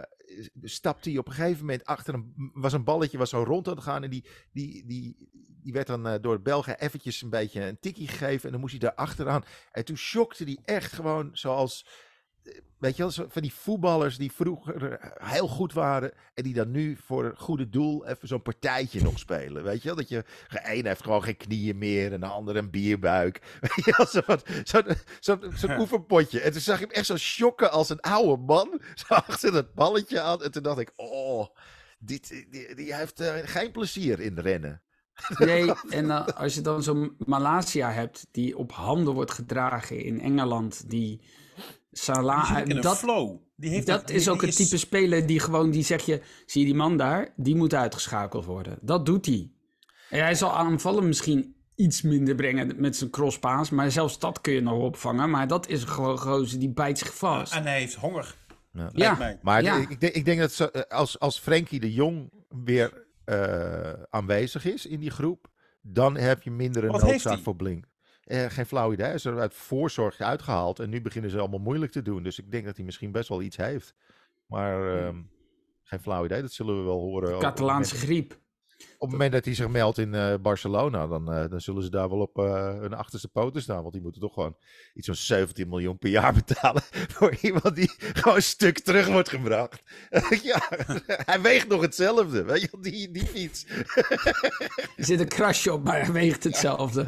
stapte 0.62 1.10
hij 1.10 1.18
op 1.18 1.26
een 1.28 1.32
gegeven 1.34 1.60
moment 1.60 1.84
achter 1.84 2.14
een. 2.14 2.50
Was 2.54 2.72
een 2.72 2.84
balletje 2.84 3.18
was 3.18 3.30
zo 3.30 3.42
rond 3.42 3.68
aan 3.68 3.74
het 3.74 3.82
gaan. 3.84 4.02
En 4.02 4.10
die, 4.10 4.24
die, 4.52 4.84
die, 4.86 5.28
die 5.62 5.72
werd 5.72 5.86
dan 5.86 6.06
eh, 6.06 6.14
door 6.20 6.32
het 6.32 6.42
Belgen 6.42 6.80
eventjes 6.80 7.22
een 7.22 7.30
beetje 7.30 7.60
een 7.62 7.78
tikkie 7.80 8.08
gegeven. 8.08 8.44
En 8.44 8.50
dan 8.50 8.60
moest 8.60 8.72
hij 8.72 8.80
daar 8.80 8.94
achteraan. 8.94 9.44
En 9.72 9.84
toen 9.84 9.96
shockte 9.96 10.44
hij 10.44 10.58
echt 10.64 10.92
gewoon 10.92 11.30
zoals. 11.32 11.86
Eh, 12.44 12.52
Weet 12.78 12.96
je 12.96 13.02
wel, 13.02 13.10
zo 13.10 13.26
van 13.28 13.42
die 13.42 13.52
voetballers 13.52 14.16
die 14.16 14.32
vroeger 14.32 14.98
heel 15.14 15.48
goed 15.48 15.72
waren. 15.72 16.12
En 16.34 16.42
die 16.42 16.54
dan 16.54 16.70
nu 16.70 16.96
voor 17.04 17.24
een 17.24 17.36
goede 17.36 17.68
doel 17.68 18.06
even 18.06 18.28
zo'n 18.28 18.42
partijtje 18.42 19.02
nog 19.02 19.18
spelen. 19.18 19.62
Weet 19.62 19.82
je 19.82 19.88
wel, 19.88 19.96
dat 19.96 20.08
je. 20.08 20.24
De 20.48 20.60
een 20.62 20.86
heeft 20.86 21.02
gewoon 21.02 21.22
geen 21.22 21.36
knieën 21.36 21.78
meer. 21.78 22.12
En 22.12 22.20
de 22.20 22.26
ander 22.26 22.56
een 22.56 22.70
bierbuik. 22.70 23.40
Weet 23.60 23.84
je 23.84 23.94
wel, 23.96 24.06
zo'n 24.06 24.64
zo, 24.64 24.82
zo, 25.20 25.38
zo'n 25.54 25.78
oefenpotje. 25.80 26.40
En 26.40 26.52
toen 26.52 26.60
zag 26.60 26.80
ik 26.80 26.80
hem 26.80 26.90
echt 26.90 27.06
zo 27.06 27.16
shocken 27.16 27.70
als 27.70 27.88
een 27.88 28.00
oude 28.00 28.42
man. 28.42 28.80
Zo 29.06 29.14
achter 29.14 29.52
dat 29.52 29.74
balletje 29.74 30.20
aan. 30.20 30.42
En 30.42 30.50
toen 30.50 30.62
dacht 30.62 30.78
ik, 30.78 30.92
oh, 30.96 31.46
dit, 31.98 32.28
die, 32.50 32.74
die 32.74 32.94
heeft 32.94 33.20
eh, 33.20 33.34
geen 33.44 33.70
plezier 33.70 34.20
in 34.20 34.38
rennen. 34.38 34.82
Nee, 35.38 35.72
en 35.88 36.10
eh, 36.10 36.26
als 36.26 36.54
je 36.54 36.60
dan 36.60 36.82
zo'n 36.82 37.14
Malasia 37.18 37.90
hebt 37.90 38.26
die 38.30 38.58
op 38.58 38.72
handen 38.72 39.14
wordt 39.14 39.30
gedragen 39.30 40.04
in 40.04 40.20
Engeland, 40.20 40.90
Die 40.90 41.20
Salah, 41.98 42.60
een 42.64 42.80
dat, 42.80 42.96
flow. 42.98 43.36
Die 43.56 43.70
heeft 43.70 43.86
dat 43.86 44.06
die- 44.06 44.16
is 44.16 44.28
ook 44.28 44.38
die 44.40 44.48
het 44.48 44.56
type 44.56 44.76
speler 44.76 45.26
die 45.26 45.40
gewoon, 45.40 45.70
die 45.70 45.84
zeg 45.84 46.02
je, 46.02 46.20
zie 46.46 46.60
je 46.60 46.66
die 46.66 46.76
man 46.76 46.96
daar, 46.96 47.32
die 47.36 47.56
moet 47.56 47.74
uitgeschakeld 47.74 48.44
worden. 48.44 48.78
Dat 48.80 49.06
doet 49.06 49.26
hij. 49.26 49.50
En 50.10 50.20
hij 50.20 50.34
zal 50.34 50.52
aanvallen 50.56 51.06
misschien 51.06 51.54
iets 51.74 52.02
minder 52.02 52.34
brengen 52.34 52.74
met 52.80 52.96
zijn 52.96 53.10
crosspaas, 53.10 53.70
maar 53.70 53.90
zelfs 53.90 54.18
dat 54.18 54.40
kun 54.40 54.52
je 54.52 54.60
nog 54.60 54.78
opvangen. 54.82 55.30
Maar 55.30 55.46
dat 55.48 55.68
is 55.68 55.84
gewoon 55.84 56.18
gozer 56.18 56.58
die 56.58 56.70
bijt 56.72 56.98
zich 56.98 57.16
vast. 57.16 57.52
En 57.52 57.62
hij 57.62 57.78
heeft 57.78 57.94
honger. 57.94 58.36
Ja. 58.72 58.80
lijkt 58.82 58.96
Ja, 58.96 59.14
mij. 59.14 59.38
Maar 59.42 59.62
Ja. 59.62 59.76
ik, 59.76 59.90
ik 59.90 60.00
denk, 60.00 60.14
ik 60.14 60.24
denk 60.24 60.40
dat 60.40 60.60
eh, 60.60 60.82
als, 60.88 61.18
als 61.18 61.38
Frenkie 61.38 61.80
de 61.80 61.92
Jong 61.92 62.32
weer 62.64 63.06
eh, 63.24 63.92
aanwezig 64.10 64.64
is 64.64 64.86
in 64.86 65.00
die 65.00 65.10
groep, 65.10 65.46
dan 65.82 66.16
heb 66.16 66.42
je 66.42 66.50
minder 66.50 66.84
een 66.84 66.90
noodzaak 66.90 67.38
voor 67.42 67.56
Blink. 67.56 67.84
Eh, 68.24 68.46
geen 68.46 68.66
flauw 68.66 68.92
idee. 68.92 69.06
Hij 69.06 69.14
is 69.14 69.24
er 69.24 69.40
uit 69.40 69.54
voorzorg 69.54 70.20
uitgehaald 70.20 70.78
en 70.78 70.90
nu 70.90 71.00
beginnen 71.00 71.30
ze 71.30 71.38
allemaal 71.38 71.58
moeilijk 71.58 71.92
te 71.92 72.02
doen. 72.02 72.22
Dus 72.22 72.38
ik 72.38 72.50
denk 72.50 72.64
dat 72.64 72.76
hij 72.76 72.84
misschien 72.84 73.12
best 73.12 73.28
wel 73.28 73.42
iets 73.42 73.56
heeft. 73.56 73.94
Maar 74.46 74.96
ehm, 74.96 75.22
geen 75.82 76.00
flauw 76.00 76.24
idee, 76.24 76.40
dat 76.40 76.52
zullen 76.52 76.78
we 76.78 76.82
wel 76.82 77.00
horen. 77.00 77.38
Catalaanse 77.38 77.96
griep. 77.96 78.38
Op 79.04 79.10
het 79.10 79.18
moment 79.18 79.32
dat 79.32 79.44
hij 79.44 79.54
zich 79.54 79.68
meldt 79.68 79.98
in 79.98 80.14
eh, 80.14 80.34
Barcelona, 80.40 81.06
dan, 81.06 81.32
eh, 81.32 81.50
dan 81.50 81.60
zullen 81.60 81.82
ze 81.82 81.90
daar 81.90 82.08
wel 82.08 82.18
op 82.18 82.38
eh, 82.38 82.78
hun 82.80 82.94
achterste 82.94 83.28
poten 83.28 83.62
staan. 83.62 83.80
Want 83.80 83.92
die 83.92 84.02
moeten 84.02 84.20
toch 84.20 84.34
gewoon 84.34 84.56
iets 84.94 85.06
van 85.06 85.16
17 85.16 85.68
miljoen 85.68 85.98
per 85.98 86.10
jaar 86.10 86.32
betalen 86.44 86.82
voor 86.92 87.36
iemand 87.40 87.74
die 87.74 87.90
gewoon 87.98 88.36
een 88.36 88.42
stuk 88.42 88.78
terug 88.78 89.06
wordt 89.06 89.28
gebracht. 89.28 89.82
ja, 90.42 90.62
hij 91.30 91.40
weegt 91.40 91.68
nog 91.68 91.80
hetzelfde, 91.80 92.44
weet 92.44 92.60
je 92.60 92.68
die, 92.80 93.10
die 93.10 93.26
fiets. 93.26 93.66
Er 94.96 95.04
zit 95.04 95.20
een 95.20 95.28
krasje 95.28 95.72
op, 95.72 95.84
maar 95.84 96.00
hij 96.00 96.12
weegt 96.12 96.44
hetzelfde. 96.44 97.06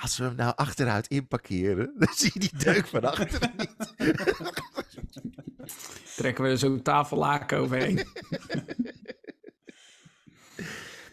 Als 0.00 0.18
we 0.18 0.24
hem 0.24 0.36
nou 0.36 0.52
achteruit 0.56 1.06
inparkeren, 1.06 1.94
dan 1.98 2.08
zie 2.14 2.30
je 2.34 2.40
die 2.40 2.58
deuk 2.58 2.86
van 2.86 3.04
achteren 3.04 3.52
niet. 3.56 3.94
Trekken 6.16 6.44
we 6.44 6.50
er 6.50 6.58
zo'n 6.58 6.82
tafellaken 6.82 7.58
overheen. 7.58 8.06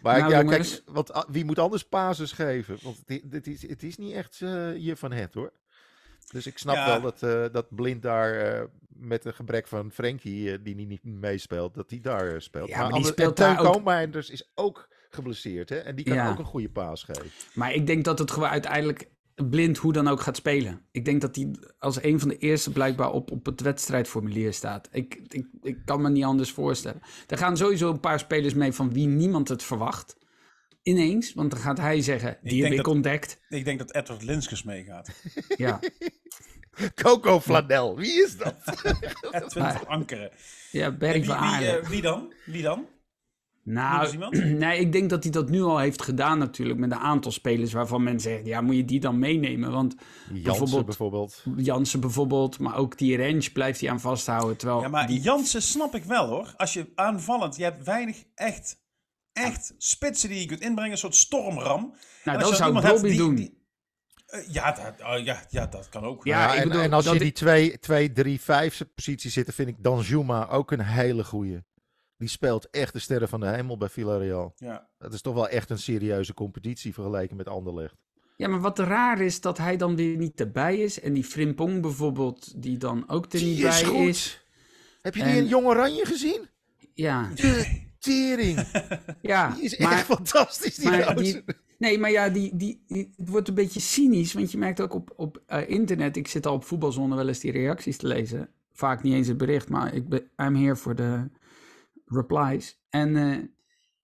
Maar 0.05 0.19
Nou, 0.19 0.31
ja, 0.31 0.41
jongens. 0.41 0.69
kijk, 0.83 0.89
want 0.95 1.25
wie 1.27 1.45
moet 1.45 1.59
anders 1.59 1.83
pases 1.83 2.31
geven? 2.31 2.77
Want 2.83 2.97
het, 3.29 3.47
is, 3.47 3.67
het 3.67 3.83
is 3.83 3.97
niet 3.97 4.13
echt 4.13 4.41
eh, 4.41 4.77
je 4.77 4.95
van 4.95 5.11
het 5.11 5.33
hoor. 5.33 5.51
Dus 6.31 6.47
ik 6.47 6.57
snap 6.57 6.75
Ja. 6.75 6.85
wel 6.87 7.01
dat, 7.01 7.23
eh, 7.23 7.45
dat 7.53 7.75
Blind 7.75 8.01
daar 8.01 8.33
eh, 8.39 8.63
met 8.87 9.25
een 9.25 9.33
gebrek 9.33 9.67
van 9.67 9.91
Frenkie, 9.91 10.61
die 10.61 10.75
niet, 10.75 10.87
niet 10.87 11.03
meespeelt, 11.03 11.73
dat 11.73 11.89
hij 11.89 11.99
daar 12.01 12.41
speelt. 12.41 12.69
Ja, 12.69 12.81
maar 12.81 12.91
die 12.91 13.05
speelt 13.05 13.27
en 13.39 13.45
Teun 13.45 13.55
daar 13.55 13.59
ook- 13.75 14.15
is 14.15 14.51
ook 14.55 14.87
geblesseerd 15.09 15.69
hè? 15.69 15.77
En 15.77 15.95
die 15.95 16.05
kan 16.05 16.13
Ja. 16.15 16.29
ook 16.29 16.39
een 16.39 16.45
goede 16.45 16.69
paas 16.69 17.03
geven. 17.03 17.31
Maar 17.53 17.73
ik 17.73 17.87
denk 17.87 18.03
dat 18.05 18.19
het 18.19 18.31
gewoon 18.31 18.49
uiteindelijk 18.49 19.07
blind 19.35 19.77
hoe 19.77 19.93
dan 19.93 20.07
ook 20.07 20.21
gaat 20.21 20.35
spelen. 20.35 20.81
Ik 20.91 21.05
denk 21.05 21.21
dat 21.21 21.35
hij 21.35 21.51
als 21.79 22.03
een 22.03 22.19
van 22.19 22.29
de 22.29 22.37
eerste 22.37 22.71
blijkbaar 22.71 23.11
op, 23.11 23.31
op 23.31 23.45
het 23.45 23.61
wedstrijdformulier 23.61 24.53
staat. 24.53 24.89
Ik, 24.91 25.21
ik, 25.27 25.45
ik 25.61 25.77
kan 25.85 26.01
me 26.01 26.09
niet 26.09 26.23
anders 26.23 26.51
voorstellen. 26.51 27.01
Er 27.27 27.37
gaan 27.37 27.57
sowieso 27.57 27.89
een 27.89 27.99
paar 27.99 28.19
spelers 28.19 28.53
mee 28.53 28.71
van 28.71 28.93
wie 28.93 29.07
niemand 29.07 29.47
het 29.47 29.63
verwacht. 29.63 30.17
Ineens, 30.83 31.33
want 31.33 31.51
dan 31.51 31.59
gaat 31.59 31.77
hij 31.77 32.01
zeggen, 32.01 32.37
die 32.41 32.61
heb 32.63 32.71
ik 32.71 32.77
dat- 32.77 32.87
ontdekt. 32.87 33.39
Ik 33.49 33.65
denk 33.65 33.79
dat 33.79 33.93
Edward 33.93 34.23
Linskes 34.23 34.63
meegaat. 34.63 35.09
Ja, 35.57 35.79
Coco 36.95 37.39
Flanel, 37.39 37.95
wie 37.97 38.23
is 38.23 38.37
dat? 38.37 38.55
Edwin 39.31 39.63
van 39.71 39.87
Ankeren. 39.87 40.31
ja 40.71 40.97
wie, 40.97 41.25
van 41.25 41.39
wie, 41.59 41.67
eh, 41.69 41.87
wie 41.87 42.01
dan? 42.01 42.33
Wie 42.45 42.61
dan? 42.61 42.85
Nou, 43.65 44.17
nee, 44.63 44.79
ik 44.79 44.91
denk 44.91 45.09
dat 45.09 45.23
hij 45.23 45.31
dat 45.31 45.49
nu 45.49 45.61
al 45.61 45.77
heeft 45.77 46.01
gedaan 46.01 46.37
natuurlijk 46.37 46.79
met 46.79 46.91
een 46.91 46.97
aantal 46.97 47.31
spelers 47.31 47.73
waarvan 47.73 48.03
men 48.03 48.19
zegt, 48.19 48.45
ja, 48.45 48.61
moet 48.61 48.75
je 48.75 48.85
die 48.85 48.99
dan 48.99 49.19
meenemen? 49.19 49.71
Want 49.71 49.95
Jansen 50.25 50.43
Bijvoorbeeld- 50.43 50.85
bijvoorbeeld. 50.85 51.43
Jansen 51.57 51.99
bijvoorbeeld, 51.99 52.59
maar 52.59 52.75
ook 52.75 52.97
die 52.97 53.17
range 53.17 53.49
blijft 53.53 53.79
hij 53.81 53.89
aan 53.89 53.99
vasthouden. 53.99 54.57
Terwijl 54.57 54.81
Ja, 54.81 54.87
maar 54.87 55.07
die, 55.07 55.19
Jansen 55.21 55.61
snap 55.61 55.95
ik 55.95 56.03
wel 56.03 56.27
hoor. 56.27 56.53
Als 56.57 56.73
je 56.73 56.91
aanvallend, 56.95 57.55
je 57.55 57.63
hebt 57.63 57.83
weinig 57.83 58.23
echt, 58.35 58.77
echt 59.33 59.73
spitsen 59.77 60.29
die 60.29 60.39
je 60.39 60.45
kunt 60.45 60.61
inbrengen. 60.61 60.91
Een 60.91 60.97
soort 60.97 61.15
stormram. 61.15 61.95
nou, 62.23 62.39
dat 62.39 62.55
zou 62.55 62.81
Bobby 62.81 63.17
doen. 63.17 63.35
die- 63.35 63.63
eh, 64.25 64.39
ja, 64.53 64.71
dat, 64.71 65.07
oh, 65.17 65.23
ja, 65.25 65.43
ja, 65.49 65.65
dat 65.67 65.89
kan 65.89 66.03
ook. 66.03 66.25
Ja, 66.25 66.39
Ja, 66.47 66.53
ik 66.53 66.61
en, 66.61 66.67
bedoel, 66.67 66.83
en 66.83 66.93
als 66.93 67.05
je 67.11 67.19
die 67.19 67.31
2, 67.31 67.79
2 67.79 68.11
3, 68.11 68.41
5 68.41 68.81
positie 68.95 69.31
zitten, 69.31 69.53
vind 69.53 69.67
ik 69.69 69.75
Danjuma 69.79 70.47
ook 70.47 70.71
een 70.71 70.81
hele 70.81 71.23
goeie. 71.23 71.59
Die 72.17 72.27
speelt 72.27 72.69
echt 72.69 72.93
de 72.93 72.99
sterren 72.99 73.29
van 73.29 73.39
de 73.39 73.47
hemel 73.47 73.77
bij 73.77 73.89
Villarreal. 73.89 74.53
Ja. 74.55 74.89
Dat 74.97 75.13
is 75.13 75.21
toch 75.21 75.33
wel 75.33 75.49
echt 75.49 75.69
een 75.69 75.77
serieuze 75.79 76.33
competitie 76.33 76.93
vergeleken 76.93 77.35
met 77.37 77.47
Anderlecht. 77.47 77.95
Ja, 78.37 78.47
maar 78.47 78.61
wat 78.61 78.79
raar 78.79 79.21
is 79.21 79.41
dat 79.41 79.57
hij 79.57 79.77
dan 79.77 79.95
weer 79.95 80.17
niet 80.17 80.39
erbij 80.39 80.77
is. 80.77 80.99
En 80.99 81.13
die 81.13 81.23
Frimpong 81.23 81.81
bijvoorbeeld, 81.81 82.61
die 82.61 82.77
dan 82.77 83.09
ook 83.09 83.25
er 83.33 83.41
niet 83.43 83.55
Die 83.57 83.67
is 83.67 83.81
bij 83.81 83.89
goed. 83.89 84.07
is. 84.07 84.45
Heb 85.01 85.15
je 85.15 85.23
die 85.23 85.35
in 85.35 85.47
Jong 85.47 85.65
Oranje 85.65 86.05
gezien? 86.05 86.47
Ja, 86.93 87.29
De 87.35 87.81
tering. 87.99 88.67
ja. 89.21 89.49
Die 89.53 89.63
is 89.63 89.77
maar, 89.77 89.91
echt 89.91 90.05
fantastisch, 90.05 90.75
die 90.75 90.89
maar 90.89 91.03
gozer. 91.03 91.15
die, 91.23 91.43
nee, 91.77 91.99
maar 91.99 92.11
ja, 92.11 92.29
die, 92.29 92.55
die, 92.55 92.83
die- 92.87 93.13
het 93.17 93.29
wordt 93.29 93.47
een 93.47 93.53
beetje 93.53 93.79
cynisch. 93.79 94.33
Want 94.33 94.51
je 94.51 94.57
merkt 94.57 94.81
ook 94.81 94.93
op, 94.93 95.13
op 95.15 95.41
eh, 95.45 95.69
internet, 95.69 96.17
ik 96.17 96.27
zit 96.27 96.45
al 96.45 96.53
op 96.53 96.63
voetbalzone 96.63 97.15
wel 97.15 97.27
eens 97.27 97.39
die 97.39 97.51
reacties 97.51 97.97
te 97.97 98.07
lezen. 98.07 98.49
Vaak 98.71 99.03
niet 99.03 99.13
eens 99.13 99.27
het 99.27 99.37
bericht, 99.37 99.69
maar 99.69 99.93
ik 99.93 100.09
ben, 100.09 100.21
I'm 100.37 100.55
here 100.55 100.75
for 100.75 100.95
the 100.95 101.29
replies. 102.05 102.81
En 102.89 103.15
eh, 103.15 103.37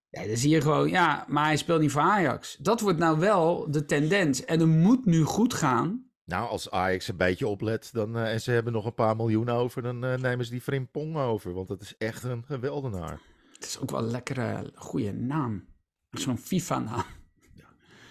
ja, 0.09 0.27
dan 0.27 0.37
zie 0.37 0.49
je 0.49 0.61
gewoon, 0.61 0.89
ja, 0.89 1.25
maar 1.27 1.45
hij 1.45 1.57
speelt 1.57 1.81
niet 1.81 1.91
voor 1.91 2.01
Ajax. 2.01 2.57
Dat 2.57 2.81
wordt 2.81 2.99
nou 2.99 3.19
wel 3.19 3.71
de 3.71 3.85
tendens. 3.85 4.45
En 4.45 4.59
het 4.59 4.69
moet 4.69 5.05
nu 5.05 5.23
goed 5.23 5.53
gaan. 5.53 6.11
Nou, 6.25 6.49
als 6.49 6.69
Ajax 6.69 7.07
een 7.07 7.17
beetje 7.17 7.47
oplet 7.47 7.89
dan, 7.93 8.17
eh, 8.17 8.31
en 8.31 8.41
ze 8.41 8.51
hebben 8.51 8.73
nog 8.73 8.85
een 8.85 8.93
paar 8.93 9.15
miljoen 9.15 9.49
over, 9.49 9.81
dan 9.81 10.03
eh, 10.03 10.17
nemen 10.17 10.45
ze 10.45 10.51
die 10.51 10.61
Frimpong 10.61 11.17
over. 11.17 11.53
Want 11.53 11.67
dat 11.67 11.81
is 11.81 11.97
echt 11.97 12.23
een 12.23 12.43
geweldenaar. 12.45 13.21
Het 13.53 13.65
is 13.65 13.79
ook 13.79 13.91
wel 13.91 13.99
een 13.99 14.11
lekkere, 14.11 14.71
goede 14.75 15.13
naam. 15.13 15.65
Zo'n 16.11 16.37
FIFA-naam. 16.37 17.03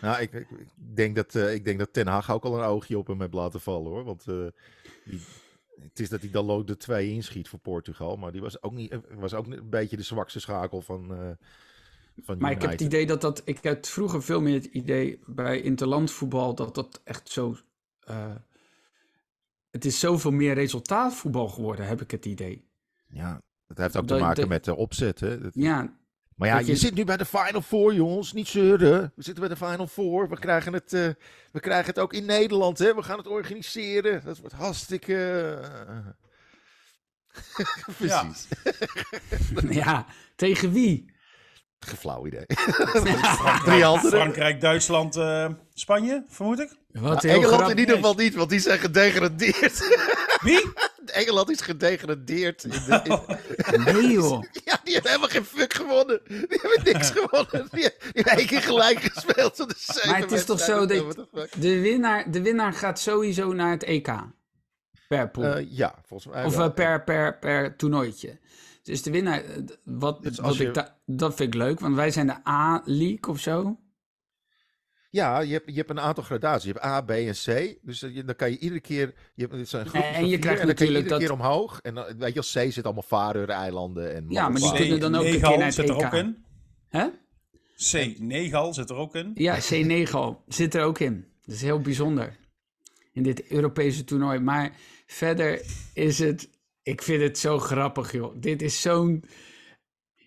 Nou, 0.01 0.21
ik, 0.21 0.33
ik, 0.33 0.51
ik 0.51 0.97
denk 0.97 1.17
dat, 1.17 1.35
eh, 1.35 1.55
ik 1.55 1.65
denk 1.65 1.79
dat 1.79 1.93
Ten 1.93 2.07
Hag 2.07 2.31
ook 2.31 2.45
al 2.45 2.59
een 2.59 2.65
oogje 2.65 2.99
op 2.99 3.07
hem 3.07 3.21
heeft 3.21 3.35
laten 3.35 3.61
vallen 3.61 3.91
hoor. 3.91 4.05
Want 4.05 4.25
die, 5.05 5.21
het 5.83 6.01
is 6.01 6.09
dat 6.09 6.21
hij 6.21 6.31
dan 6.31 6.51
ook 6.51 6.67
de 6.67 6.77
twee 6.77 7.11
inschiet 7.11 7.49
voor 7.49 7.59
Portugal. 7.59 8.17
Maar 8.17 8.33
die 8.33 8.41
was 8.41 8.63
ook, 8.63 8.73
niet, 8.73 8.91
eh, 8.91 8.99
was 9.15 9.35
ook 9.35 9.47
een 9.47 9.71
beetje 9.71 9.97
de 9.97 10.03
zwakste 10.03 10.41
schakel 10.41 10.81
van, 10.83 11.11
eh 11.15 11.31
van 12.23 12.39
Maar 12.39 12.51
ik 12.51 12.61
heb 12.63 12.71
het 12.71 12.81
idee 12.81 13.07
dat 13.07 13.21
dat... 13.21 13.43
Ik 13.45 13.65
had 13.65 13.89
vroeger 13.89 14.23
veel 14.23 14.41
meer 14.41 14.55
het 14.55 14.65
idee 14.65 15.21
bij 15.27 15.61
interlandvoetbal 15.61 16.55
dat 16.55 16.75
dat 16.75 17.01
echt 17.05 17.29
zo... 17.29 17.57
eh, 18.01 18.35
het 19.71 19.85
is 19.85 20.01
zoveel 20.01 20.31
meer 20.31 20.55
resultaatvoetbal 20.55 21.49
geworden, 21.49 21.87
heb 21.87 22.01
ik 22.01 22.11
het 22.11 22.27
idee. 22.27 22.69
Ja, 23.07 23.43
dat 23.67 23.77
heeft 23.79 23.97
ook 23.97 24.07
te 24.07 24.15
maken 24.19 24.49
met 24.49 24.65
de 24.65 24.75
opzet. 24.75 25.21
Hè? 25.21 25.41
Dat- 25.41 25.55
Ja, 25.55 25.99
maar 26.41 26.49
ja, 26.49 26.59
je 26.59 26.67
je- 26.67 26.77
zit 26.77 26.95
nu 26.95 27.05
bij 27.05 27.17
de 27.17 27.25
Final 27.25 27.63
Four, 27.63 27.95
jongens. 27.95 28.33
Niet 28.33 28.49
zeuren. 28.49 29.13
We 29.17 29.23
zitten 29.23 29.47
bij 29.49 29.57
de 29.59 29.65
Final 29.65 29.87
Four. 29.87 30.29
We 30.29 30.39
krijgen 30.39 30.73
het, 30.73 30.93
eh, 30.93 31.09
we 31.53 31.61
krijgen 31.61 31.87
het 31.87 31.99
ook 31.99 32.13
in 32.13 32.25
Nederland. 32.25 32.79
Hè? 32.79 32.95
We 32.95 33.03
gaan 33.03 33.19
het 33.19 33.27
organiseren. 33.27 34.25
Dat 34.25 34.39
wordt 34.39 34.55
hartstikke... 34.55 35.15
eh, 35.89 36.07
Precies. 37.99 38.49
ja, 39.85 40.07
tegen 40.37 40.73
wie? 40.73 41.13
Geen 41.87 41.97
flauw 41.97 42.27
idee. 42.27 42.45
Frankrijk, 42.47 43.63
Drie. 44.01 44.11
Frankrijk, 44.11 44.61
Duitsland, 44.61 45.17
eh, 45.17 45.49
Spanje, 45.75 46.25
vermoed 46.29 46.59
ik. 46.61 46.77
Wat 46.93 47.23
heel 47.23 47.33
Engeland 47.35 47.71
in 47.71 47.79
ieder 47.79 47.95
geval 47.97 48.15
niet, 48.15 48.35
want 48.35 48.51
die 48.51 48.61
zijn 48.61 48.79
gedegradeerd. 48.79 49.79
Wie? 50.43 50.73
Engeland 51.07 51.51
is 51.51 51.61
gedegradeerd. 51.61 52.65
In 52.65 52.71
de, 52.71 53.01
in- 53.73 53.83
Nee 53.83 54.11
joh. 54.13 54.43
ja, 54.65 54.81
die 54.85 54.93
hebben 54.93 55.11
helemaal 55.11 55.29
geen 55.29 55.45
fuck 55.45 55.75
gewonnen. 55.75 56.21
Die 56.27 56.61
hebben 56.63 56.81
niks 56.85 57.11
gewonnen. 57.11 57.69
Die, 57.71 57.91
hebben 58.13 58.33
één 58.37 58.47
keer 58.47 58.63
gelijk 58.63 59.01
gespeeld. 59.01 59.57
de 59.57 59.75
zeven 59.77 60.11
Maar 60.11 60.21
het 60.21 60.33
is 60.33 60.45
toch 60.45 60.61
zo 60.61 60.87
dat 60.87 61.27
de 61.57 61.81
winnaar, 61.81 62.31
de 62.31 62.43
winnaar 62.43 62.73
gaat 62.73 62.99
sowieso 63.01 63.53
naar 63.53 63.71
het 63.71 63.83
EK. 63.83 64.11
Per 65.09 65.31
pool. 65.31 65.45
Eh, 65.45 65.67
ja, 65.71 65.95
volgens 66.07 66.33
mij 66.33 66.45
of 66.45 66.57
wel. 66.57 66.67
eh, 66.67 66.75
per, 66.75 67.05
per, 67.05 67.39
per 67.39 67.77
toernooitje. 67.77 68.39
Dus 68.83 69.03
de 69.03 69.11
winnaar, 69.11 69.45
eh, 69.45 69.57
wat, 69.85 70.23
Dus 70.23 70.37
wat 70.37 70.47
als 70.47 70.57
je- 70.57 70.67
ik 70.67 70.75
da- 70.75 70.99
dat 71.07 71.35
vind 71.35 71.55
ik 71.55 71.61
leuk, 71.61 71.81
want 71.81 71.95
wij 71.95 72.11
zijn 72.11 72.27
de 72.27 72.49
A-league 72.49 73.29
of 73.29 73.39
zo. 73.41 73.79
Ja, 75.11 75.41
je 75.41 75.53
hebt, 75.53 75.67
je 75.67 75.75
hebt 75.77 75.91
een 75.91 76.01
aantal 76.01 76.25
gradaties. 76.25 76.65
Je 76.65 76.73
hebt 76.73 76.85
A, 76.85 77.01
B 77.01 77.11
en 77.11 77.33
C. 77.33 77.79
Dus 77.83 78.03
eh, 78.03 78.15
je- 78.15 78.25
dan 78.25 78.37
kan 78.37 78.51
je 78.51 78.59
iedere 78.59 78.81
keer... 78.81 79.15
Je 79.35 79.43
hebt, 79.43 79.55
het 79.55 79.69
zijn 79.69 79.87
groepjes 79.87 80.09
En 80.11 80.15
van 80.15 80.25
je 80.25 80.29
vier, 80.31 80.39
krijgt 80.39 80.61
en 80.61 80.67
dan 80.67 80.75
kan 80.77 80.87
je 80.87 80.93
natuurlijk 80.93 81.21
iedere 81.21 81.37
dat- 81.39 81.47
keer 81.47 81.57
omhoog. 81.57 81.81
En 81.81 81.95
dan, 81.95 82.19
weet 82.19 82.33
je, 82.33 82.39
als 82.39 82.53
C 82.53 82.73
zit 82.73 82.85
allemaal 82.85 83.03
Faroe-eilanden 83.03 84.15
en 84.15 84.25
Ja, 84.29 84.49
maar 84.49 84.61
die 84.61 84.73
kunnen 84.73 85.01
dan 85.01 85.15
ook 85.15 85.25
een 85.25 85.31
Negal 85.31 85.49
keer 85.49 85.57
naar 85.59 85.67
het 85.67 85.75
zit 85.75 85.89
er 85.89 85.95
ook 85.95 86.13
in. 86.13 86.45
Hè? 86.89 87.07
C. 87.91 88.19
Negal 88.19 88.75
zit 88.75 88.91
er 88.91 88.97
ook 88.97 89.15
in. 89.15 89.31
Ja, 89.35 89.59
C9 89.61 90.45
zit 90.47 90.75
er 90.75 90.83
ook 90.83 90.99
in. 90.99 91.27
Dat 91.45 91.55
is 91.55 91.63
heel 91.63 91.81
bijzonder 91.81 92.37
in 93.13 93.23
dit 93.23 93.47
Europese 93.47 94.05
toernooi. 94.05 94.39
Maar 94.39 94.77
verder 95.07 95.63
is 95.95 96.19
het, 96.19 96.51
ik 96.83 97.03
vind 97.03 97.23
het 97.23 97.39
zo 97.39 97.59
grappig 97.59 98.13
joh. 98.13 98.35
Dit 98.41 98.63
is 98.63 98.81
zo'n, 98.81 99.25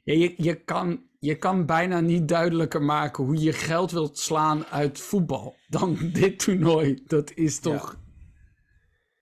ja, 0.04 0.13
je, 0.13 0.34
je, 0.38 0.63
kan, 0.63 1.04
je 1.20 1.36
kan 1.36 1.66
bijna 1.66 2.00
niet 2.00 2.28
duidelijker 2.28 2.82
maken 2.82 3.24
hoe 3.24 3.38
je 3.42 3.54
geld 3.54 3.92
wilt 3.92 4.18
slaan 4.20 4.66
uit 4.66 5.00
voetbal 5.00 5.56
dan 5.68 5.98
dit 6.13 6.39
toernooi. 6.39 7.02
Dat 7.06 7.34
is 7.34 7.60
toch, 7.60 8.00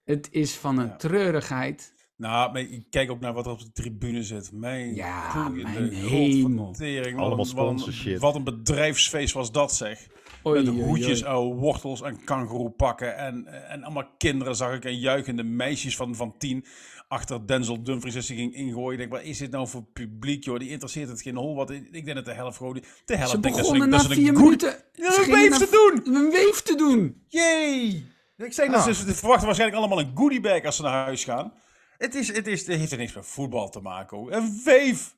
het 0.03 0.27
is 0.31 0.55
van 0.55 0.77
een 0.77 0.87
Ja. 0.87 0.95
treurigheid. 0.95 1.99
Nou, 2.15 2.51
maar 2.51 2.61
ik 2.61 2.85
kijk 2.89 3.11
ook 3.11 3.19
naar 3.19 3.33
wat 3.33 3.45
er 3.45 3.51
op 3.51 3.59
de 3.59 3.71
tribune 3.71 4.23
zit. 4.23 4.51
Mijn, 4.51 4.95
Ja, 4.95 5.29
goeie 5.29 5.63
mijn 5.63 5.91
hemel. 5.93 6.75
Allemaal 7.15 7.37
wat, 7.53 7.87
een, 7.87 8.11
wat, 8.11 8.19
wat 8.19 8.35
een 8.35 8.43
bedrijfsfeest 8.43 9.33
was 9.33 9.51
dat 9.51 9.73
zeg. 9.73 10.07
Oei, 10.47 10.63
Met 10.63 10.83
hoedjes, 10.83 11.23
oude 11.23 11.55
wortels 11.55 12.01
en 12.01 12.23
kangeroepakken. 12.23 13.17
En, 13.17 13.47
en 13.69 13.83
allemaal 13.83 14.15
kinderen 14.17 14.55
zag 14.55 14.75
ik. 14.75 14.85
En 14.85 14.99
juichende 14.99 15.43
meisjes 15.43 15.95
van, 15.95 16.15
van 16.15 16.37
tien. 16.37 16.65
Achter 17.11 17.47
Denzel 17.47 17.83
Dumfries 17.83 18.15
als 18.15 18.27
hij 18.27 18.37
ging 18.37 18.53
ingooien. 18.55 18.91
Ik 18.91 18.97
denk, 18.97 19.11
wat 19.11 19.21
is 19.21 19.37
dit 19.37 19.51
nou 19.51 19.67
voor 19.67 19.83
publiek, 19.83 20.43
joh? 20.43 20.59
Die 20.59 20.69
interesseert 20.69 21.09
het 21.09 21.21
geen 21.21 21.35
hol. 21.35 21.55
Wat, 21.55 21.69
ik 21.71 21.91
denk 22.05 22.15
dat 22.15 22.25
de 22.25 22.33
helft 22.33 22.57
gewoon... 22.57 22.83
De 23.05 23.15
helft 23.15 23.31
Ze 23.31 23.39
denkt 23.39 23.57
dat 23.57 23.65
ze 23.65 23.71
begonnen 23.71 23.81
een- 23.83 23.89
na 23.89 23.97
dat 23.97 24.05
ze 24.05 24.11
een 24.11 24.17
vier 24.25 24.33
good- 24.33 24.43
minuten. 24.43 24.83
Ja, 24.93 25.11
Ze 25.11 25.21
een 25.23 25.31
weef 25.31 25.57
te 25.57 25.67
doen! 26.03 26.15
Een 26.15 26.31
weef 26.31 26.61
te 26.61 26.75
doen. 26.75 27.23
Yay! 27.27 28.05
Ik 28.37 28.53
zei, 28.53 28.69
Ah. 28.69 28.85
dus, 28.85 28.99
ze 29.05 29.13
verwachten 29.15 29.45
waarschijnlijk 29.45 29.79
allemaal 29.81 29.99
een 29.99 30.11
goodiebag 30.15 30.63
als 30.65 30.75
ze 30.75 30.81
naar 30.81 31.03
huis 31.03 31.23
gaan. 31.23 31.53
Het, 31.97 32.15
is, 32.15 32.27
het, 32.35 32.47
is, 32.47 32.67
het 32.67 32.77
heeft 32.77 32.91
er 32.91 32.97
niks 32.97 33.13
met 33.13 33.25
voetbal 33.25 33.69
te 33.69 33.79
maken. 33.79 34.17
hoor. 34.17 34.31
Een 34.33 34.59
veef! 34.63 35.15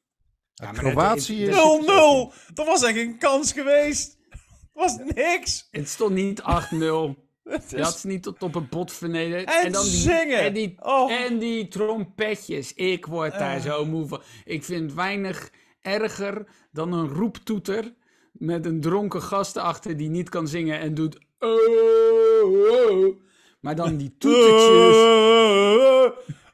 Ja, 0.53 0.71
Kroatië 0.71 1.45
dat- 1.45 1.49
is- 1.49 1.85
dat- 1.85 1.85
0-0! 1.85 2.33
Er 2.55 2.65
was 2.65 2.83
echt 2.83 2.95
geen 2.97 3.17
kans 3.17 3.51
geweest. 3.53 4.17
Er 4.29 4.39
was 4.73 4.97
niks. 5.15 5.67
Het 5.71 5.89
stond 5.89 6.13
niet 6.13 6.41
8-0. 6.41 7.15
Je 7.43 7.59
is- 7.77 8.03
niet 8.03 8.23
tot 8.23 8.43
op 8.43 8.53
het 8.53 8.69
bot 8.69 8.93
vernederd. 8.93 9.49
En 9.63 9.71
dan 9.71 9.83
die, 9.83 9.91
zingen. 9.91 10.39
En 10.39 10.53
die, 10.53 10.75
Oh. 10.81 11.11
en 11.11 11.37
die 11.39 11.67
trompetjes. 11.67 12.73
Ik 12.73 13.05
word 13.05 13.31
daar 13.39 13.55
Eh. 13.55 13.61
zo 13.61 13.85
moe 13.85 14.07
van. 14.07 14.21
Ik 14.45 14.63
vind 14.63 14.93
weinig 14.93 15.49
erger 15.81 16.45
dan 16.71 16.93
een 16.93 17.07
roeptoeter 17.07 17.93
met 18.31 18.65
een 18.65 18.81
dronken 18.81 19.21
gast 19.21 19.55
erachter 19.55 19.97
die 19.97 20.09
niet 20.09 20.29
kan 20.29 20.47
zingen 20.47 20.79
en 20.79 20.93
doet... 20.93 21.17
Oh, 21.39 22.89
oh. 22.89 23.15
Maar 23.59 23.75
dan 23.75 23.97
die 23.97 24.15
toetertjes... 24.17 24.97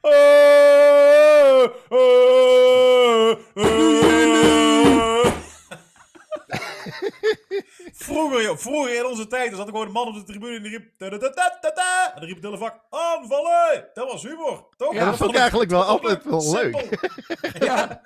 Vroeger, 8.04 8.42
joh, 8.42 8.56
vroeger 8.56 8.96
in 8.96 9.06
onze 9.06 9.26
tijd, 9.26 9.50
er 9.50 9.56
zat 9.56 9.66
er 9.66 9.72
gewoon 9.72 9.86
een 9.86 9.92
man 9.92 10.08
op 10.08 10.14
de 10.14 10.22
tribune 10.24 10.56
en 10.56 10.62
die 10.62 10.70
riep... 10.70 10.98
ta-ta-ta-ta-ta, 10.98 12.06
En 12.14 12.20
dan 12.20 12.24
riep 12.24 12.34
het 12.36 12.44
hele 12.44 12.58
vak, 12.58 12.80
aanvallen! 12.90 13.88
Dat 13.94 14.12
was 14.12 14.22
humor, 14.22 14.66
toch? 14.76 14.94
Ja, 14.94 15.04
dat 15.04 15.16
vond 15.16 15.30
ik 15.30 15.36
eigenlijk 15.36 15.70
wel 15.70 15.82
altijd 15.82 16.24
wel 16.24 16.52
leuk. 16.52 16.98
Ja, 17.66 18.00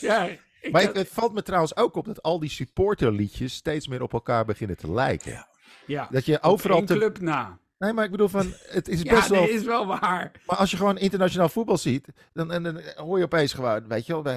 ja. 0.00 0.24
Ik 0.60 0.72
Maar 0.72 0.82
had- 0.84 0.94
het, 0.96 0.96
het 1.06 1.08
valt 1.12 1.32
me 1.32 1.42
trouwens 1.42 1.76
ook 1.76 1.94
op 1.96 2.04
dat 2.04 2.22
al 2.22 2.38
die 2.40 2.50
supporterliedjes 2.50 3.54
steeds 3.54 3.88
meer 3.88 4.02
op 4.02 4.12
elkaar 4.12 4.44
beginnen 4.44 4.76
te 4.76 4.90
lijken. 4.92 5.46
ja. 5.86 6.08
Dat 6.10 6.24
je 6.26 6.36
Op 6.36 6.44
overal 6.44 6.82
te... 6.84 6.94
club 6.94 7.20
na. 7.20 7.58
Nee, 7.78 7.92
maar 7.92 8.04
ik 8.04 8.10
bedoel 8.10 8.28
van, 8.28 8.52
het 8.66 8.88
is 8.88 9.02
Ja, 9.02 9.14
best 9.14 9.28
wel... 9.28 9.40
dat 9.40 9.48
is 9.50 9.62
wel 9.62 9.86
waar. 9.86 10.32
Maar 10.46 10.56
als 10.56 10.70
je 10.70 10.76
gewoon 10.76 10.98
internationaal 10.98 11.48
voetbal 11.48 11.76
ziet, 11.78 12.08
dan, 12.32 12.48
dan, 12.48 12.62
dan 12.62 12.80
hoor 12.96 13.18
je 13.18 13.24
opeens 13.24 13.52
gewoon, 13.52 13.88
weet 13.88 14.06
je 14.06 14.22
wel, 14.22 14.34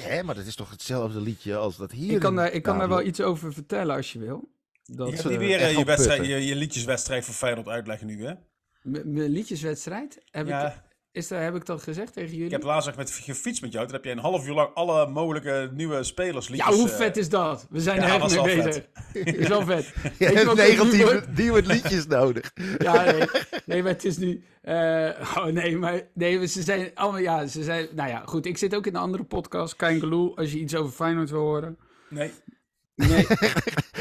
hè, 0.00 0.22
maar 0.22 0.34
dat 0.34 0.46
is 0.46 0.54
toch 0.54 0.70
hetzelfde 0.70 1.20
liedje 1.20 1.56
als 1.56 1.76
dat 1.76 1.92
hier. 1.92 2.12
Ik 2.12 2.20
kan, 2.20 2.36
daar, 2.36 2.52
ik 2.52 2.62
kan 2.62 2.78
daar 2.78 2.88
wel 2.88 3.02
iets 3.02 3.20
over 3.20 3.52
vertellen 3.52 3.96
als 3.96 4.12
je 4.12 4.18
wil. 4.18 4.50
Dat, 4.84 5.08
Je 5.08 5.16
gaat 5.16 5.24
eh, 5.24 5.30
niet 5.30 5.38
weer 5.38 5.60
eh, 5.60 5.72
je, 6.16 6.22
je, 6.22 6.44
je 6.46 6.56
liedjeswedstrijd 6.56 7.24
voor 7.24 7.34
Feyenoord 7.34 7.68
uitleggen 7.68 8.06
nu, 8.06 8.24
hè? 8.26 8.32
M- 8.82 9.12
Mijn 9.12 9.30
liedjeswedstrijd, 9.30 10.22
heb, 10.30 10.46
Ja. 10.46 10.72
ik, 10.72 10.82
is 11.12 11.28
daar, 11.28 11.42
heb 11.42 11.54
ik 11.54 11.66
dat 11.66 11.82
gezegd 11.82 12.12
tegen 12.12 12.30
jullie? 12.30 12.44
Ik 12.44 12.50
heb 12.50 12.62
laatst 12.62 12.96
met 12.96 13.10
gefietst 13.10 13.62
met 13.62 13.72
jou. 13.72 13.84
Toen 13.84 13.94
heb 13.94 14.04
je 14.04 14.10
een 14.10 14.18
half 14.18 14.46
uur 14.46 14.54
lang 14.54 14.74
alle 14.74 15.06
mogelijke 15.06 15.70
nieuwe 15.74 16.02
spelers 16.02 16.46
ja, 16.46 16.52
liedjes... 16.52 16.74
hoe 16.74 16.88
eh, 16.90 16.96
vet 16.96 17.16
is 17.16 17.28
dat? 17.28 17.66
We 17.70 17.80
zijn 17.80 18.00
ja, 18.00 18.14
er 18.14 18.22
echt 18.22 18.44
mee 18.44 18.62
bezig. 18.62 18.84
is 19.40 19.48
wel 19.48 19.64
vet. 19.64 19.84
Je 20.02 20.10
je 20.18 20.24
hebt 20.24 20.44
welke 20.44 20.62
nu 20.62 20.68
19 20.68 21.02
wordt? 21.02 21.36
nieuwe 21.36 21.62
liedjes 21.62 22.06
nodig. 22.06 22.52
Ja, 22.78 23.04
nee. 23.04 23.24
nee, 23.64 23.82
maar 23.82 23.92
het 23.92 24.04
is 24.04 24.16
nu... 24.16 24.44
eh, 24.62 25.08
oh 25.36 25.44
nee, 25.44 25.76
maar 25.76 26.00
nee, 26.14 26.46
ze 26.46 26.62
zijn 26.62 26.90
allemaal... 26.94 27.20
Ja, 27.20 27.46
ze 27.46 27.62
zijn... 27.62 27.88
Nou 27.94 28.08
ja, 28.08 28.22
goed. 28.26 28.46
Ik 28.46 28.58
zit 28.58 28.74
ook 28.74 28.86
in 28.86 28.94
een 28.94 29.00
andere 29.00 29.24
podcast, 29.24 29.76
Kangaloo, 29.76 30.32
als 30.34 30.52
je 30.52 30.58
iets 30.58 30.74
over 30.74 30.92
Feyenoord 30.92 31.30
wil 31.30 31.40
horen. 31.40 31.78
Nee. 32.08 32.30
Nee. 32.94 33.26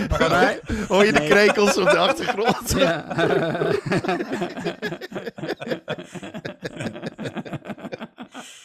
maar, 0.10 0.60
Hoor 0.88 1.06
je 1.06 1.12
de 1.12 1.20
Nee. 1.20 1.30
krekels 1.30 1.78
op 1.78 1.90
de 1.90 1.98
achtergrond? 1.98 2.72
ja. 2.78 3.16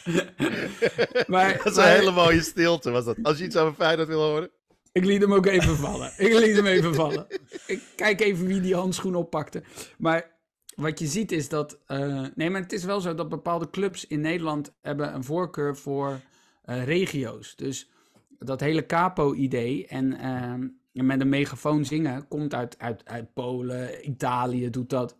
maar, 1.27 1.57
Dat 1.63 1.65
is 1.65 1.77
een 1.77 1.83
hele 1.83 2.11
mooie 2.11 2.41
stilte, 2.41 2.91
was 2.91 3.05
dat. 3.05 3.17
Als 3.23 3.37
je 3.37 3.43
iets 3.45 3.55
over 3.55 3.73
Feyenoord 3.73 4.07
wil 4.07 4.21
horen. 4.21 4.49
Ik 4.91 5.05
liet 5.05 5.21
hem 5.21 5.33
ook 5.33 5.45
even 5.45 5.75
vallen. 5.75 6.11
Ik 6.17 6.33
liet 6.33 6.55
hem 6.55 6.65
even 6.65 6.95
vallen. 6.95 7.27
Ik 7.67 7.81
kijk 7.95 8.21
even 8.21 8.47
wie 8.47 8.61
die 8.61 8.75
handschoen 8.75 9.15
oppakte. 9.15 9.63
Maar 9.97 10.35
wat 10.75 10.99
je 10.99 11.07
ziet 11.07 11.31
is 11.31 11.49
dat... 11.49 11.79
eh, 11.85 12.25
nee, 12.35 12.49
maar 12.49 12.61
het 12.61 12.73
is 12.73 12.83
wel 12.83 13.01
zo 13.01 13.15
dat 13.15 13.29
bepaalde 13.29 13.69
clubs 13.69 14.07
in 14.07 14.21
Nederland... 14.21 14.75
hebben 14.81 15.13
een 15.13 15.23
voorkeur 15.23 15.75
voor 15.77 16.19
eh, 16.61 16.83
regio's. 16.83 17.55
Dus 17.55 17.89
dat 18.39 18.59
hele 18.59 18.85
capo-idee 18.85 19.87
en 19.87 20.19
ehm, 20.19 20.67
met 20.91 21.21
een 21.21 21.29
megafoon 21.29 21.85
zingen... 21.85 22.27
komt 22.27 22.53
uit, 22.53 22.79
uit, 22.79 23.05
uit 23.05 23.33
Polen, 23.33 24.07
Italië 24.09 24.69
doet 24.69 24.89
dat. 24.89 25.17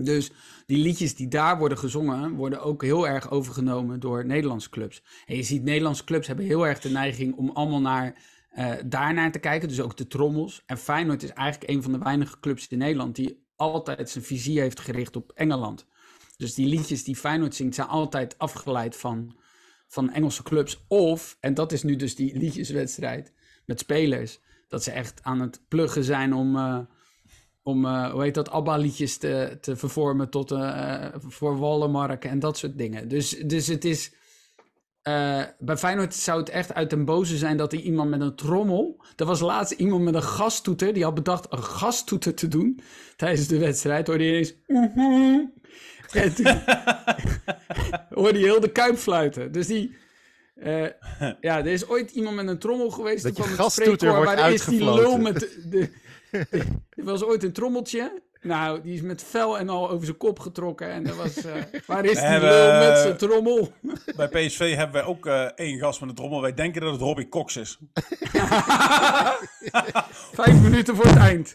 Dus 0.00 0.30
die 0.66 0.78
liedjes 0.78 1.14
die 1.14 1.28
daar 1.28 1.58
worden 1.58 1.78
gezongen... 1.78 2.34
worden 2.34 2.62
ook 2.62 2.82
heel 2.82 3.08
erg 3.08 3.30
overgenomen 3.30 4.00
door 4.00 4.26
Nederlandse 4.26 4.70
clubs. 4.70 5.02
En 5.26 5.36
je 5.36 5.42
ziet 5.42 5.62
Nederlandse 5.62 6.04
clubs 6.04 6.26
hebben 6.26 6.44
heel 6.44 6.66
erg 6.66 6.80
de 6.80 6.90
neiging... 6.90 7.36
om 7.36 7.50
allemaal 7.50 7.80
naar 7.80 8.32
eh 8.50 8.72
daarnaar 8.86 9.32
te 9.32 9.38
kijken, 9.38 9.68
dus 9.68 9.80
ook 9.80 9.96
de 9.96 10.06
trommels. 10.06 10.62
En 10.66 10.78
Feyenoord 10.78 11.22
is 11.22 11.30
eigenlijk 11.30 11.70
een 11.70 11.82
van 11.82 11.92
de 11.92 11.98
weinige 11.98 12.40
clubs 12.40 12.68
in 12.68 12.78
Nederland 12.78 13.16
die 13.16 13.44
altijd 13.56 14.10
zijn 14.10 14.24
vizier 14.24 14.62
heeft 14.62 14.80
gericht 14.80 15.16
op 15.16 15.32
Engeland. 15.34 15.86
Dus 16.36 16.54
die 16.54 16.66
liedjes 16.66 17.04
die 17.04 17.16
Feyenoord 17.16 17.54
zingt 17.54 17.74
zijn 17.74 17.88
altijd 17.88 18.38
afgeleid 18.38 18.96
van, 18.96 19.36
van 19.88 20.10
Engelse 20.10 20.42
clubs. 20.42 20.84
Of, 20.88 21.36
en 21.40 21.54
dat 21.54 21.72
is 21.72 21.82
nu 21.82 21.96
dus 21.96 22.14
die 22.14 22.38
liedjeswedstrijd 22.38 23.32
met 23.66 23.80
spelers, 23.80 24.40
dat 24.68 24.82
ze 24.82 24.90
echt 24.90 25.22
aan 25.22 25.40
het 25.40 25.60
pluggen 25.68 26.04
zijn 26.04 26.34
om, 26.34 26.56
eh, 26.56 26.78
om 27.64 27.84
eh, 27.84 28.10
hoe 28.10 28.22
heet 28.22 28.34
dat, 28.34 28.50
ABBA-liedjes 28.50 29.16
te, 29.16 29.58
te 29.60 29.76
vervormen 29.76 30.30
tot, 30.30 30.50
eh, 30.50 31.06
voor 31.18 31.58
Wallenmark 31.58 32.24
en 32.24 32.38
dat 32.38 32.58
soort 32.58 32.78
dingen. 32.78 33.08
Dus, 33.08 33.28
dus 33.28 33.66
het 33.66 33.84
is... 33.84 34.12
Eh, 35.02 35.42
bij 35.58 35.76
Feyenoord 35.76 36.14
zou 36.14 36.40
het 36.40 36.48
echt 36.48 36.74
uit 36.74 36.90
den 36.90 37.04
boze 37.04 37.36
zijn 37.36 37.56
dat 37.56 37.72
er 37.72 37.78
iemand 37.78 38.10
met 38.10 38.20
een 38.20 38.36
trommel... 38.36 39.04
Er 39.16 39.26
was 39.26 39.40
laatst 39.40 39.72
iemand 39.72 40.02
met 40.02 40.14
een 40.14 40.22
gastoeter, 40.22 40.92
die 40.92 41.04
had 41.04 41.14
bedacht 41.14 41.52
een 41.52 41.62
gastoeter 41.62 42.34
te 42.34 42.48
doen 42.48 42.80
tijdens 43.16 43.46
de 43.46 43.58
wedstrijd. 43.58 44.06
Hoorde 44.06 44.24
je 44.24 44.30
ineens... 44.30 44.54
En 46.12 46.34
toen 46.34 46.62
hoorde 48.20 48.38
je 48.38 48.44
heel 48.44 48.60
de 48.60 48.72
kuip 48.72 48.96
fluiten. 48.96 49.52
Dus 49.52 49.66
die... 49.66 49.96
ja, 51.40 51.58
er 51.58 51.66
is 51.66 51.88
ooit 51.88 52.10
iemand 52.10 52.36
met 52.36 52.48
een 52.48 52.58
trommel 52.58 52.90
geweest 52.90 53.22
Dat 53.22 53.36
je 53.36 53.42
gastoeter 53.42 54.14
wordt 54.14 54.34
waar 54.34 54.52
is 54.52 54.64
die 54.64 54.84
lul 54.84 55.18
met 55.18 55.40
de- 55.68 56.02
Er 56.98 57.04
was 57.04 57.24
ooit 57.24 57.42
een 57.42 57.52
trommeltje. 57.52 58.22
Nou, 58.40 58.80
die 58.82 58.94
is 58.94 59.00
met 59.00 59.22
vel 59.22 59.58
en 59.58 59.68
al 59.68 59.90
over 59.90 60.04
zijn 60.04 60.16
kop 60.16 60.38
getrokken. 60.38 60.90
En 60.90 61.06
er 61.06 61.14
was... 61.14 61.36
eh, 61.44 61.52
waar 61.86 62.04
is 62.04 62.10
die 62.10 62.20
hebben- 62.20 62.50
lul 62.50 62.88
met 62.88 62.98
zijn 62.98 63.16
trommel? 63.16 63.72
Bij 64.16 64.28
PSV 64.28 64.74
hebben 64.74 64.92
wij 65.02 65.04
ook 65.04 65.26
eh, 65.26 65.42
één 65.42 65.78
gast 65.78 66.00
met 66.00 66.08
een 66.08 66.14
trommel. 66.14 66.40
Wij 66.40 66.54
denken 66.54 66.80
dat 66.80 66.92
het 66.92 67.00
Robbie 67.00 67.28
Cox 67.28 67.56
is. 67.56 67.78
Vijf 70.32 70.60
minuten 70.62 70.96
voor 70.96 71.06
het 71.06 71.16
eind. 71.16 71.54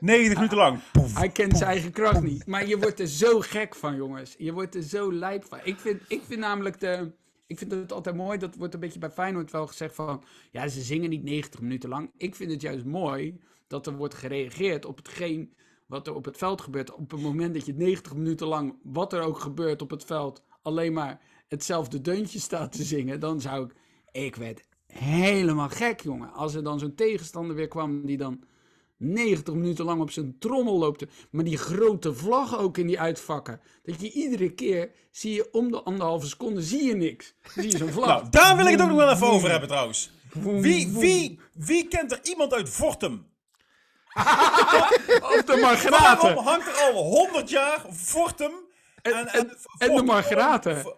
90 0.00 0.34
minuten 0.34 0.56
lang. 0.56 0.80
Poef. 0.92 1.16
Hij 1.18 1.28
kent 1.28 1.56
zijn 1.56 1.70
eigen 1.70 1.92
kracht 1.92 2.22
niet. 2.22 2.46
Maar 2.46 2.66
je 2.66 2.78
wordt 2.78 3.00
er 3.00 3.06
zo 3.06 3.40
gek 3.40 3.74
van, 3.74 3.96
jongens. 3.96 4.34
Je 4.38 4.52
wordt 4.52 4.74
er 4.74 4.82
zo 4.82 5.12
lijp 5.12 5.44
van. 5.48 5.58
Ik 5.62 5.78
vind, 5.78 6.00
ik 6.08 6.22
vind 6.28 6.40
namelijk 6.40 6.80
de... 6.80 7.12
Ik 7.52 7.58
vind 7.58 7.70
het 7.70 7.92
altijd 7.92 8.16
mooi, 8.16 8.38
dat 8.38 8.56
wordt 8.56 8.74
een 8.74 8.80
beetje 8.80 8.98
bij 8.98 9.10
Feyenoord 9.10 9.50
wel 9.50 9.66
gezegd 9.66 9.94
van... 9.94 10.22
Ja, 10.50 10.68
ze 10.68 10.80
zingen 10.80 11.10
niet 11.10 11.22
90 11.22 11.60
minuten 11.60 11.88
lang. 11.88 12.10
Ik 12.16 12.34
vind 12.34 12.50
het 12.50 12.60
juist 12.60 12.84
mooi 12.84 13.40
dat 13.66 13.86
er 13.86 13.96
wordt 13.96 14.14
gereageerd 14.14 14.84
op 14.84 14.96
hetgeen 14.96 15.54
wat 15.86 16.06
er 16.06 16.14
op 16.14 16.24
het 16.24 16.36
veld 16.36 16.60
gebeurt. 16.60 16.92
Op 16.92 17.10
het 17.10 17.20
moment 17.20 17.54
dat 17.54 17.66
je 17.66 17.74
90 17.74 18.14
minuten 18.14 18.46
lang, 18.46 18.76
wat 18.82 19.12
er 19.12 19.22
ook 19.22 19.38
gebeurt 19.38 19.82
op 19.82 19.90
het 19.90 20.04
veld... 20.04 20.42
alleen 20.62 20.92
maar 20.92 21.20
hetzelfde 21.48 22.00
deuntje 22.00 22.38
staat 22.38 22.72
te 22.72 22.84
zingen, 22.84 23.20
dan 23.20 23.40
zou 23.40 23.64
ik... 23.64 23.74
Ik 24.10 24.36
werd 24.36 24.62
helemaal 24.86 25.68
gek, 25.68 26.00
jongen. 26.00 26.32
Als 26.32 26.54
er 26.54 26.62
dan 26.62 26.78
zo'n 26.78 26.94
tegenstander 26.94 27.56
weer 27.56 27.68
kwam 27.68 28.06
die 28.06 28.16
dan 28.16 28.44
90 29.02 29.54
minuten 29.54 29.84
lang 29.84 30.00
op 30.00 30.10
zijn 30.10 30.36
trommel 30.38 30.78
loopt. 30.78 31.04
Maar 31.30 31.44
die 31.44 31.56
grote 31.58 32.14
vlag 32.14 32.58
ook 32.58 32.78
in 32.78 32.86
die 32.86 33.00
uitvakken. 33.00 33.60
Dat 33.82 34.00
je 34.00 34.12
iedere 34.12 34.50
keer 34.50 34.90
zie 35.10 35.34
je 35.34 35.52
om 35.52 35.70
de 35.70 35.82
anderhalve 35.82 36.26
seconde 36.26 36.62
zie 36.62 36.84
je 36.84 36.94
niks. 36.94 37.34
Zie 37.54 37.70
je 37.70 37.76
zo'n 37.76 37.92
vlag. 37.92 38.06
Nou, 38.06 38.28
daar 38.30 38.56
wil 38.56 38.66
ik 38.66 38.72
het 38.72 38.80
ook 38.80 38.88
nog 38.88 38.96
wel 38.96 39.10
even 39.10 39.26
over 39.26 39.50
hebben 39.50 39.68
trouwens. 39.68 40.10
Wie, 40.32 40.88
wie, 40.92 41.40
wie 41.52 41.88
kent 41.88 42.12
er 42.12 42.20
iemand 42.22 42.54
uit 42.54 42.68
Vortum? 42.68 43.30
Of 44.12 45.42
de 45.44 45.44
Waarom 45.46 45.60
Margraten. 45.60 46.36
hangt 46.36 46.66
er 46.66 46.74
al 46.74 47.04
100 47.04 47.50
jaar 47.50 47.84
Vortum? 47.90 48.52
En, 49.02 49.12
en, 49.28 49.56
en 49.78 49.94
de 49.96 50.02
Margraten. 50.02 50.94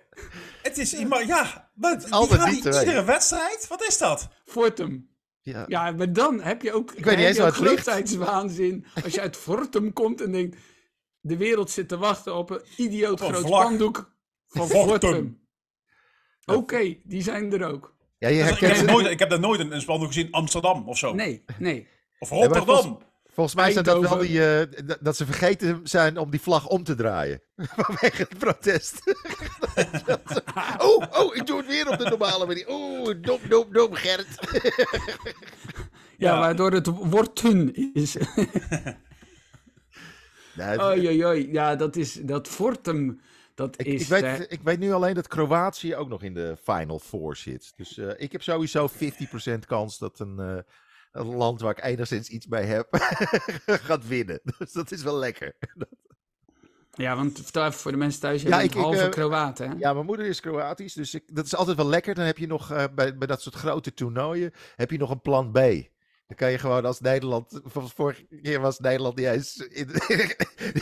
Het 0.62 0.78
is 0.78 0.94
immer, 0.94 1.26
ja, 1.26 1.70
maar 1.74 1.98
die 1.98 2.12
altijd 2.12 2.40
gaan 2.40 2.50
die 2.50 2.56
iedere 2.56 3.04
wedstrijd? 3.04 3.66
Wat 3.68 3.86
is 3.86 3.98
dat? 3.98 4.28
Fortum. 4.44 5.08
Ja. 5.44 5.64
Ja, 5.68 5.90
maar 5.90 6.12
dan 6.12 6.40
heb 6.40 6.62
je 6.62 6.72
ook, 6.72 6.90
weet 6.90 7.16
niet 7.16 7.26
eens 7.26 7.38
waar 7.38 7.46
het 7.46 7.56
grootheidswaanzin. 7.56 8.86
Als 9.04 9.14
je 9.14 9.20
uit 9.20 9.36
Fortum 9.36 9.92
komt 9.92 10.20
en 10.20 10.32
denkt... 10.32 10.56
De 11.20 11.36
wereld 11.36 11.70
zit 11.70 11.88
te 11.88 11.98
wachten 11.98 12.34
op 12.34 12.50
een 12.50 12.62
idioot 12.76 13.20
Op 13.20 13.28
een 13.28 13.34
groot 13.34 13.46
spandoek 13.46 14.14
van 14.46 14.68
Fortum. 14.68 14.88
Fortum. 14.88 15.40
Oké, 16.44 16.96
die 17.04 17.22
zijn 17.22 17.52
er 17.52 17.66
ook. 17.66 17.94
Ja, 18.18 18.28
je 18.28 18.42
Dus 18.42 18.50
ik, 18.50 18.58
herkent 18.58 18.80
heb 18.80 18.90
nooit, 18.90 19.06
ik 19.06 19.18
heb 19.18 19.30
daar 19.30 19.40
nooit 19.40 19.60
een, 19.60 19.72
een 19.72 19.80
spandoek 19.80 20.06
gezien. 20.06 20.30
Amsterdam 20.30 20.88
of 20.88 20.98
zo. 20.98 21.14
Nee, 21.14 21.44
nee. 21.58 21.88
Of 22.18 22.30
Rotterdam. 22.30 22.98
Volgens- 23.34 23.54
mij 23.56 23.72
zijn 23.72 23.84
dat 23.84 24.00
wel 24.00 24.18
die, 24.18 24.54
eh, 24.56 24.82
dat 25.00 25.16
ze 25.16 25.24
vergeten 25.26 25.80
zijn 25.84 26.18
om 26.18 26.30
die 26.30 26.40
vlag 26.40 26.66
om 26.68 26.84
te 26.84 26.94
draaien. 26.94 27.42
Vanwege 27.76 28.22
het 28.28 28.38
protest. 28.38 29.00
oh, 30.78 31.02
oh, 31.10 31.36
ik 31.36 31.46
doe 31.46 31.56
het 31.56 31.66
weer 31.66 31.88
op 31.90 31.98
de 31.98 32.08
normale 32.08 32.46
manier. 32.46 32.66
Oeh, 32.70 33.14
dom, 33.20 33.38
dom, 33.48 33.72
dom, 33.72 33.94
Gert. 33.94 34.26
Ja, 36.16 36.32
Ja. 36.34 36.38
waardoor 36.38 36.72
het 36.72 36.86
worten 36.86 37.74
is. 37.94 38.16
Nee, 40.54 40.80
Oei, 40.82 41.06
oei, 41.06 41.24
oei. 41.24 41.52
Ja, 41.52 41.76
dat 41.76 41.96
is 41.96 42.12
dat 42.12 42.48
Fortum. 42.48 43.20
Dat 43.54 43.80
Ik, 43.80 43.86
is... 43.86 44.02
ik, 44.02 44.08
weet, 44.08 44.46
ik 44.52 44.60
weet 44.62 44.78
nu 44.78 44.92
alleen 44.92 45.14
dat 45.14 45.28
Kroatië 45.28 45.96
ook 45.96 46.08
nog 46.08 46.22
in 46.22 46.34
de 46.34 46.56
Final 46.62 46.98
Four 46.98 47.36
zit. 47.36 47.72
Dus 47.76 47.98
eh, 47.98 48.08
ik 48.16 48.32
heb 48.32 48.42
sowieso 48.42 48.88
50% 48.90 49.58
kans 49.66 49.98
dat 49.98 50.18
een, 50.18 50.38
eh, 50.38 50.56
een 51.14 51.26
land 51.34 51.60
waar 51.60 51.76
ik 51.78 51.84
enigszins 51.84 52.28
iets 52.28 52.46
bij 52.46 52.64
heb, 52.64 52.86
gaat 53.88 54.06
winnen. 54.06 54.40
Dus 54.58 54.72
dat 54.72 54.90
is 54.90 55.02
wel 55.02 55.16
lekker. 55.18 55.56
ja, 57.04 57.16
want 57.16 57.40
vertel 57.42 57.66
even 57.66 57.78
voor 57.80 57.90
de 57.90 57.96
mensen 57.96 58.20
thuis, 58.20 58.42
je 58.42 58.48
Ja, 58.48 58.60
ik- 58.60 58.74
ik, 58.74 58.80
halve 58.80 59.02
eh, 59.02 59.08
Kroaat, 59.10 59.58
hè? 59.58 59.68
Ja, 59.78 59.92
mijn 59.92 60.06
moeder 60.06 60.26
is 60.26 60.40
Kroatisch, 60.40 60.92
dus 60.94 61.14
ik, 61.14 61.22
dat 61.34 61.44
is 61.46 61.54
altijd 61.56 61.76
wel 61.76 61.86
lekker. 61.88 62.14
Dan 62.14 62.24
heb 62.24 62.38
je 62.38 62.46
nog 62.46 62.70
eh, 62.70 62.84
bij, 62.94 63.16
bij 63.16 63.26
dat 63.26 63.42
soort 63.42 63.54
grote 63.54 63.94
toernooien, 63.94 64.52
heb 64.76 64.90
je 64.90 64.98
nog 64.98 65.10
een 65.10 65.20
plan 65.20 65.50
B. 65.50 65.58
Dan 66.26 66.36
kan 66.36 66.50
je 66.50 66.58
gewoon 66.58 66.84
als 66.84 67.00
Nederland, 67.00 67.60
vorige 67.64 68.26
keer 68.42 68.60
was 68.60 68.78
Nederland 68.78 69.16
niet 69.16 69.26
eens, 69.26 69.56
in- 69.56 69.90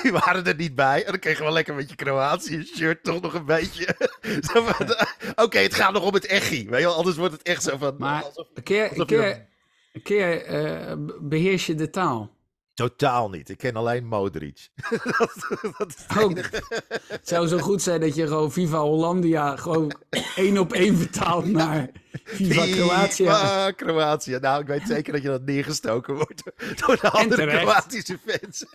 die 0.02 0.12
waren 0.12 0.44
er 0.46 0.54
niet 0.54 0.74
bij. 0.74 1.04
En 1.04 1.10
dan 1.10 1.20
kreeg 1.20 1.36
je 1.36 1.42
wel 1.42 1.52
lekker 1.52 1.74
met 1.74 1.88
je 1.90 1.94
Kroatië 1.96 2.64
shirt 2.76 3.02
toch 3.04 3.20
nog 3.20 3.34
een 3.34 3.44
beetje. 3.44 3.86
eh, 3.86 5.02
Oké, 5.44 5.58
het 5.58 5.74
gaat 5.74 5.92
nog 5.92 6.04
om 6.06 6.14
het 6.14 6.26
echi, 6.26 6.68
weet 6.68 6.80
je 6.80 6.86
wel, 6.86 6.94
anders 6.96 7.16
wordt 7.16 7.32
het 7.32 7.42
echt 7.42 7.62
zo 7.62 7.76
van... 7.76 7.94
Maar 7.98 8.22
alsof- 8.24 8.48
een 8.54 8.62
keer, 8.62 8.98
een 8.98 9.06
keer, 9.06 9.48
een 9.92 10.02
keer 10.02 10.44
eh, 10.44 10.96
be- 10.98 11.18
beheers 11.20 11.66
je 11.66 11.74
de 11.74 11.90
taal. 11.90 12.30
Totaal 12.74 13.30
niet, 13.30 13.48
ik 13.48 13.58
ken 13.58 13.76
alleen 13.76 14.06
Modric. 14.06 14.68
dat, 14.90 15.58
dat 15.78 15.88
is 15.88 16.16
enige. 16.18 16.62
Het 17.08 17.28
zou 17.28 17.46
zo 17.46 17.58
goed 17.58 17.82
zijn 17.82 18.00
dat 18.00 18.14
je 18.14 18.26
gewoon 18.26 18.52
Viva 18.52 18.78
Hollandia 18.80 19.56
gewoon 19.56 19.92
één 20.36 20.58
op 20.58 20.72
één 20.72 20.96
vertaalt 20.96 21.46
naar 21.46 21.90
Viva 22.24 22.66
Kroatië. 22.66 23.24
Viva 23.24 23.70
Kroatië. 23.70 24.38
Nou, 24.40 24.60
ik 24.60 24.66
weet 24.66 24.82
zeker 24.86 25.12
dat 25.12 25.22
je 25.22 25.28
dat 25.28 25.44
neergestoken 25.44 26.14
wordt 26.14 26.42
door 26.86 26.98
de 27.00 27.10
andere. 27.10 27.58
Kroatische 27.58 28.18
fans. 28.26 28.64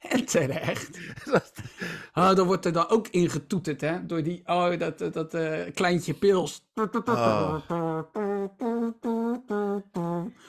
En 0.00 0.24
terecht. 0.24 0.98
Oh, 2.14 2.34
dan 2.34 2.46
wordt 2.46 2.64
er 2.64 2.72
dan 2.72 2.88
ook 2.88 3.08
ingetoeterd, 3.08 3.80
hè? 3.80 4.06
Door 4.06 4.22
die, 4.22 4.42
oh, 4.46 4.78
dat, 4.78 4.98
dat, 5.12 5.34
eh, 5.34 5.58
kleintje 5.74 6.14
pils. 6.14 6.62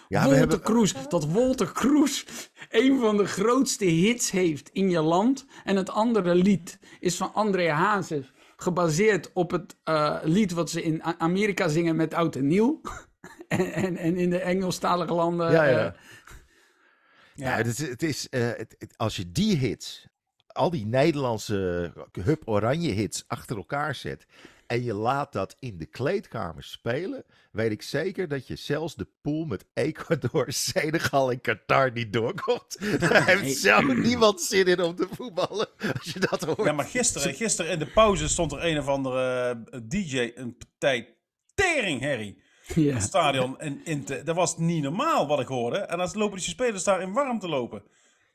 Ja, 0.07 0.19
Walter 0.19 0.37
hebben- 0.37 0.61
Kroes. 0.61 0.93
Dat 1.09 1.25
Walter 1.25 1.71
Kroes 1.71 2.25
een 2.69 2.99
van 2.99 3.17
de 3.17 3.25
grootste 3.25 3.85
hits 3.85 4.31
heeft 4.31 4.69
in 4.73 4.89
je 4.89 5.01
land. 5.01 5.45
En 5.63 5.75
het 5.75 5.89
andere 5.89 6.35
lied 6.35 6.79
is 6.99 7.15
van 7.17 7.33
André 7.33 7.69
Hazes. 7.71 8.31
Gebaseerd 8.61 9.29
op 9.33 9.51
het 9.51 9.75
eh, 9.83 10.17
lied 10.23 10.51
wat 10.51 10.69
ze 10.69 10.83
in 10.83 11.03
Amerika 11.03 11.67
zingen 11.67 11.95
met 11.95 12.13
Oud 12.13 12.35
en 12.35 12.47
Nieuw. 12.47 12.81
en, 13.47 13.73
en, 13.73 13.97
en 13.97 14.15
in 14.17 14.29
de 14.29 14.39
Engelstalige 14.39 15.13
landen. 15.13 15.51
Ja, 15.51 15.65
eh, 15.65 15.71
ja. 15.71 15.95
Ja, 17.35 17.55
het 17.55 17.67
is, 17.67 17.77
het 17.77 18.03
is 18.03 18.29
eh, 18.29 18.41
het- 18.47 18.75
het- 18.77 18.97
als 18.97 19.15
je 19.15 19.31
die 19.31 19.57
hits, 19.57 20.07
al 20.47 20.69
die 20.69 20.85
Nederlandse 20.85 21.93
Hup 22.23 22.41
Oranje 22.47 22.91
hits 22.91 23.23
achter 23.27 23.57
elkaar 23.57 23.95
zet 23.95 24.25
en 24.71 24.83
je 24.83 24.93
laat 24.93 25.33
dat 25.33 25.55
in 25.59 25.77
de 25.77 25.85
kleedkamer 25.85 26.63
spelen, 26.63 27.23
weet 27.51 27.71
ik 27.71 27.81
zeker 27.81 28.27
dat 28.27 28.47
je 28.47 28.55
zelfs 28.55 28.95
de 28.95 29.07
pool 29.21 29.45
met 29.45 29.65
Ecuador, 29.73 30.45
Senegal 30.71 31.31
en 31.31 31.41
Qatar 31.41 31.91
niet 31.91 32.13
doorkomt. 32.13 32.77
Daar 32.99 33.25
heeft 33.25 33.57
zo 33.57 33.81
niemand 33.81 34.41
zin 34.41 34.65
in 34.65 34.81
om 34.81 34.95
te 34.95 35.07
voetballen 35.11 35.67
als 35.97 36.13
je 36.13 36.19
dat 36.19 36.43
hoort. 36.43 36.63
Ja, 36.63 36.71
maar 36.71 36.85
gisteren, 36.85 37.33
gisteren 37.33 37.71
in 37.71 37.79
de 37.79 37.85
pauze 37.85 38.29
stond 38.29 38.51
er 38.51 38.65
een 38.65 38.79
of 38.79 38.87
andere 38.87 39.49
eh, 39.71 39.79
DJ, 39.83 40.31
een 40.35 40.57
partij 40.57 41.17
tering, 41.53 42.01
Harry. 42.01 42.37
ja. 42.75 42.93
Het 42.93 43.03
stadion 43.03 43.61
in, 43.61 43.81
in 43.83 44.03
te, 44.03 44.23
dat 44.23 44.35
was 44.35 44.57
niet 44.57 44.83
normaal 44.83 45.27
wat 45.27 45.39
ik 45.39 45.47
hoorde. 45.47 45.77
En 45.77 45.97
dan 45.97 46.09
lopen 46.13 46.37
die 46.37 46.47
spelers 46.47 46.83
daar 46.83 47.01
in 47.01 47.13
warm 47.13 47.39
te 47.39 47.47
lopen. 47.47 47.83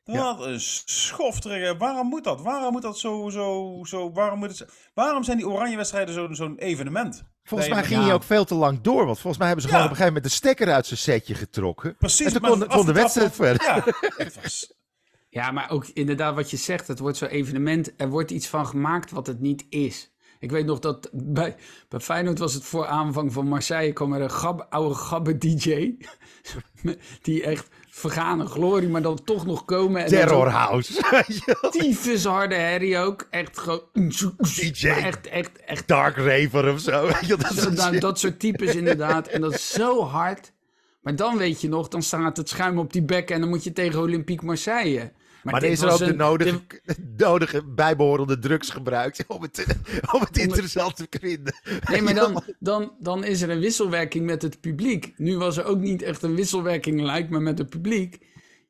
Dan 0.07 0.15
Ja. 0.15 0.23
had 0.23 0.45
een 0.45 0.61
schofterige. 0.85 1.77
Waarom 1.77 2.07
moet 2.09 2.25
dat? 2.25 2.43
Waarom 2.43 2.73
moet 2.73 2.83
dat 2.83 2.99
zo, 2.99 3.29
zo, 3.31 3.79
zo, 3.85 4.13
waarom 4.13 4.39
moet 4.39 4.59
het, 4.59 4.69
waarom 4.95 5.23
zijn 5.25 5.37
die 5.37 5.49
oranje 5.49 5.77
wedstrijden 5.77 6.15
zo- 6.15 6.33
zo'n 6.33 6.59
evenement? 6.59 7.25
Volgens 7.45 7.71
mij 7.71 7.85
ging 7.85 8.01
ja. 8.01 8.07
hij 8.07 8.15
ook 8.15 8.23
veel 8.23 8.45
te 8.45 8.55
lang 8.55 8.81
door. 8.81 9.05
Want 9.07 9.19
volgens 9.19 9.37
mij 9.39 9.47
hebben 9.47 9.65
ze 9.65 9.71
Ja. 9.71 9.77
gewoon 9.77 9.93
op 9.93 9.99
een 9.99 10.05
gegeven 10.05 10.23
moment 10.23 10.33
de 10.33 10.47
stekker 10.47 10.75
uit 10.75 10.87
zijn 10.87 10.99
setje 10.99 11.35
getrokken. 11.35 11.97
Precies. 11.97 12.27
En 12.27 12.33
toen 12.33 12.51
kon, 12.51 12.59
de- 12.59 12.67
kon 12.67 12.87
de 12.87 12.93
afgetrapt 12.93 13.15
wedstrijd 13.15 13.59
verder. 13.59 13.67
Ja, 13.67 13.85
het 14.25 14.43
was, 14.43 14.73
Ja, 15.29 15.51
maar 15.51 15.71
ook 15.71 15.87
inderdaad 15.87 16.35
wat 16.35 16.51
je 16.51 16.57
zegt, 16.57 16.89
het 16.89 16.99
wordt 16.99 17.17
zo'n 17.17 17.29
evenement. 17.29 17.93
Er 17.97 18.09
wordt 18.09 18.31
iets 18.31 18.47
van 18.49 18.67
gemaakt 18.67 19.11
wat 19.11 19.27
het 19.27 19.41
niet 19.41 19.67
is. 19.69 20.15
Ik 20.39 20.51
weet 20.51 20.67
nog 20.67 20.79
dat 20.79 21.11
bij, 21.13 21.57
bij 21.89 22.01
Feyenoord 22.01 22.39
was 22.39 22.55
het 22.55 22.65
voor 22.65 22.87
aanvang 22.87 23.33
van 23.33 23.49
Marseille... 23.49 23.93
kwam 23.93 24.13
er 24.13 24.21
een 24.21 24.31
gab, 24.31 24.67
oude 24.71 24.95
gabbe 24.95 25.39
DJ... 25.39 25.95
die 27.23 27.43
echt 27.43 27.69
vergane 27.97 28.47
glorie, 28.47 28.89
maar 28.89 29.03
dan 29.03 29.25
toch 29.25 29.47
nog 29.47 29.65
komen. 29.65 30.03
En 30.03 30.09
Terror 30.09 30.49
House. 30.49 31.25
Tyfus 31.71 32.25
harde 32.25 32.55
herrie 32.55 32.99
ook. 32.99 33.27
Echt 33.31 33.59
gewoon... 33.59 33.83
DJ. 33.93 34.89
Echt, 34.89 35.27
echt, 35.27 35.61
echt. 35.61 35.89
Dark 35.89 36.17
Raver 36.17 36.73
of 36.73 36.81
zo. 36.81 37.09
Dat, 37.29 37.55
Zo, 37.55 37.71
nou, 37.71 37.99
dat 37.99 38.19
soort 38.19 38.41
types 38.41 38.75
inderdaad. 38.75 39.29
En 39.29 39.41
dat 39.41 39.55
is 39.55 39.71
zo 39.71 40.03
hard. 40.03 40.53
Maar 41.01 41.17
dan 41.17 41.37
weet 41.37 41.61
je 41.61 41.69
nog, 41.69 41.89
dan 41.89 42.03
staat 42.03 42.37
het 42.37 42.49
schuim 42.49 42.79
op 42.79 42.93
die 42.93 43.03
bekken... 43.03 43.35
en 43.35 43.41
dan 43.41 43.51
moet 43.51 43.65
je 43.65 43.73
tegen 43.73 44.01
Olympique 44.01 44.47
Marseille. 44.47 45.13
Maar 45.53 45.63
er 45.63 45.71
is 45.71 45.81
er 45.81 45.91
ook 45.91 45.99
de 45.99 46.15
nodige, 46.15 46.61
nodige 47.17 47.65
bijbehorende 47.65 48.39
drugs 48.39 48.71
gebruikt 48.71 49.25
om 49.37 49.43
het, 49.43 49.67
om 50.13 50.21
het 50.21 50.39
interessant 50.39 50.97
te 50.97 51.19
vinden. 51.21 51.55
Nee, 51.91 52.03
maar 52.03 52.15
dan, 52.15 52.43
dan, 52.59 52.93
dan 52.99 53.25
is 53.25 53.43
er 53.43 53.51
een 53.51 53.61
wisselwerking 53.61 54.27
met 54.27 54.43
het 54.43 54.61
publiek. 54.61 55.13
Nu 55.17 55.37
was 55.37 55.57
er 55.57 55.65
ook 55.65 55.79
niet 55.79 56.03
echt 56.03 56.23
een 56.23 56.35
wisselwerking, 56.35 57.01
lijkt 57.01 57.31
me, 57.31 57.41
met 57.41 57.59
het 57.59 57.71
publiek. 57.71 58.19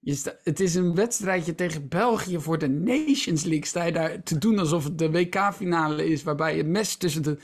Je 0.00 0.14
sta- 0.14 0.36
het 0.42 0.60
is 0.60 0.74
een 0.74 0.94
wedstrijdje 0.94 1.54
tegen 1.54 1.88
België 1.88 2.40
voor 2.40 2.58
de 2.58 2.68
Nations 2.68 3.42
League. 3.44 3.66
Sta 3.66 3.84
je 3.84 3.92
daar 3.92 4.22
te 4.22 4.38
doen 4.38 4.58
alsof 4.58 4.84
het 4.84 4.98
de 4.98 5.10
WK-finale 5.10 6.06
is, 6.06 6.22
waarbij 6.22 6.56
het 6.56 6.66
mes 6.66 6.96
tussen 6.96 7.22
de... 7.22 7.38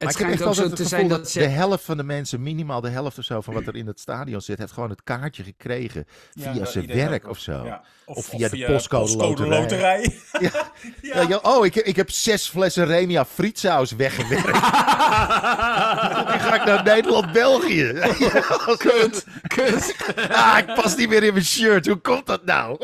Het 0.00 0.08
Maar 0.18 0.20
ik 0.20 0.28
heb 0.28 0.38
schijnt 0.38 0.58
ook 0.58 0.66
altijd 0.66 0.78
zo 0.78 0.82
het 0.82 0.90
te 0.90 0.96
gevoel 0.96 0.98
zijn 0.98 1.08
dat, 1.08 1.18
dat 1.18 1.30
ze... 1.30 1.38
de 1.38 1.46
helft 1.46 1.84
van 1.84 1.96
de 1.96 2.02
mensen, 2.02 2.42
minimaal 2.42 2.80
de 2.80 2.88
helft 2.88 3.18
of 3.18 3.24
zo 3.24 3.40
van 3.40 3.54
wat 3.54 3.66
er 3.66 3.76
in 3.76 3.86
het 3.86 4.00
stadion 4.00 4.40
zit, 4.40 4.58
heeft 4.58 4.72
gewoon 4.72 4.90
het 4.90 5.02
kaartje 5.02 5.42
gekregen 5.42 6.06
via 6.38 6.52
ja, 6.52 6.64
zijn 6.64 6.86
werk 6.86 7.28
of 7.28 7.38
zo. 7.38 7.64
Ja. 7.64 7.82
Of 8.04 8.26
via 8.26 8.48
de 8.48 8.64
postcode 8.64 9.16
loterij. 9.16 9.60
loterij. 9.60 10.00
Ja. 10.40 10.50
Ja. 11.00 11.20
Ja, 11.20 11.28
ja, 11.28 11.36
oh, 11.42 11.66
ik, 11.66 11.74
ik 11.74 11.96
heb 11.96 12.10
zes 12.10 12.48
flessen 12.48 12.86
Remia 12.86 13.24
frietsaus 13.24 13.92
weggewerkt. 13.92 14.46
nu 16.30 16.38
ga 16.38 16.54
ik 16.54 16.64
naar 16.64 16.84
Nederland-België. 16.84 17.92
Kut, 18.76 19.26
kut. 19.46 19.96
ah, 20.30 20.58
ik 20.58 20.74
pas 20.74 20.96
niet 20.96 21.08
meer 21.08 21.22
in 21.22 21.32
mijn 21.32 21.44
shirt. 21.44 21.86
Hoe 21.86 21.96
komt 21.96 22.26
dat 22.26 22.44
nou? 22.44 22.78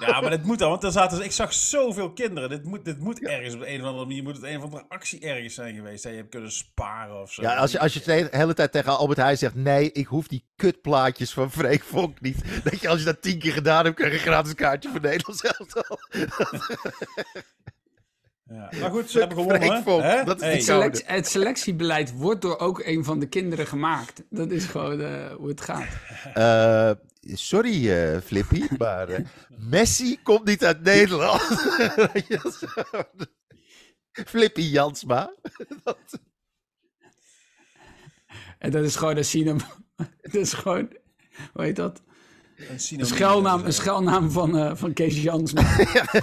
Ja, 0.00 0.20
maar 0.20 0.30
dit 0.30 0.44
moet 0.44 0.58
dan, 0.58 0.70
want 0.70 0.84
er 0.84 0.92
zaten, 0.92 1.24
ik 1.24 1.32
zag 1.32 1.52
zoveel 1.52 2.12
kinderen. 2.12 2.48
Dit 2.48 2.64
moet, 2.64 2.84
dit 2.84 2.98
moet 2.98 3.22
ergens 3.22 3.54
op 3.54 3.62
een 3.64 3.80
of 3.80 3.86
andere 3.86 4.06
manier, 4.06 4.22
moet 4.22 4.36
het 4.36 4.44
een 4.44 4.56
of 4.56 4.62
andere 4.62 4.84
actie 4.88 5.20
ergens 5.20 5.54
zijn 5.54 5.74
geweest. 5.74 6.02
Dat 6.02 6.12
je 6.12 6.18
hebt 6.18 6.30
kunnen 6.36 6.52
sparen 6.52 7.20
of 7.22 7.32
zo. 7.32 7.42
Ja, 7.42 7.56
als 7.56 7.72
je, 7.72 7.78
als 7.78 7.94
je 7.94 8.00
de 8.04 8.28
hele 8.30 8.54
tijd 8.54 8.72
tegen 8.72 8.96
Albert 8.98 9.18
Heijn 9.18 9.38
zegt... 9.38 9.54
nee, 9.54 9.92
ik 9.92 10.06
hoef 10.06 10.26
die 10.28 10.44
kutplaatjes 10.56 11.32
van 11.32 11.50
Freek 11.52 11.82
Vonk 11.82 12.20
niet. 12.20 12.36
Dat 12.64 12.80
je 12.80 12.88
als 12.88 12.98
je 12.98 13.04
dat 13.04 13.22
tien 13.22 13.38
keer 13.38 13.52
gedaan 13.52 13.84
hebt... 13.84 13.96
krijg 13.96 14.12
je 14.12 14.18
een 14.18 14.24
gratis 14.24 14.54
kaartje 14.54 14.90
voor 14.90 15.00
Nederland 15.00 15.38
zelf 15.38 15.74
al. 15.88 15.98
Ja. 18.48 18.68
Maar 18.80 18.90
goed, 18.90 19.10
ze 19.10 19.18
hebben 19.18 19.36
gewonnen. 19.36 19.82
Vonk, 19.82 20.02
hè? 20.02 20.24
dat 20.24 20.36
is 20.36 20.42
Hey. 20.42 20.54
niet 20.54 20.64
zo. 20.64 20.72
Select- 20.72 21.06
het 21.06 21.26
selectiebeleid 21.28 22.12
wordt 22.12 22.40
door 22.42 22.58
ook 22.58 22.82
een 22.84 23.04
van 23.04 23.18
de 23.18 23.26
kinderen 23.28 23.66
gemaakt. 23.66 24.22
Dat 24.30 24.50
is 24.50 24.64
gewoon 24.64 25.00
eh, 25.00 25.34
hoe 25.34 25.48
het 25.48 25.60
gaat. 25.60 25.86
Eh, 26.34 26.90
sorry, 27.34 27.90
eh, 27.92 28.20
Flippy, 28.24 28.64
maar 28.78 29.08
Messi 29.48 30.18
komt 30.22 30.44
niet 30.44 30.64
uit 30.64 30.82
Nederland. 30.82 31.42
Flippy 34.24 34.60
Jansma. 34.62 35.34
En 38.58 38.70
dat 38.70 38.84
is 38.84 38.96
gewoon 38.96 39.16
een 39.16 39.24
cinema. 39.24 39.64
Dat 40.22 40.34
is 40.34 40.52
gewoon, 40.52 40.88
hoe 41.52 41.62
heet 41.64 41.76
dat? 41.76 42.02
Een 42.56 42.66
Een 43.00 43.06
schelnaam, 43.06 43.64
een 43.64 43.72
schelnaam 43.72 44.30
van, 44.30 44.56
eh, 44.58 44.70
van 44.74 44.92
Kees 44.92 45.22
Jansma. 45.22 45.62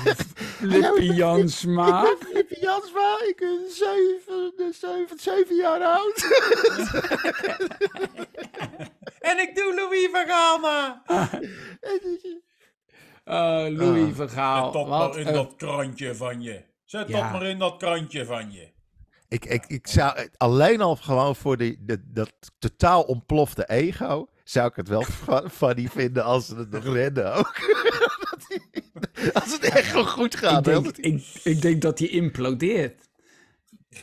Flippy 0.60 1.04
Jansma. 1.04 2.16
Flippy 2.20 2.60
Jansma, 2.60 3.18
ik 3.28 3.36
ben 3.40 3.66
zeven, 3.72 4.74
zeven, 4.74 5.20
zeven 5.20 5.56
jaar 5.56 5.82
oud. 5.82 6.24
En 9.20 9.40
ik 9.40 9.56
doe 9.56 9.74
Louis 9.76 10.10
van 10.12 10.26
Eh, 13.24 13.66
Louis 13.78 14.16
Vergaal. 14.16 14.64
Zet 14.64 14.74
dat 14.74 14.88
Wat 14.88 15.10
maar 15.12 15.20
in 15.20 15.28
een- 15.28 15.34
dat 15.34 15.56
krantje 15.56 16.16
van 16.16 16.42
je. 16.42 16.64
Zet 16.94 17.08
Ja. 17.08 17.22
dat 17.22 17.32
maar 17.32 17.50
in 17.50 17.60
dat 17.60 17.78
krantje 17.78 18.26
van 18.26 18.52
je. 18.52 18.72
Ik, 19.28 19.46
ik, 19.46 19.66
ik 19.68 19.88
zou 19.88 20.28
alleen 20.38 20.82
al 20.82 20.96
gewoon 20.96 21.36
voor 21.36 21.58
die, 21.58 21.78
de, 21.82 22.02
dat 22.06 22.34
totaal 22.60 23.02
ontplofte 23.04 23.70
ego... 23.70 24.28
zou 24.44 24.68
ik 24.68 24.76
het 24.76 24.88
wel 24.88 25.02
fu- 25.24 25.50
funny 25.50 25.88
vinden 25.88 26.24
als 26.24 26.46
ze 26.46 26.56
het 26.56 26.70
nog 26.72 26.84
redden 26.84 27.34
ook. 27.36 27.54
Dat 28.94 29.34
als 29.34 29.52
het 29.52 29.64
echt 29.64 29.86
gewoon 29.90 30.08
goed 30.08 30.34
ik, 30.34 30.40
gaat. 30.40 30.66
hè, 30.66 30.72
denk, 30.72 30.86
dat 30.86 30.96
die- 30.96 31.06
ik, 31.14 31.40
ik 31.44 31.62
denk 31.62 31.82
dat 31.82 32.00
hij 32.00 32.08
implodeert. 32.08 33.10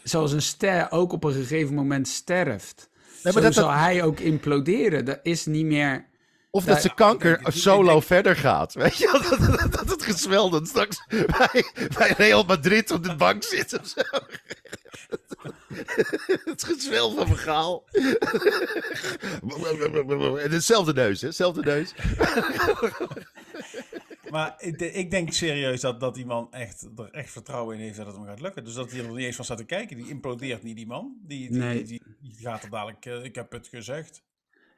Zoals 0.02 0.32
een 0.32 0.42
ster 0.42 0.90
ook 0.90 1.12
op 1.12 1.24
een 1.24 1.32
gegeven 1.32 1.74
moment 1.74 2.08
sterft. 2.08 2.88
Nee, 3.22 3.22
maar 3.22 3.32
Zo 3.32 3.40
dat- 3.40 3.54
zal 3.54 3.68
dat- 3.68 3.78
hij 3.78 4.02
ook 4.02 4.20
imploderen. 4.20 5.08
Er 5.08 5.20
is 5.22 5.46
niet 5.46 5.64
meer... 5.66 6.08
Of 6.52 6.64
dat 6.64 6.76
Ja, 6.76 6.80
ze 6.82 6.94
kanker 6.94 7.30
ik 7.32 7.36
denk- 7.44 7.54
ik 7.54 7.60
solo 7.60 7.90
denk- 7.92 8.02
verder 8.04 8.36
gaat. 8.36 8.74
Weet 8.74 8.96
je, 8.96 9.06
dat, 9.30 9.58
dat, 9.60 9.72
dat 9.72 9.90
het 9.90 10.02
gezwel 10.02 10.50
dan 10.50 10.66
straks 10.66 11.04
bij, 11.08 11.64
bij 11.98 12.14
Real 12.16 12.44
Madrid 12.44 12.90
op 12.90 13.04
de 13.04 13.16
bank 13.16 13.42
zit 13.42 13.80
of 13.80 13.86
zo. 13.86 14.00
het 16.50 16.64
gezwel 16.64 17.14
van 17.14 17.26
Vergaal. 17.26 17.84
en 20.38 20.50
hetzelfde 20.50 20.92
neus, 20.92 21.20
hè? 21.20 21.26
Hetzelfde 21.26 21.62
neus. 21.62 21.94
Maar 24.30 24.54
ik, 24.58 24.78
de- 24.78 24.92
ik 24.92 25.10
denk 25.10 25.32
serieus 25.32 25.80
dat, 25.80 26.00
dat 26.00 26.14
die 26.14 26.26
man 26.26 26.52
echt, 26.52 26.88
er 26.96 27.10
echt 27.10 27.30
vertrouwen 27.32 27.76
in 27.76 27.82
heeft 27.82 27.96
dat 27.96 28.06
het 28.06 28.16
hem 28.16 28.24
gaat 28.24 28.40
lukken. 28.40 28.64
Dus 28.64 28.74
dat 28.74 28.90
hij 28.90 29.00
er 29.00 29.08
niet 29.08 29.18
eens 29.26 29.36
van 29.36 29.44
staat 29.44 29.58
te 29.58 29.64
kijken. 29.64 29.96
Die 29.96 30.08
implodeert 30.08 30.62
niet, 30.62 30.76
die 30.76 30.86
man. 30.86 31.16
Die, 31.22 31.50
die, 31.50 31.58
Nee. 31.58 31.82
die, 31.84 32.02
die 32.20 32.36
gaat 32.40 32.62
er 32.62 32.70
dadelijk, 32.70 33.06
eh, 33.06 33.24
ik 33.24 33.34
heb 33.34 33.52
het 33.52 33.68
gezegd. 33.68 34.22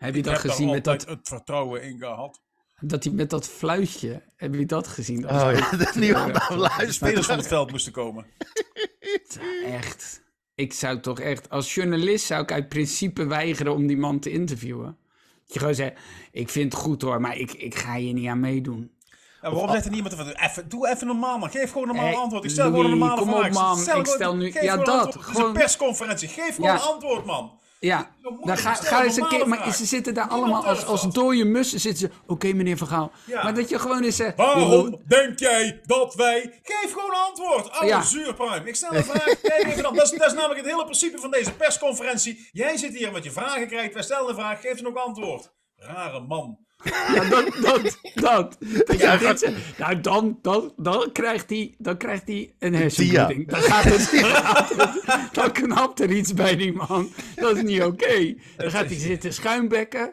Heb 0.02 0.12
je 0.12 0.18
Ik 0.18 0.24
dat 0.24 0.32
heb 0.42 0.50
gezien 0.50 0.66
daar 0.66 0.74
met 0.74 0.84
dat, 0.84 1.04
het 1.08 1.18
vertrouwen 1.28 1.82
in 1.82 1.98
gehad. 1.98 2.40
dat 2.80 3.04
hij 3.04 3.12
met 3.12 3.30
dat 3.30 3.48
fluitje, 3.48 4.22
heb 4.36 4.54
je 4.54 4.66
dat 4.66 4.86
gezien? 4.88 5.24
Oh 5.30 5.50
ja, 5.58 5.76
dat 5.76 5.94
niemand 5.94 6.32
naar 6.32 6.76
De 6.78 6.92
spelers 6.92 7.26
van 7.26 7.36
het 7.36 7.46
veld 7.46 7.70
moesten 7.70 7.92
komen. 7.92 8.26
echt. 9.66 10.20
Ik 10.54 10.72
zou 10.72 11.00
toch 11.00 11.20
echt, 11.20 11.50
als 11.50 11.74
journalist 11.74 12.26
zou 12.26 12.42
ik 12.42 12.52
uit 12.52 12.68
principe 12.68 13.24
weigeren 13.26 13.74
om 13.74 13.86
die 13.86 13.96
man 13.96 14.18
te 14.18 14.30
interviewen. 14.30 14.96
Dat 15.44 15.52
je 15.52 15.58
gewoon 15.58 15.74
zegt, 15.74 15.92
ik 16.32 16.48
vind 16.48 16.72
het 16.72 16.82
goed 16.82 17.02
hoor, 17.02 17.20
maar 17.20 17.36
ik, 17.36 17.52
ik 17.52 17.74
ga 17.74 17.94
hier 17.96 18.12
niet 18.12 18.28
aan 18.28 18.40
meedoen. 18.40 18.90
Ja, 19.42 19.50
waarom 19.50 19.70
zegt 19.70 19.84
er 19.84 19.90
niemand 19.90 20.14
van, 20.14 20.28
even, 20.28 20.68
doe 20.68 20.88
even 20.88 21.06
normaal 21.06 21.38
man, 21.38 21.50
geef 21.50 21.72
gewoon 21.72 21.88
een 21.88 21.94
normaal 21.94 22.12
Hey, 22.12 22.20
antwoord. 22.22 22.44
Ik 22.44 22.50
stel 22.50 22.64
gewoon 22.66 22.84
een 22.84 22.98
Louis, 22.98 23.00
normale 23.20 23.20
kom 23.20 23.44
op, 23.46 23.52
man. 23.52 23.78
Stel 23.78 23.98
Ik 24.00 24.06
stel 24.06 24.36
nu- 24.36 24.50
geef 24.50 24.62
ja, 24.62 24.72
gewoon 24.72 24.78
een 24.78 24.84
dat, 24.84 24.94
antwoord. 25.04 25.14
Het 25.14 25.28
is 25.28 25.32
gewoon- 25.40 25.48
een 25.48 25.60
persconferentie, 25.62 26.28
geef 26.28 26.54
gewoon 26.54 26.70
Ja. 26.70 26.76
een 26.76 26.82
antwoord 26.82 27.24
man. 27.24 27.60
Ja, 27.88 28.10
dan 28.44 28.58
ga, 28.58 28.74
ga 28.74 28.98
een 28.98 29.04
eens 29.04 29.16
een 29.16 29.28
keer, 29.28 29.48
maar 29.48 29.72
ze 29.74 29.84
zitten 29.86 30.14
daar 30.14 30.28
Niemand 30.28 30.52
allemaal 30.52 30.70
als, 30.70 30.84
als 30.84 31.02
dat. 31.02 31.14
dode 31.14 31.44
mussen. 31.44 31.80
Zitten 31.80 32.00
ze, 32.08 32.16
oké 32.26 32.52
meneer 32.52 32.76
Van 32.76 32.86
Gaal. 32.86 33.12
Ja. 33.26 33.42
Maar 33.42 33.54
dat 33.54 33.68
je 33.68 33.78
gewoon 33.78 34.02
eens 34.02 34.16
zegt, 34.16 34.36
Waarom 34.36 35.02
denk 35.06 35.38
jij 35.38 35.80
dat 35.86 36.14
wij... 36.14 36.60
Geef 36.62 36.92
gewoon 36.92 37.10
een 37.10 37.20
antwoord, 37.28 37.70
oude 37.70 37.86
Ja. 37.86 38.02
zuurpruim. 38.02 38.66
Ik 38.66 38.74
stel 38.76 38.94
een 38.94 39.04
vraag, 39.04 39.40
kijk 39.40 39.64
even 39.66 39.82
dan. 39.82 39.94
Dat 39.94 40.12
is, 40.12 40.18
dat 40.18 40.26
is 40.26 40.32
namelijk 40.32 40.60
het 40.60 40.70
hele 40.70 40.84
principe 40.84 41.18
van 41.18 41.30
deze 41.30 41.52
persconferentie. 41.52 42.48
Jij 42.52 42.76
zit 42.76 42.94
hier 42.96 43.12
met 43.12 43.24
je 43.24 43.30
vragen 43.30 43.66
krijgt, 43.68 43.94
wij 43.94 44.02
stellen 44.02 44.28
een 44.28 44.34
vraag, 44.34 44.60
geef 44.60 44.76
dan 44.80 44.86
ook 44.86 44.96
antwoord. 44.96 45.52
Rare 45.76 46.20
man. 46.20 46.58
Ja, 46.84 47.28
dat, 47.28 47.56
dat, 47.62 47.98
dat. 48.14 48.56
dat 48.86 49.00
Ja, 49.00 49.16
gaat- 49.16 49.50
nou, 49.78 50.00
dan, 50.00 50.38
dan, 50.42 50.72
dan, 50.76 51.12
krijgt 51.12 51.50
hij, 51.50 51.74
dan 51.78 51.96
krijgt 51.96 52.26
hij 52.26 52.54
een 52.58 52.74
hersenbloeding. 52.74 53.48
Dan, 53.48 53.60
gaat 53.60 53.84
het, 53.84 54.10
dan, 54.20 54.30
gaat 54.30 54.68
het- 54.76 55.34
dan 55.34 55.52
knapt 55.52 56.00
er 56.00 56.10
iets 56.10 56.34
bij 56.34 56.56
die 56.56 56.72
man. 56.72 57.08
Dat 57.34 57.56
is 57.56 57.62
niet 57.62 57.82
oké. 57.92 58.34
Dan 58.56 58.70
gaat 58.70 58.86
hij 58.86 58.98
zitten 58.98 59.32
schuimbekken. 59.32 60.12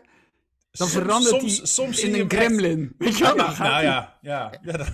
Dan 0.71 0.87
Soms- 0.87 1.03
verandert 1.03 1.39
soms- 1.41 1.57
hij 1.57 1.65
soms 1.65 2.03
in 2.03 2.13
een 2.19 2.29
gremlin. 2.29 2.93
Weet 2.97 3.17
je 3.17 3.23
wel? 3.23 3.35
Nou 3.35 3.53
ja, 3.63 3.81
ja. 3.83 4.17
ja 4.21 4.51
dat, 4.61 4.87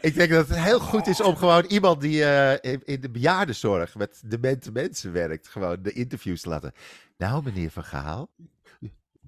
Ik 0.00 0.14
denk 0.14 0.30
dat 0.30 0.48
het 0.48 0.58
heel 0.58 0.80
goed 0.80 1.06
is 1.06 1.20
om 1.20 1.36
gewoon 1.36 1.64
iemand 1.64 2.00
die 2.00 2.24
eh, 2.24 2.72
in- 2.72 2.82
in 2.84 3.00
de 3.00 3.10
bejaardenzorg 3.10 3.94
met 3.94 4.22
demente 4.24 4.72
mensen 4.72 5.12
werkt, 5.12 5.48
gewoon 5.48 5.76
de 5.82 5.92
interviews 5.92 6.40
te 6.40 6.48
laten. 6.48 6.72
Nou, 7.16 7.42
meneer 7.44 7.70
Van 7.70 7.84
Gaal, 7.84 8.28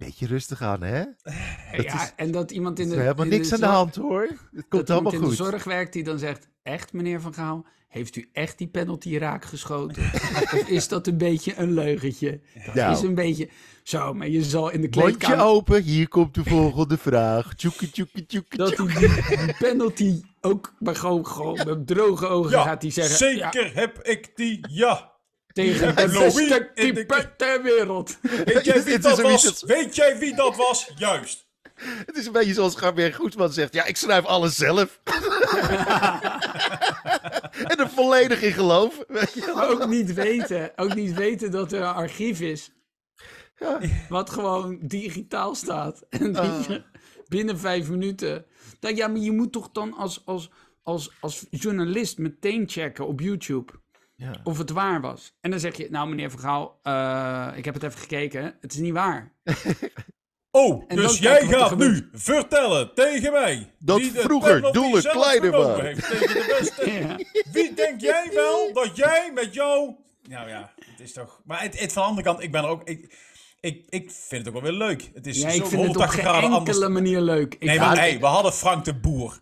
beetje 0.06 0.26
rustig 0.26 0.62
aan, 0.62 0.82
hè? 0.82 1.04
Dat 1.76 1.84
ja, 1.84 2.02
is- 2.02 2.12
en 2.16 2.30
dat 2.30 2.50
iemand 2.50 2.78
Er 2.78 2.84
in 2.84 2.90
de. 2.90 2.96
helemaal 2.96 3.24
in 3.24 3.30
de 3.30 3.36
niks 3.36 3.52
aan 3.52 3.58
de 3.60 3.64
zorg- 3.64 3.76
hand, 3.76 3.94
hoor. 3.96 4.20
Het 4.22 4.30
Dat 4.30 4.38
komt 4.68 4.88
iemand 4.88 4.90
allemaal 4.90 5.12
in 5.12 5.20
de 5.20 5.26
goed. 5.26 5.36
zorg 5.36 5.64
werkt 5.64 5.92
die 5.92 6.04
dan 6.04 6.18
zegt: 6.18 6.48
Echt, 6.62 6.92
meneer 6.92 7.20
Van 7.20 7.34
Gaal, 7.34 7.66
heeft 7.88 8.16
u 8.16 8.28
echt 8.32 8.58
die 8.58 8.68
penalty 8.68 9.16
raak 9.18 9.44
geschoten? 9.44 10.02
of 10.42 10.64
is 10.66 10.88
dat 10.88 11.06
een 11.06 11.18
beetje 11.18 11.54
een 11.56 11.72
leugentje? 11.72 12.40
Dat 12.66 12.74
Nou. 12.74 12.92
is 12.92 13.02
een 13.02 13.14
beetje. 13.14 13.48
Zo, 13.82 14.14
maar 14.14 14.28
je 14.28 14.42
zal 14.44 14.70
in 14.70 14.80
de 14.80 14.88
Mondje 14.90 15.00
kleedkamer. 15.00 15.44
open, 15.44 15.82
hier 15.82 16.08
komt 16.08 16.34
de 16.34 16.44
volgende 16.44 16.98
vraag. 16.98 17.54
Tjoeke, 17.54 17.90
tjoeke, 17.90 18.26
tjoeke, 18.26 18.56
Dat 18.56 18.76
die, 18.76 19.54
penalty 19.58 20.22
ook 20.40 20.74
maar 20.78 20.96
gewoon, 20.96 21.26
gewoon 21.26 21.60
met 21.66 21.86
droge 21.86 22.26
ogen 22.26 22.50
ja, 22.50 22.62
gaat 22.62 22.82
hij 22.82 22.90
zeggen. 22.90 23.16
zeker 23.16 23.66
ja, 23.66 23.70
heb 23.72 23.98
ik 24.02 24.30
die, 24.36 24.66
ja. 24.70 25.09
Tegen 25.62 25.96
de 25.96 26.18
beste 26.18 26.70
keeper 26.74 27.36
ter 27.36 27.62
wereld. 27.62 28.18
Weet 28.44 28.64
jij 28.64 28.82
wie 28.82 28.98
dat 28.98 29.20
was? 29.20 29.62
Weet 29.62 29.96
jij 29.96 30.18
wie 30.18 30.34
dat 30.34 30.56
was? 30.56 30.90
Juist. 30.96 31.48
Het 32.06 32.16
is 32.16 32.26
een 32.26 32.32
beetje 32.32 32.54
zoals 32.54 32.76
Gabriel 32.76 33.12
Goedman 33.12 33.52
zegt. 33.52 33.74
Ja, 33.74 33.84
ik 33.84 33.96
schrijf 33.96 34.24
alles 34.24 34.56
zelf. 34.56 35.00
en 37.70 37.76
er 37.78 37.90
volledig 37.94 38.42
in. 38.42 38.90
Maar 39.54 39.68
ook 39.68 39.86
niet 39.86 40.14
weten. 40.14 40.72
Ook 40.76 40.94
niet 40.94 41.14
weten 41.14 41.50
dat 41.50 41.72
er 41.72 41.80
een 41.80 41.94
archief 41.94 42.40
is. 42.40 42.70
Ja. 43.58 43.80
Wat 44.08 44.30
gewoon 44.30 44.78
digitaal 44.82 45.54
staat. 45.54 46.02
En 46.08 46.32
je 46.32 46.82
binnen 47.28 47.58
vijf 47.58 47.88
minuten. 47.88 48.44
Nou 48.80 48.96
ja, 48.96 49.08
maar 49.08 49.20
je 49.20 49.32
moet 49.32 49.52
toch 49.52 49.70
dan 49.72 49.94
als, 49.94 50.22
als, 50.24 50.50
als, 50.82 51.10
als 51.20 51.46
journalist 51.50 52.18
meteen 52.18 52.68
checken 52.68 53.06
op 53.06 53.20
YouTube. 53.20 53.72
Ja. 54.20 54.30
Of 54.44 54.58
het 54.58 54.70
waar 54.70 55.00
was. 55.00 55.36
En 55.40 55.50
dan 55.50 55.60
zeg 55.60 55.76
je, 55.76 55.86
nou 55.90 56.08
meneer 56.08 56.30
Vergaal, 56.30 56.78
eh 56.82 57.48
ik 57.54 57.64
heb 57.64 57.74
het 57.74 57.82
even 57.82 58.00
gekeken. 58.00 58.56
Het 58.60 58.72
is 58.72 58.78
niet 58.78 58.92
waar. 58.92 59.32
Oh, 60.52 60.84
En 60.88 60.96
dus 60.96 61.18
jij 61.18 61.46
gaat 61.46 61.76
nu 61.76 62.08
vertellen 62.12 62.94
tegen 62.94 63.32
mij... 63.32 63.72
Dat 63.78 64.02
vroeger 64.02 64.72
doelen 64.72 65.02
kleiner 65.02 65.52
de. 65.52 65.96
Ja. 67.00 67.18
Wie 67.52 67.74
denk 67.74 68.00
jij 68.00 68.30
wel 68.34 68.72
dat 68.72 68.96
jij 68.96 69.30
met 69.34 69.54
jou... 69.54 69.94
Nou 70.28 70.48
ja, 70.48 70.72
het 70.90 71.00
is 71.00 71.12
toch... 71.12 71.40
Maar 71.44 71.62
het, 71.62 71.80
het, 71.80 71.92
van 71.92 72.02
de 72.02 72.08
andere 72.08 72.26
kant, 72.26 72.42
ik 72.42 72.52
ben 72.52 72.62
er 72.62 72.68
ook... 72.68 72.88
Ik, 72.88 73.14
ik, 73.60 73.84
ik 73.88 74.10
vind 74.10 74.46
het 74.46 74.48
ook 74.48 74.62
wel 74.62 74.70
weer 74.70 74.80
leuk. 74.80 75.10
Het 75.14 75.26
is 75.26 75.40
Ja, 75.40 75.50
zo 75.50 75.56
ik 75.56 75.66
vind 75.66 75.82
het 75.82 75.96
op 75.96 75.96
180 75.96 76.22
geen 76.22 76.34
enkele 76.34 76.56
anders. 76.56 76.78
manier 76.78 77.20
leuk. 77.20 77.54
Ik 77.54 77.64
Nee, 77.64 77.78
maar 77.78 77.96
hey, 77.96 78.20
we 78.20 78.26
hadden 78.26 78.52
Frank 78.52 78.84
de 78.84 78.94
Boer. 78.94 79.40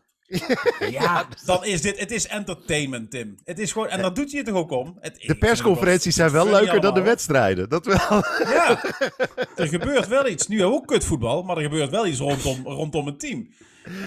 Ja, 0.91 1.29
Dan 1.47 1.65
is 1.65 1.81
dit... 1.83 1.99
Het 1.99 2.11
is 2.11 2.27
entertainment, 2.27 3.11
Tim. 3.11 3.37
Het 3.45 3.59
is 3.59 3.73
gewoon... 3.73 3.89
En 3.89 4.03
dat 4.03 4.17
doet 4.17 4.31
hij 4.31 4.41
er 4.41 4.47
toch 4.47 4.57
ook 4.57 4.71
om. 4.71 4.97
Het, 5.01 5.21
De 5.27 5.35
persconferenties 5.39 6.15
zijn 6.15 6.31
wel 6.31 6.51
leuker 6.51 6.81
dan 6.81 6.95
de 6.95 7.01
wedstrijden. 7.03 7.69
Dat 7.69 7.87
wel. 7.87 8.25
Ja, 8.39 8.83
er 9.57 9.69
gebeurt 9.69 10.09
wel 10.09 10.29
iets. 10.29 10.47
Nu 10.49 10.57
hebben 10.57 10.75
we 10.75 10.81
ook 10.83 10.87
kutvoetbal, 10.89 11.43
maar 11.43 11.57
er 11.57 11.63
gebeurt 11.63 11.91
wel 11.91 12.07
iets 12.07 12.19
rondom, 12.19 12.67
rondom 12.67 13.07
het 13.07 13.21
team. 13.21 13.49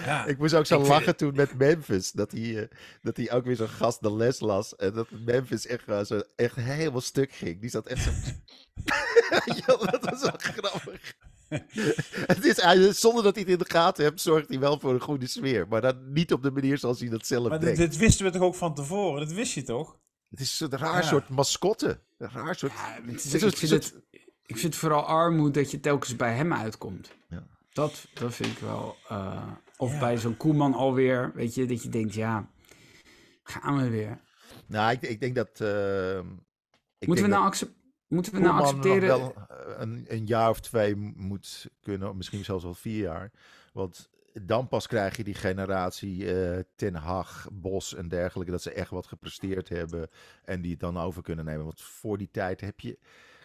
Ja, 0.06 0.26
Ik 0.26 0.38
moest 0.38 0.54
ook 0.54 0.66
zo 0.66 0.76
vind- 0.78 0.90
lachen 0.90 1.16
toen 1.16 1.36
met 1.36 1.58
Memphis. 1.58 2.12
Dat 2.12 2.32
hij, 2.32 2.58
eh, 2.58 2.68
dat 3.02 3.18
hij 3.18 3.32
ook 3.32 3.46
weer 3.46 3.56
zo'n 3.56 3.68
gast 3.68 4.02
de 4.02 4.14
les 4.16 4.40
las. 4.40 4.76
En 4.76 4.94
dat 4.94 5.08
Memphis 5.26 5.66
echt, 5.68 5.84
gewoon 5.84 6.06
zo, 6.06 6.22
echt 6.36 6.56
helemaal 6.56 7.02
stuk 7.02 7.32
ging. 7.34 7.62
Die 7.62 7.70
zat 7.70 7.88
echt 7.88 8.04
zo... 8.04 8.10
ja, 9.66 9.66
dat 9.92 10.00
was 10.10 10.22
wel 10.22 10.34
grappig. 10.38 11.14
het 12.34 12.46
is, 12.46 13.00
zonder 13.00 13.24
dat 13.24 13.36
hij 13.36 13.44
het 13.44 13.52
in 13.52 13.58
de 13.58 13.66
gaten 13.70 14.04
hebt, 14.04 14.22
zorgt 14.22 14.50
hij 14.50 14.60
wel 14.60 14.80
voor 14.80 14.94
een 14.94 15.02
goede 15.02 15.28
sfeer. 15.28 15.68
Maar 15.68 15.82
dan 15.82 16.12
niet 16.12 16.34
op 16.34 16.44
de 16.44 16.52
manier 16.52 16.78
zoals 16.78 17.00
hij 17.00 17.10
dat 17.10 17.26
zelf 17.28 17.50
maar 17.50 17.60
denkt. 17.60 17.78
dit 17.78 17.98
wisten 17.98 18.26
we 18.26 18.32
toch 18.32 18.42
ook 18.42 18.56
van 18.56 18.76
tevoren? 18.76 19.20
Dat 19.20 19.32
wist 19.36 19.54
je 19.54 19.64
toch? 19.64 19.98
Het 20.30 20.40
is 20.40 20.60
een 20.60 20.70
raar 20.78 21.02
Ja. 21.02 21.08
soort 21.08 21.30
mascotte. 21.30 22.00
Een 22.18 22.30
raar 22.32 22.56
soort... 22.56 22.72
Ja, 22.72 23.00
het 23.06 23.16
is- 23.26 23.32
Het 23.34 23.42
is 23.44 23.52
ik, 23.52 23.58
vind 23.58 23.72
soort- 23.72 23.94
het, 24.12 24.22
ik 24.46 24.58
vind 24.58 24.76
vooral 24.76 25.04
armoede 25.06 25.60
dat 25.62 25.72
je 25.72 25.80
telkens 25.80 26.16
bij 26.16 26.36
hem 26.36 26.54
uitkomt. 26.54 27.12
Ja. 27.30 27.48
Dat, 27.74 28.06
dat 28.14 28.34
vind 28.34 28.52
ik 28.52 28.58
wel. 28.60 28.96
eh, 29.10 29.48
of 29.78 30.00
bij 30.00 30.18
zo'n 30.18 30.38
Koeman 30.38 30.74
alweer, 30.74 31.32
weet 31.36 31.56
je, 31.56 31.66
dat 31.66 31.84
je 31.84 31.90
denkt, 31.90 32.14
ja, 32.14 32.50
gaan 33.44 33.78
we 33.78 33.90
weer. 33.90 34.20
Nou, 34.68 34.92
ik, 34.92 35.02
ik 35.02 35.20
denk 35.20 35.36
dat... 35.36 35.60
eh, 35.60 36.18
ik 36.98 37.08
Moeten 37.08 37.26
we, 37.26 37.32
nou 37.32 37.44
dat 37.44 37.52
accep- 37.52 37.74
moeten 38.12 38.34
we 38.34 38.40
nou 38.40 38.56
Koeman 38.56 38.76
accepteren? 38.76 39.08
wel 39.08 39.34
eh, 39.36 39.56
een, 39.78 40.06
een 40.08 40.26
jaar 40.26 40.50
of 40.50 40.60
twee 40.60 40.96
moet 41.16 41.68
kunnen, 41.82 42.18
misschien 42.18 42.44
zelfs 42.44 42.64
wel 42.64 42.74
vier 42.74 43.02
jaar. 43.02 43.32
Want 43.74 44.10
dan 44.34 44.68
pas 44.68 44.88
krijg 44.88 45.18
je 45.18 45.24
die 45.24 45.34
generatie 45.34 46.34
eh, 46.34 46.60
Ten 46.76 46.96
Hag, 46.96 47.48
Bos 47.52 47.96
en 47.96 48.08
dergelijke, 48.08 48.52
dat 48.52 48.62
ze 48.62 48.72
echt 48.72 48.90
wat 48.90 49.08
gepresteerd 49.08 49.70
hebben 49.70 50.10
en 50.44 50.62
die 50.62 50.72
het 50.72 50.80
dan 50.80 50.98
over 50.98 51.22
kunnen 51.22 51.46
nemen. 51.46 51.66
Want 51.66 51.82
voor 51.82 52.18
die 52.18 52.30
tijd 52.32 52.62
heb 52.62 52.80
je... 52.80 52.98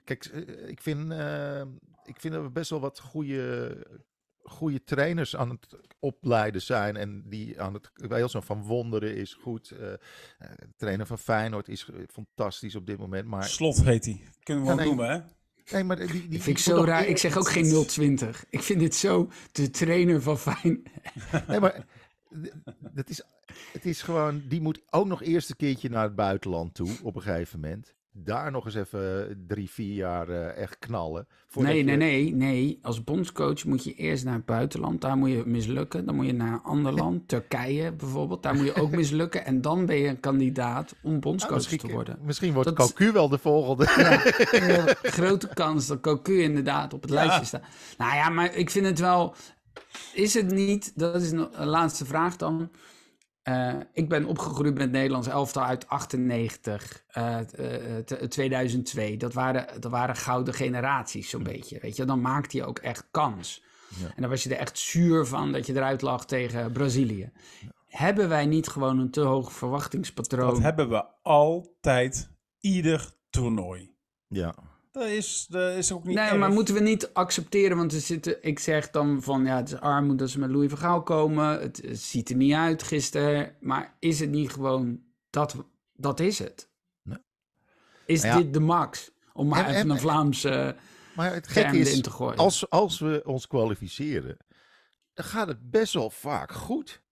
Kijk, 0.05 0.25
eh, 0.25 0.69
ik 0.69 0.81
vind, 0.81 1.11
eh, 1.11 1.61
ik 2.05 2.21
vind 2.21 2.35
dat 2.35 2.43
we 2.43 2.51
best 2.51 2.71
wel 2.71 2.81
wat 2.81 2.99
goede, 2.99 3.77
goede 4.49 4.85
trainers 4.85 5.37
aan 5.37 5.51
het 5.51 5.67
opleiden 5.99 6.63
zijn. 6.63 6.97
En 6.97 7.23
die 7.29 7.61
aan 7.61 7.75
het... 7.75 7.91
Wilson 7.95 8.43
van 8.43 8.63
Wonderen 8.63 9.17
is 9.17 9.35
goed. 9.35 9.71
eh, 9.71 9.93
eh, 9.93 9.99
de 10.39 10.69
trainer 10.77 11.07
van 11.07 11.19
Feyenoord 11.19 11.69
is 11.69 11.89
fantastisch 12.13 12.75
op 12.75 12.87
dit 12.87 12.99
moment. 12.99 13.27
Maar 13.29 13.45
Slot 13.45 13.83
heet 13.83 14.05
hij. 14.05 14.21
Kunnen 14.43 14.65
we 14.65 14.71
Ja, 14.71 14.77
wel 14.77 14.85
nee. 14.87 14.95
noemen, 14.95 15.11
hè? 15.11 15.21
Nee, 15.73 15.85
maar 15.85 15.97
die, 15.97 16.29
die, 16.29 16.43
vind 16.43 16.59
ik 16.59 16.65
zo 16.65 16.85
raar. 16.85 17.07
Ik 17.07 17.19
zeg 17.19 17.37
ook 17.37 17.49
geen 17.49 17.87
020. 17.87 18.45
Ik 18.51 18.63
vind 18.63 18.81
dit 18.81 18.95
zo 18.95 19.31
de 19.53 19.71
trainer 19.71 20.23
van 20.23 20.39
Fijn. 20.39 20.83
Nee, 21.49 21.61
maar 21.61 21.87
dat 22.93 23.11
is, 23.11 23.23
het 23.73 23.85
is 23.87 24.03
gewoon, 24.03 24.43
die 24.49 24.61
moet 24.61 24.81
ook 24.91 25.07
nog 25.07 25.23
eerst 25.23 25.51
een 25.51 25.57
keertje 25.57 25.89
naar 25.89 26.03
het 26.03 26.15
buitenland 26.15 26.75
toe 26.75 26.91
op 27.03 27.17
een 27.17 27.23
gegeven 27.23 27.61
moment. 27.61 27.95
Daar 28.25 28.51
nog 28.51 28.65
eens 28.65 28.75
even 28.75 29.45
drie, 29.47 29.71
vier 29.71 29.95
jaar 29.95 30.29
eh, 30.29 30.63
echt 30.63 30.79
knallen. 30.79 31.27
Nee, 31.55 31.83
nee, 31.83 31.93
je- 31.93 31.97
nee, 31.97 32.35
nee. 32.35 32.79
Als 32.83 33.05
bondscoach 33.05 33.65
moet 33.65 33.85
je 33.85 33.95
eerst 33.95 34.25
naar 34.25 34.35
het 34.35 34.45
buitenland. 34.45 35.01
Daar 35.01 35.17
moet 35.17 35.31
je 35.31 35.43
mislukken. 35.47 36.07
Dan 36.07 36.15
moet 36.15 36.27
je 36.27 36.33
naar 36.33 36.53
een 36.53 36.63
ander 36.63 36.93
land. 36.93 37.29
Turkije 37.29 37.93
bijvoorbeeld. 37.93 38.43
Daar 38.43 38.55
moet 38.55 38.65
je 38.65 38.75
ook 38.75 38.91
mislukken. 39.01 39.45
En 39.45 39.61
dan 39.61 39.87
ben 39.87 39.97
je 39.97 40.09
een 40.09 40.21
kandidaat 40.21 40.95
om 41.03 41.09
Nou, 41.11 41.21
bondscoach 41.21 41.63
te 41.63 41.89
worden. 41.89 42.19
misschien 42.23 42.53
wordt 42.53 42.77
Dat- 42.77 42.93
Cocu 42.93 43.13
wel 43.13 43.29
de 43.29 43.39
volgende. 43.39 43.85
Ja, 44.53 44.95
grote 45.11 45.49
kans 45.55 45.87
dat 45.87 46.01
Cocu 46.01 46.43
inderdaad 46.43 46.95
op 46.95 47.03
het 47.03 47.11
lijstje 47.11 47.45
staat. 47.45 47.63
Nou 47.99 48.15
ja, 48.15 48.29
maar 48.29 48.55
ik 48.55 48.71
vind 48.71 48.87
het 48.87 48.99
wel... 48.99 49.35
is 50.15 50.35
het 50.35 50.51
niet, 50.51 50.93
dat 50.99 51.23
is 51.23 51.31
een 51.31 51.49
laatste 51.67 52.05
vraag 52.05 52.37
dan. 52.37 52.71
Eh, 53.47 53.75
ik 53.93 54.09
ben 54.09 54.25
opgegroeid 54.25 54.73
met 54.73 54.83
het 54.83 54.93
Nederlands 54.93 55.29
elftal 55.29 55.63
uit 55.63 55.89
98, 55.89 57.05
eh, 57.09 57.39
eh, 57.39 58.05
t- 58.05 58.31
2002. 58.31 59.17
Dat 59.17 59.33
waren, 59.33 59.81
dat 59.81 59.91
waren 59.91 60.17
gouden 60.17 60.55
generaties 60.55 61.31
zo'n 61.31 61.43
beetje. 61.43 61.79
Weet 61.81 61.97
je, 61.97 62.05
dan 62.05 62.21
maakte 62.21 62.57
je 62.57 62.65
ook 62.65 62.79
echt 62.79 63.09
kans. 63.11 63.63
Ja. 63.89 64.07
En 64.07 64.21
dan 64.21 64.31
was 64.31 64.43
je 64.43 64.51
er 64.51 64.61
echt 64.61 64.79
zuur 64.79 65.27
van 65.27 65.53
dat 65.53 65.67
je 65.67 65.75
eruit 65.75 66.03
lag 66.03 66.27
tegen 66.27 66.73
Brazilië. 66.73 67.31
Hebben 67.89 68.29
wij 68.29 68.47
niet 68.47 68.69
gewoon 68.69 68.99
een 68.99 69.11
te 69.11 69.21
hoog 69.21 69.53
verwachtingspatroon? 69.53 70.51
Dat 70.55 70.63
hebben 70.63 70.89
we 70.89 71.05
altijd, 71.23 72.31
ieder 72.61 73.11
toernooi. 73.31 73.95
Ja. 74.29 74.55
Dat 74.97 75.09
is, 75.09 75.47
dat 75.49 75.77
is 75.77 75.93
ook 75.93 76.05
niet 76.05 76.17
Nee, 76.17 76.25
erg. 76.29 76.39
maar 76.39 76.51
moeten 76.51 76.75
we 76.75 76.81
niet 76.81 77.11
accepteren, 77.15 77.77
want 77.77 77.93
we 77.93 78.01
zitten, 78.01 78.43
ik 78.43 78.59
zeg 78.59 78.91
dan 78.91 79.23
van 79.23 79.45
ja, 79.45 79.57
het 79.57 79.69
is 79.73 79.81
armoede 79.81 80.17
dat 80.17 80.31
ze 80.31 80.39
met 80.39 80.51
Louis 80.51 80.69
van 80.71 80.79
Gaal 80.79 81.03
komen. 81.03 81.61
Het, 81.61 81.77
het 81.87 81.99
ziet 82.01 82.31
er 82.31 82.37
niet 82.37 82.53
uit 82.53 82.83
gisteren, 82.83 83.57
maar 83.61 83.97
is 83.99 84.21
het 84.21 84.31
niet 84.31 84.51
gewoon 84.53 85.01
dat, 85.31 85.57
dat 85.93 86.21
is 86.21 86.39
het? 86.39 86.71
Nee. 87.03 87.19
Is 88.07 88.23
ja. 88.23 88.37
dit 88.37 88.53
de 88.53 88.61
max? 88.61 89.11
Om 89.33 89.49
maar 89.49 89.65
En- 89.65 89.71
even 89.71 89.81
en- 89.81 89.91
een 89.91 89.99
Vlaamse 89.99 90.77
Maar 91.17 91.35
het 91.35 91.49
gekke 91.49 91.79
is, 91.79 92.01
te 92.01 92.11
gooien. 92.11 92.37
als, 92.37 92.71
als 92.71 92.99
we 92.99 93.23
ons 93.25 93.47
kwalificeren, 93.47 94.37
dan 95.15 95.25
gaat 95.25 95.49
het 95.49 95.71
best 95.71 95.93
wel 95.93 96.11
vaak 96.11 96.53
goed. 96.53 97.03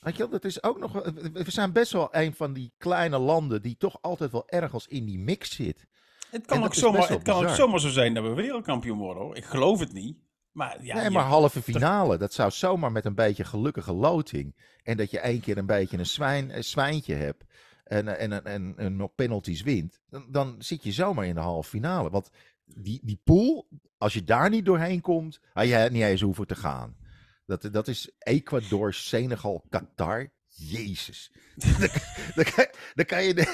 Weet 0.00 0.16
je 0.16 0.28
dat 0.28 0.44
is 0.44 0.62
ook 0.62 0.78
nog, 0.78 0.92
we 1.32 1.44
zijn 1.50 1.72
best 1.72 1.92
wel 1.92 2.08
een 2.10 2.34
van 2.34 2.52
die 2.52 2.72
kleine 2.78 3.18
landen 3.18 3.62
die 3.62 3.76
toch 3.76 3.98
altijd 4.00 4.32
wel 4.32 4.48
ergens 4.48 4.86
in 4.86 5.04
die 5.04 5.18
mix 5.18 5.54
zit. 5.54 5.86
Het 6.32 6.46
kan, 6.46 6.64
ook 6.64 6.74
zomaar, 6.74 7.08
het 7.08 7.22
kan 7.22 7.44
ook 7.44 7.54
zomaar 7.54 7.80
zo 7.80 7.88
zijn 7.88 8.14
dat 8.14 8.24
we 8.24 8.34
wereldkampioen 8.34 8.98
worden 8.98 9.22
hoor. 9.22 9.36
Ik 9.36 9.44
geloof 9.44 9.80
het 9.80 9.92
niet. 9.92 10.16
Maar 10.52 10.84
ja, 10.84 10.94
nee, 10.94 11.10
maar 11.10 11.24
halve 11.24 11.62
finale, 11.62 12.18
dat 12.18 12.32
zou 12.32 12.50
zomaar 12.50 12.92
met 12.92 13.04
een 13.04 13.14
beetje 13.14 13.44
gelukkige 13.44 13.92
loting. 13.92 14.56
En 14.82 14.96
dat 14.96 15.10
je 15.10 15.20
één 15.20 15.40
keer 15.40 15.58
een 15.58 15.66
beetje 15.66 15.98
een, 15.98 16.06
zwijn, 16.06 16.56
een 16.56 16.64
zwijntje 16.64 17.14
hebt 17.14 17.44
en, 17.84 18.08
eh, 18.08 18.22
en, 18.22 18.32
en, 18.32 18.44
en, 18.44 18.74
en 18.76 18.96
nog 18.96 19.14
penalties 19.14 19.62
wint. 19.62 20.00
Dan, 20.08 20.26
dan 20.28 20.54
zit 20.58 20.82
je 20.82 20.92
zomaar 20.92 21.26
in 21.26 21.34
de 21.34 21.40
halve 21.40 21.68
finale. 21.68 22.10
Want 22.10 22.30
die, 22.64 23.00
die 23.02 23.20
pool, 23.24 23.68
als 23.98 24.14
je 24.14 24.24
daar 24.24 24.50
niet 24.50 24.64
doorheen 24.64 25.00
komt, 25.00 25.40
had 25.52 25.68
je 25.68 25.88
niet 25.90 26.02
eens 26.02 26.20
hoeven 26.20 26.46
te 26.46 26.56
gaan. 26.56 26.96
Dat, 27.46 27.68
dat 27.72 27.88
is 27.88 28.10
Ecuador, 28.18 28.94
Senegal, 28.94 29.64
Qatar. 29.68 30.32
Jezus. 30.54 31.30
dan, 31.78 31.88
dan, 32.34 32.44
kan, 32.54 32.66
dan 32.94 33.04
kan 33.04 33.24
je... 33.24 33.34
Dan 33.44 33.46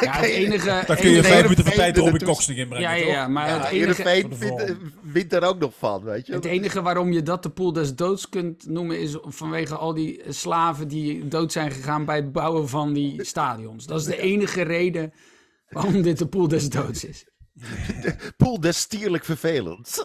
ja, 0.00 0.12
het 0.12 0.24
enige, 0.24 0.82
Dan 0.86 0.96
kun 0.96 1.08
je 1.08 1.14
enige- 1.14 1.28
vijf 1.28 1.42
minuten 1.42 1.64
van 1.64 1.72
tijd 1.74 1.96
Robin 1.96 2.12
ertussen. 2.12 2.34
Cox 2.34 2.46
nog 2.48 2.56
inbrengen, 2.56 2.88
ja, 2.90 2.94
ja, 3.06 3.28
maar 3.28 3.48
Ja, 3.48 3.58
het 3.60 3.68
enige, 3.70 4.02
de 4.02 4.76
wint, 5.02 5.32
er 5.32 5.42
ook 5.42 5.58
nog 5.58 5.72
van, 5.78 6.02
weet 6.02 6.26
je. 6.26 6.32
het 6.32 6.44
enige 6.44 6.82
waarom 6.82 7.12
je 7.12 7.22
dat 7.22 7.42
de 7.42 7.50
pool 7.50 7.72
des 7.72 7.94
doods 7.94 8.28
kunt 8.28 8.66
noemen 8.66 9.00
is 9.00 9.16
vanwege 9.20 9.76
al 9.76 9.94
die 9.94 10.22
slaven 10.28 10.88
die 10.88 11.28
dood 11.28 11.52
zijn 11.52 11.70
gegaan 11.70 12.04
bij 12.04 12.16
het 12.16 12.32
bouwen 12.32 12.68
van 12.68 12.92
die 12.92 13.24
stadions. 13.24 13.86
Dat 13.86 14.00
is 14.00 14.06
de 14.06 14.18
enige 14.20 14.62
reden 14.62 15.12
waarom 15.68 16.02
dit 16.02 16.18
de 16.18 16.26
pool 16.26 16.48
des 16.48 16.68
doods 16.68 17.04
is. 17.04 17.24
Poel 18.36 18.60
des 18.60 18.78
stierlijk 18.78 19.24
vervelend. 19.24 20.04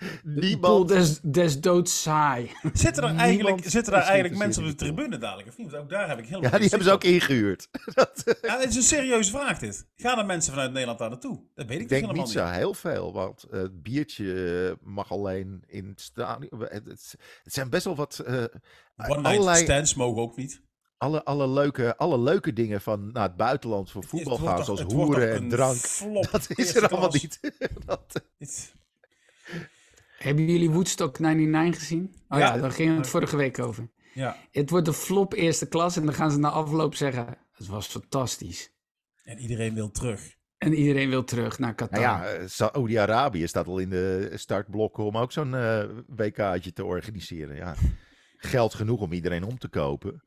De 0.00 0.06
pool 0.22 0.40
Niemand. 0.40 0.88
des, 0.88 1.20
des 1.20 1.60
doods 1.60 2.02
saai. 2.02 2.50
Zitten 2.72 3.02
er 3.04 3.16
eigenlijk, 3.26 3.60
zitten 3.70 3.92
er 3.92 3.98
eigenlijk 4.02 4.36
mensen 4.36 4.62
op 4.62 4.68
de 4.68 4.74
tribune 4.74 5.18
dadelijk? 5.18 5.48
Of 5.48 5.56
niet? 5.58 5.70
Want 5.70 5.82
ook 5.82 5.90
daar 5.90 6.08
heb 6.08 6.18
ik 6.18 6.24
helemaal 6.26 6.50
Ja, 6.50 6.58
die 6.58 6.68
hebben 6.68 6.86
ze 6.88 6.92
ook 6.94 7.04
ingehuurd. 7.04 7.68
Dat, 7.94 8.22
op. 8.26 8.38
Ja, 8.42 8.58
het 8.58 8.68
is 8.68 8.76
een 8.76 8.82
serieuze 8.82 9.30
vraag 9.30 9.58
dit. 9.58 9.86
Gaan 9.96 10.18
er 10.18 10.26
mensen 10.26 10.52
vanuit 10.52 10.70
Nederland 10.72 10.98
daar 10.98 11.08
naartoe? 11.10 11.42
Dat 11.54 11.66
weet 11.66 11.76
ik, 11.76 11.82
ik 11.82 11.88
dus 11.88 11.88
denk 11.88 12.00
helemaal 12.02 12.24
niet 12.24 12.32
zo 12.32 12.44
heel 12.46 12.74
veel, 12.74 13.12
want 13.12 13.42
eh, 13.42 13.60
het 13.60 13.82
biertje 13.82 14.66
eh, 14.80 14.86
mag 14.88 15.10
alleen 15.12 15.62
in 15.66 15.88
het 15.88 16.00
stadion. 16.00 16.60
Het, 16.68 16.84
het, 16.84 17.14
zijn 17.44 17.70
best 17.70 17.84
wel 17.84 17.96
wat. 17.96 18.18
eh, 18.18 18.44
One 18.96 19.20
night 19.38 19.56
stands 19.56 19.94
mogen 19.94 20.22
ook 20.22 20.36
niet. 20.36 20.62
alle, 20.96 21.24
alle, 21.24 21.48
leuke, 21.48 21.96
alle 21.96 22.18
leuke 22.18 22.52
dingen 22.52 22.80
van 22.80 23.12
naar 23.12 23.22
het 23.22 23.36
buitenland 23.36 23.90
voor 23.90 24.04
voetbal 24.04 24.36
gaan, 24.36 24.56
toch- 24.56 24.64
zoals 24.64 24.80
hoeren 24.80 25.32
en 25.34 25.48
drank. 25.48 25.76
flop 25.76 26.30
Dat 26.32 26.40
is 26.40 26.56
eerste 26.56 26.80
er 26.80 26.88
allemaal 26.88 27.08
klas. 27.08 27.22
niet. 27.22 27.40
dat, 27.86 28.22
Hebben 30.22 30.46
jullie 30.50 30.70
Woodstock 30.70 31.18
99 31.18 31.80
gezien? 31.80 32.14
Oh 32.28 32.38
ja, 32.38 32.54
Ja. 32.54 32.60
daar 32.60 32.70
ging 32.72 32.96
het 32.96 33.06
vorige 33.06 33.36
week 33.36 33.58
over. 33.58 33.90
Ja, 34.14 34.36
Het 34.50 34.70
wordt 34.70 34.86
een 34.86 34.92
flop 34.92 35.32
eerste 35.32 35.68
klas 35.68 35.96
en 35.96 36.04
dan 36.04 36.14
gaan 36.14 36.30
ze 36.30 36.38
na 36.38 36.50
afloop 36.50 36.94
zeggen... 36.94 37.38
Het 37.52 37.66
was 37.66 37.86
fantastisch. 37.86 38.72
en 39.24 39.38
iedereen 39.38 39.74
wil 39.74 39.90
terug. 39.90 40.38
En 40.58 40.72
iedereen 40.74 41.08
wil 41.08 41.24
terug 41.24 41.58
naar 41.58 41.74
Qatar. 41.74 42.00
nou 42.00 42.24
ja, 42.24 42.32
eh, 42.32 42.46
Saoedi-Arabië 42.46 43.46
staat 43.46 43.66
al 43.66 43.78
in 43.78 43.88
de 43.90 44.30
startblokken 44.34 45.04
om 45.04 45.16
ook 45.16 45.32
zo'n 45.32 45.54
eh, 45.54 45.84
WK'tje 46.06 46.72
te 46.72 46.84
organiseren. 46.84 47.56
Ja, 47.56 47.74
geld 48.36 48.74
genoeg 48.74 49.00
om 49.00 49.12
iedereen 49.12 49.44
om 49.44 49.58
te 49.58 49.68
kopen. 49.68 50.22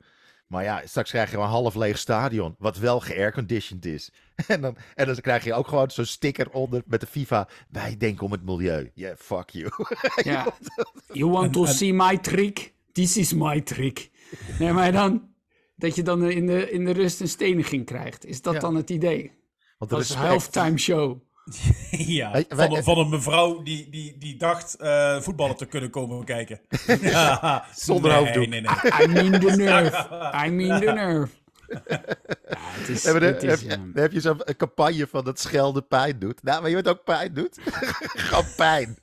Maar 0.53 0.63
ja, 0.63 0.81
straks 0.85 1.09
krijg 1.09 1.31
je 1.31 1.37
een 1.37 1.43
half 1.43 1.75
leeg 1.75 1.97
stadion, 1.97 2.55
wat 2.59 2.77
wel 2.77 2.99
geairconditioned 2.99 3.85
is. 3.85 4.11
En 4.47 4.61
dan, 4.61 4.77
en 4.95 5.05
dan 5.05 5.15
krijg 5.15 5.43
je 5.43 5.53
ook 5.53 5.67
gewoon 5.67 5.91
zo'n 5.91 6.05
sticker 6.05 6.49
onder 6.49 6.81
met 6.85 6.99
de 6.99 7.07
FIFA. 7.07 7.47
Wij 7.69 7.97
denken 7.97 8.25
om 8.25 8.31
het 8.31 8.45
milieu. 8.45 8.91
Yeah, 8.93 9.15
fuck 9.17 9.49
you. 9.49 9.69
Ja. 10.31 10.45
You 11.19 11.31
want 11.31 11.53
to 11.53 11.65
see 11.65 11.93
my 11.93 12.17
trick? 12.17 12.73
This 12.91 13.17
is 13.17 13.33
my 13.33 13.61
trick. 13.61 14.09
Nee, 14.59 14.71
maar 14.71 14.91
dan... 14.91 15.31
Dat 15.75 15.95
je 15.95 16.03
dan 16.03 16.29
in 16.29 16.45
de, 16.45 16.71
in 16.71 16.85
de 16.85 16.91
rust 16.91 17.19
een 17.19 17.27
steniging 17.27 17.85
krijgt. 17.85 18.25
Is 18.25 18.41
dat 18.41 18.53
Ja. 18.53 18.59
dan 18.59 18.75
het 18.75 18.89
idee? 18.89 19.31
Want 19.77 19.91
Dat 19.91 19.99
is 19.99 20.13
halftime 20.13 20.77
show. 20.77 21.19
ja, 21.91 22.31
Wij- 22.31 22.45
van, 22.49 22.75
een, 22.75 22.83
van 22.83 22.97
een 22.97 23.09
mevrouw 23.09 23.61
die, 23.63 23.89
die, 23.89 24.15
die 24.19 24.37
dacht 24.37 24.75
eh, 24.75 25.19
voetballen 25.21 25.55
te 25.55 25.65
kunnen 25.65 25.89
komen 25.89 26.25
kijken. 26.25 26.59
ja, 27.01 27.65
Zonder 27.75 28.11
nee, 28.11 28.19
hoofddoek. 28.19 28.47
Nee, 28.47 28.61
nee. 28.61 29.03
I 29.03 29.07
mean 29.07 29.39
the 29.39 29.55
nerve. 29.55 30.07
I 30.45 30.49
mean 30.49 30.79
the 30.79 30.91
nerve. 30.91 31.31
Ja, 33.03 33.19
heb, 33.19 33.59
dan 33.69 33.91
heb 33.93 34.11
je 34.11 34.19
zo'n 34.19 34.41
campagne 34.57 35.07
van 35.07 35.23
dat 35.23 35.39
schelden 35.39 35.87
pijn 35.87 36.19
doet. 36.19 36.43
Nou, 36.43 36.61
maar 36.61 36.69
je 36.69 36.75
weet 36.75 36.87
ook 36.87 37.03
pijn 37.03 37.33
doet. 37.33 37.57
Gewoon 37.63 38.45
pijn. 38.55 38.97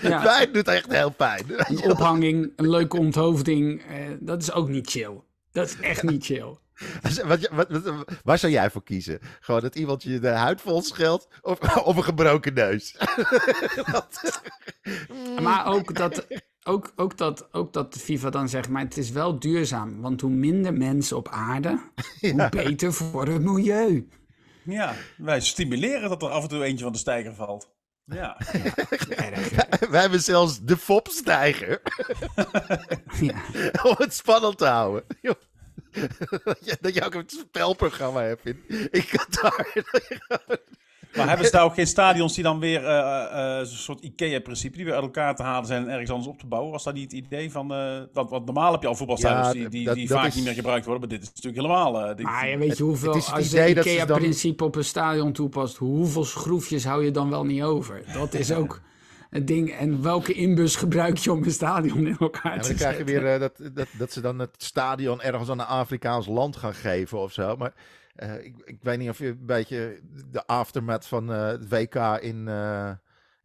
Ja. 0.00 0.22
Pijn 0.22 0.52
doet 0.52 0.68
echt 0.68 0.92
heel 0.92 1.10
pijn. 1.10 1.44
Een 1.48 1.90
ophanging, 1.90 2.52
een 2.56 2.68
leuke 2.70 2.96
onthoofding. 2.96 3.82
eh, 3.82 3.96
dat 4.20 4.42
is 4.42 4.52
ook 4.52 4.68
niet 4.68 4.90
chill. 4.90 5.20
Dat 5.52 5.66
is 5.68 5.76
echt 5.80 6.02
niet 6.02 6.24
chill. 6.24 6.56
Wat, 7.24 7.48
wat, 7.52 7.68
wat- 7.68 8.04
waar 8.24 8.38
zou 8.38 8.52
jij 8.52 8.70
voor 8.70 8.82
kiezen? 8.82 9.18
Gewoon 9.40 9.60
dat 9.60 9.74
iemand 9.76 10.02
je 10.02 10.18
de 10.18 10.28
huid 10.28 10.60
vol 10.60 10.82
scheldt 10.82 11.28
of, 11.42 11.58
of 11.84 11.96
een 11.96 12.04
gebroken 12.04 12.54
neus? 12.54 12.96
Dat- 13.92 14.42
Maar 15.42 15.66
ook 15.66 15.94
dat, 15.96 16.26
ook, 16.62 16.92
ook, 16.96 17.16
dat, 17.16 17.48
ook 17.52 17.72
dat 17.72 17.92
de 17.92 17.98
FIFA 18.00 18.30
dan 18.30 18.48
zegt, 18.48 18.68
maar 18.68 18.82
het 18.82 18.96
is 18.96 19.10
wel 19.10 19.38
duurzaam. 19.38 20.00
Want 20.00 20.20
hoe 20.20 20.30
minder 20.30 20.72
mensen 20.74 21.16
op 21.16 21.28
aarde, 21.28 21.78
hoe 22.20 22.48
beter 22.48 22.92
voor 22.92 23.26
het 23.26 23.42
milieu. 23.42 24.08
Ja, 24.64 24.94
wij 25.16 25.40
stimuleren 25.40 26.08
dat 26.08 26.22
er 26.22 26.28
af 26.28 26.42
en 26.42 26.48
toe 26.48 26.64
eentje 26.64 26.84
van 26.84 26.92
de 26.92 26.98
steiger 26.98 27.34
valt. 27.34 27.76
Ja, 28.04 28.38
Erg. 29.08 29.50
Wij 29.90 30.00
hebben 30.00 30.20
zelfs 30.20 30.60
de 30.62 30.76
fopstijger 30.76 31.80
Ja. 33.20 33.42
om 33.82 33.94
het 33.98 34.14
spannend 34.14 34.58
te 34.58 34.66
houden. 34.66 35.04
Dat 36.44 36.58
je, 36.64 36.76
dat 36.80 36.94
je 36.94 37.04
ook 37.04 37.14
een 37.14 37.24
spelprogramma 37.26 38.22
hebt 38.22 38.46
in, 38.46 38.62
in 38.90 39.04
Qatar. 39.10 39.66
maar 41.16 41.28
hebben 41.28 41.46
ze 41.46 41.52
daar 41.52 41.64
ook 41.64 41.74
geen 41.74 41.86
stadions 41.86 42.34
die 42.34 42.44
dan 42.44 42.58
weer 42.60 42.84
eh, 42.84 42.98
eh, 42.98 43.58
eh, 43.60 43.66
zo'n 43.66 43.76
soort 43.76 44.00
IKEA-principe, 44.00 44.76
die 44.76 44.84
weer 44.84 44.94
uit 44.94 45.02
elkaar 45.02 45.36
te 45.36 45.42
halen 45.42 45.66
zijn 45.66 45.82
en 45.82 45.88
ergens 45.90 46.10
anders 46.10 46.28
op 46.28 46.38
te 46.38 46.46
bouwen? 46.46 46.72
Was 46.72 46.84
dat 46.84 46.94
niet 46.94 47.12
het 47.12 47.20
idee 47.24 47.50
van, 47.50 47.72
eh 47.72 48.00
want, 48.12 48.30
want 48.30 48.44
normaal 48.44 48.72
heb 48.72 48.82
je 48.82 48.88
al 48.88 48.94
voetbalstadions 48.94 49.46
Ja, 49.46 49.52
die, 49.52 49.68
die, 49.68 49.84
dat- 49.84 49.94
die 49.94 50.08
dat 50.08 50.18
vaak 50.18 50.26
is- 50.26 50.34
niet 50.34 50.44
meer 50.44 50.54
gebruikt 50.54 50.84
worden, 50.86 51.08
maar 51.08 51.18
dit 51.18 51.22
is 51.28 51.34
natuurlijk 51.34 51.62
helemaal... 51.62 52.00
eh, 52.02 52.16
dit- 52.16 52.24
Maar 52.26 52.48
ja, 52.48 52.56
weet 52.58 52.76
je 52.76 52.82
hoeveel, 52.82 53.08
het 53.12 53.18
is 53.22 53.26
het 53.26 53.34
als 53.34 53.50
je 53.50 53.74
dat 53.74 53.84
dan- 53.84 53.92
IKEA-principe 53.94 54.64
op 54.64 54.74
een 54.74 54.84
stadion 54.84 55.32
toepast, 55.32 55.76
hoeveel 55.76 56.24
schroefjes 56.24 56.84
hou 56.84 57.04
je 57.04 57.10
dan 57.10 57.30
wel 57.30 57.44
niet 57.44 57.62
over? 57.62 58.02
Dat 58.12 58.34
is 58.34 58.52
ook 58.52 58.80
het 59.30 59.46
ding. 59.46 59.70
En 59.70 60.02
welke 60.02 60.32
inbus 60.32 60.76
gebruik 60.76 61.16
je 61.16 61.32
om 61.32 61.42
een 61.42 61.50
stadion 61.50 62.06
in 62.06 62.16
elkaar 62.18 62.54
Ja, 62.54 62.60
te 62.60 62.68
dan 62.68 62.76
krijg 62.76 62.98
je 62.98 63.04
zetten? 63.06 63.22
weer 63.22 63.34
eh, 63.34 63.40
dat, 63.40 63.60
dat, 63.74 63.88
dat 63.98 64.12
ze 64.12 64.20
dan 64.20 64.38
het 64.38 64.54
stadion 64.62 65.22
ergens 65.22 65.50
aan 65.50 65.58
een 65.58 65.66
Afrikaans 65.66 66.26
land 66.26 66.56
gaan 66.56 66.74
geven 66.74 67.18
of 67.18 67.32
zo. 67.32 67.56
Maar 67.56 67.72
eh, 68.14 68.44
ik, 68.44 68.54
ik 68.64 68.78
weet 68.82 68.98
niet 68.98 69.08
of 69.08 69.18
je 69.18 69.26
een 69.26 69.46
beetje 69.46 70.00
de 70.30 70.46
aftermath 70.46 71.06
van 71.06 71.32
eh, 71.32 71.46
het 71.46 71.68
WK 71.68 71.94
in, 72.20 72.48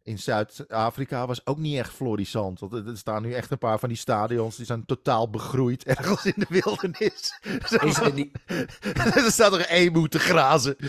in 0.06 0.18
Zuid-Afrika 0.18 1.26
was 1.26 1.46
ook 1.46 1.58
niet 1.58 1.78
echt 1.78 1.92
florissant. 1.92 2.60
Want 2.60 2.72
er 2.72 2.96
staan 2.98 3.22
nu 3.22 3.32
echt 3.32 3.50
een 3.50 3.58
paar 3.58 3.78
van 3.78 3.88
die 3.88 3.98
stadions 3.98 4.56
die 4.56 4.66
zijn 4.66 4.84
totaal 4.86 5.30
begroeid 5.30 5.84
ergens 5.96 6.24
in 6.26 6.32
de 6.36 6.46
wildernis. 6.48 7.38
Is 7.82 7.96
er 7.98 8.14
die- 8.14 8.32
er 9.14 9.30
staat 9.32 9.50
nog 9.50 9.60
één 9.60 9.92
moeten 9.92 10.20
grazen. 10.20 10.76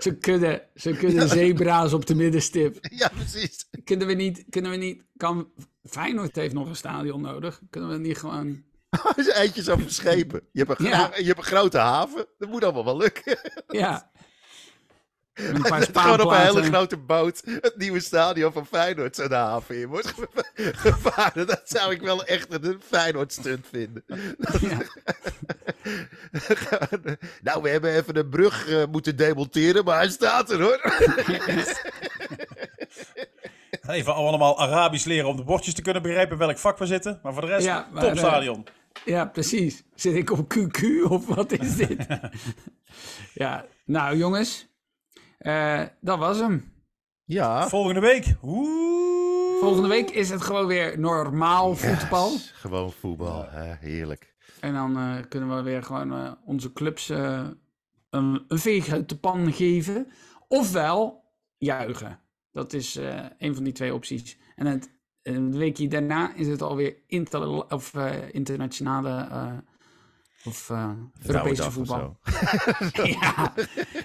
Ze 0.00 0.16
kunnen, 0.20 0.62
ze 0.74 0.90
kunnen 0.92 1.28
zebra's 1.28 1.92
op 1.92 2.06
de 2.06 2.14
middenstip. 2.14 2.78
ja, 2.90 3.08
precies. 3.08 3.68
Kunnen 3.84 4.06
we 4.06 4.12
niet, 4.14 4.44
kunnen 4.50 4.70
we 4.70 4.76
niet, 4.76 5.02
kan, 5.16 5.48
Feyenoord 5.84 6.36
heeft 6.36 6.54
nog 6.54 6.68
een 6.68 6.76
stadion 6.76 7.20
nodig. 7.20 7.60
Kunnen 7.70 7.90
we 7.90 7.98
niet 7.98 8.18
gewoon, 8.18 8.62
is 9.16 9.26
eentje 9.28 9.62
zo 9.62 9.76
verschepen. 9.76 10.40
Je 10.52 10.64
hebt, 10.64 10.80
een, 10.80 10.86
Ja. 10.86 11.10
je 11.16 11.24
hebt 11.24 11.38
een 11.38 11.44
grote 11.44 11.78
haven. 11.78 12.26
Dat 12.38 12.48
moet 12.48 12.64
allemaal 12.64 12.84
wel 12.84 12.96
lukken. 12.96 13.38
ja. 13.68 14.10
Een 15.38 15.62
paar 15.62 15.82
Gewoon 15.92 16.20
op 16.20 16.30
een 16.30 16.40
hele 16.40 16.62
grote 16.62 16.96
boot 16.96 17.42
het 17.44 17.74
nieuwe 17.76 18.00
stadion 18.00 18.52
van 18.52 18.66
Feyenoord 18.66 19.16
zo 19.16 19.28
de 19.28 19.34
haven 19.34 19.80
in 19.80 19.88
wordt 19.88 20.14
gevaren. 20.84 21.46
Dat 21.46 21.62
zou 21.64 21.92
ik 21.92 22.00
wel 22.00 22.24
echt 22.24 22.46
een 22.64 22.80
Feyenoord 22.88 23.32
stunt 23.32 23.66
vinden. 23.70 24.04
Ja. 24.60 24.78
nou, 27.42 27.62
we 27.62 27.68
hebben 27.68 27.94
even 27.94 28.14
de 28.14 28.26
brug 28.26 28.68
eh, 28.68 28.84
moeten 28.90 29.16
demonteren, 29.16 29.84
maar 29.84 29.96
hij 29.96 30.08
staat 30.08 30.50
er 30.50 30.60
hoor. 30.60 30.80
Even 33.88 34.14
allemaal 34.14 34.60
Arabisch 34.60 35.04
leren 35.04 35.28
om 35.28 35.36
de 35.36 35.44
bordjes 35.44 35.74
te 35.74 35.82
kunnen 35.82 36.02
begrijpen 36.02 36.38
welk 36.38 36.58
vak 36.58 36.78
we 36.78 36.86
zitten. 36.86 37.20
Maar 37.22 37.32
voor 37.32 37.42
de 37.42 37.48
rest, 37.48 37.66
Ja, 37.66 37.88
maar, 37.92 38.02
topstadion. 38.02 38.66
Ja, 39.04 39.24
precies. 39.24 39.82
Zit 39.94 40.14
ik 40.14 40.30
op 40.30 40.54
QQ 40.54 41.02
of 41.08 41.26
wat 41.26 41.52
is 41.52 41.76
dit? 41.76 42.06
ja, 43.34 43.64
nou 43.84 44.16
jongens, 44.16 44.67
eh, 45.38 45.82
dat 46.00 46.18
was 46.18 46.38
hem. 46.38 46.72
Ja. 47.24 47.68
Volgende 47.68 48.00
week. 48.00 48.34
Oeh. 48.42 49.60
Volgende 49.60 49.88
week 49.88 50.10
is 50.10 50.30
het 50.30 50.42
gewoon 50.42 50.66
weer 50.66 50.98
normaal 50.98 51.76
voetbal. 51.76 52.30
Yes, 52.30 52.50
gewoon 52.50 52.92
voetbal, 52.92 53.46
hè, 53.50 53.74
heerlijk. 53.80 54.34
En 54.60 54.72
dan 54.74 54.96
eh, 54.96 55.16
kunnen 55.28 55.56
we 55.56 55.62
weer 55.62 55.82
gewoon 55.82 56.12
eh, 56.12 56.32
onze 56.44 56.72
clubs 56.72 57.08
eh, 57.10 57.46
een, 58.10 58.44
een 58.48 58.58
veeg 58.58 58.88
uit 58.92 59.08
de 59.08 59.16
pan 59.16 59.52
geven. 59.52 60.06
Ofwel 60.48 61.24
juichen. 61.56 62.20
Dat 62.52 62.72
is 62.72 62.96
eh, 62.96 63.24
een 63.38 63.54
van 63.54 63.64
die 63.64 63.72
twee 63.72 63.94
opties. 63.94 64.38
En 64.56 64.66
het, 64.66 64.90
een 65.22 65.56
weekje 65.56 65.88
daarna 65.88 66.34
is 66.34 66.46
het 66.46 66.62
alweer 66.62 66.96
inter, 67.06 67.48
of, 67.72 67.94
eh, 67.94 68.34
internationale 68.34 69.26
eh, 69.30 69.52
of 70.44 70.70
eh, 70.70 70.90
Europese 71.26 71.66
of 71.66 71.72
voetbal. 71.72 72.16
ja, 73.20 73.54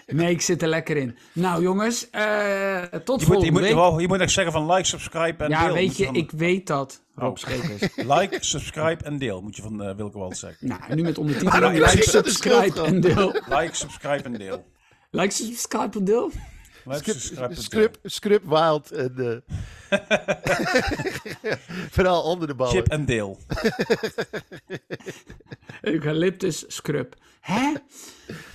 nee, 0.08 0.32
ik 0.32 0.42
zit 0.42 0.62
er 0.62 0.68
lekker 0.68 0.98
in. 0.98 1.18
Nou 1.34 1.62
jongens, 1.62 2.10
eh, 2.10 2.82
tot 2.82 2.92
Je 2.92 3.04
moet, 3.06 3.20
je, 3.20 3.26
volgende 3.26 3.52
moet, 3.52 3.62
week. 3.62 3.74
wel- 3.74 4.00
je 4.00 4.08
moet 4.08 4.20
echt 4.20 4.32
zeggen 4.32 4.54
van 4.54 4.72
like, 4.72 4.88
subscribe 4.88 5.44
en 5.44 5.50
ja, 5.50 5.66
deel. 5.66 5.74
weet 5.74 5.88
Moet 5.88 5.98
je, 5.98 6.10
ik 6.12 6.32
weet 6.32 6.68
dat, 6.68 7.02
Rob 7.16 7.38
Oh. 7.38 8.16
Like, 8.20 8.38
subscribe 8.40 9.04
en 9.04 9.18
deel, 9.18 9.42
moet 9.42 9.56
je 9.56 9.62
van 9.62 9.88
uh, 9.88 9.96
Wilke 9.96 10.18
Wald 10.18 10.38
zeggen. 10.38 10.68
nou, 10.68 10.82
en 10.88 10.96
nu 10.96 11.02
met 11.02 11.18
ondertiteling. 11.18 11.78
Ja, 11.78 11.92
like, 11.92 12.10
subscribe 12.10 12.82
en 12.82 13.02
deel. 13.02 13.36
Like, 13.50 13.76
subscribe 13.76 14.24
en 14.24 14.34
deel. 14.34 14.66
Like, 15.12 15.34
subscribe 15.34 16.00
en 16.00 16.06
deel. 16.06 16.32
Scrub, 17.52 17.98
scrub 18.04 18.44
wild 18.46 18.92
en 18.92 19.14
eh, 19.18 19.38
vooral 21.96 22.24
onder 22.24 22.48
de 22.48 22.56
ballen. 22.56 22.74
Chip 22.74 22.88
en 22.88 23.06
deel. 23.06 23.40
Eucalyptus 25.82 26.64
scrub. 26.68 27.16
Hè? 27.40 27.74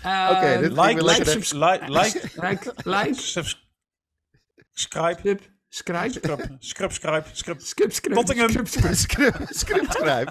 Eh, 0.02 0.28
Oké, 0.30 0.58
Like, 0.82 1.04
like, 1.04 1.24
subs- 1.30 1.52
like, 1.52 1.84
like, 1.88 2.20
Like, 2.34 2.72
like, 2.84 3.14
subscribe, 3.14 3.58
scribe, 5.68 6.12
scrub, 6.12 6.40
scrub, 6.58 6.92
scrub, 6.92 6.92
scrub. 6.92 7.26
scrub, 7.60 7.92
scrub, 7.92 8.66
scrub, 8.66 8.94
scrub. 8.94 9.34
Scrub. 9.50 10.28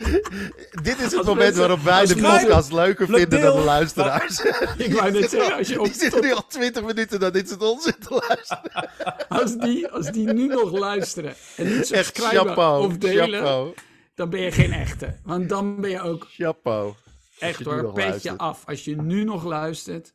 Dit 0.82 0.98
is 0.98 1.04
het 1.04 1.14
Als 1.14 1.26
moment 1.26 1.36
mensen- 1.38 1.58
waarop 1.58 1.80
wij 1.82 2.06
de 2.06 2.14
podcast 2.16 2.72
leuker 2.72 3.06
vinden 3.06 3.40
dan 3.40 3.56
de 3.56 3.62
luisteraars. 3.64 4.40
Ik 4.76 4.92
wou 4.94 5.10
net 5.10 5.30
zeggen, 5.30 5.56
als, 5.56 5.68
je 5.68 5.78
op, 5.80 5.84
Die 5.86 5.94
zitten 5.94 6.20
nu 6.22 6.32
al 6.32 6.46
20 6.46 6.84
minuten 6.84 7.20
naar 7.20 7.32
dit 7.32 7.48
soort 7.48 7.62
onzin 7.62 7.94
te 8.08 8.24
luisteren. 8.28 8.90
als, 9.40 9.56
die, 9.56 9.88
als 9.88 10.06
die 10.10 10.32
nu 10.32 10.46
nog 10.46 10.72
luisteren 10.78 11.34
en 11.56 11.66
niet 11.66 11.76
Echt 11.90 12.06
subscriben 12.16 12.46
chapeau. 12.46 12.86
of 12.86 12.96
delen, 12.98 13.38
Chapeau. 13.40 13.74
dan 14.14 14.30
ben 14.30 14.40
je 14.40 14.52
geen 14.52 14.72
echte. 14.72 15.16
Want 15.24 15.48
dan 15.48 15.80
ben 15.80 15.90
je 15.90 16.00
ook 16.00 16.26
Chapeau. 16.30 16.94
echt 17.38 17.64
hoor, 17.64 17.92
petje 17.92 18.08
luistert. 18.10 18.38
af. 18.38 18.62
Als 18.66 18.84
je 18.84 18.96
nu 19.02 19.24
nog 19.24 19.44
luistert. 19.44 20.14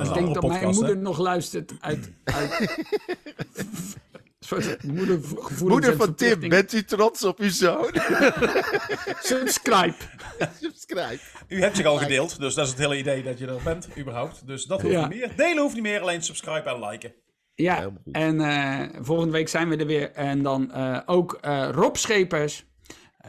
Is 0.00 0.08
ik 0.08 0.14
denk 0.14 0.34
dat 0.34 0.46
mijn 0.46 0.68
moeder 0.74 0.94
hè? 0.94 1.00
nog 1.00 1.18
luistert 1.18 1.72
uit... 1.80 2.10
uit 2.24 2.50
Moeder 5.62 5.90
en 5.90 5.96
van 5.96 6.14
Tim, 6.14 6.48
bent 6.48 6.72
u 6.72 6.84
trots 6.84 7.24
op 7.24 7.38
uw 7.38 7.50
zoon? 7.50 7.90
Subscribe. 9.22 9.94
Subscribe. 10.60 11.18
U 11.48 11.60
hebt 11.60 11.76
zich 11.76 11.86
al 11.86 11.96
gedeeld, 11.96 12.38
dus 12.40 12.54
dat 12.54 12.64
is 12.64 12.70
het 12.70 12.80
hele 12.80 12.98
idee 12.98 13.22
dat 13.22 13.38
je 13.38 13.46
er 13.46 13.60
bent, 13.64 13.88
überhaupt. 13.98 14.46
Dus 14.46 14.64
dat 14.64 14.80
hoeft 14.82 14.94
Ja. 14.94 15.06
niet 15.08 15.18
meer. 15.18 15.32
Delen 15.36 15.62
hoeft 15.62 15.74
niet 15.74 15.82
meer, 15.82 16.00
alleen 16.00 16.22
subscribe 16.22 16.70
en 16.70 16.88
liken. 16.88 17.12
Ja, 17.54 17.90
en 18.12 18.40
eh, 18.40 18.88
volgende 19.00 19.32
week 19.32 19.48
zijn 19.48 19.68
we 19.68 19.76
er 19.76 19.86
weer. 19.86 20.12
En 20.12 20.42
dan 20.42 20.72
eh, 20.72 20.98
ook 21.06 21.38
eh, 21.40 21.68
Rob 21.72 21.96
Schepers, 21.96 22.64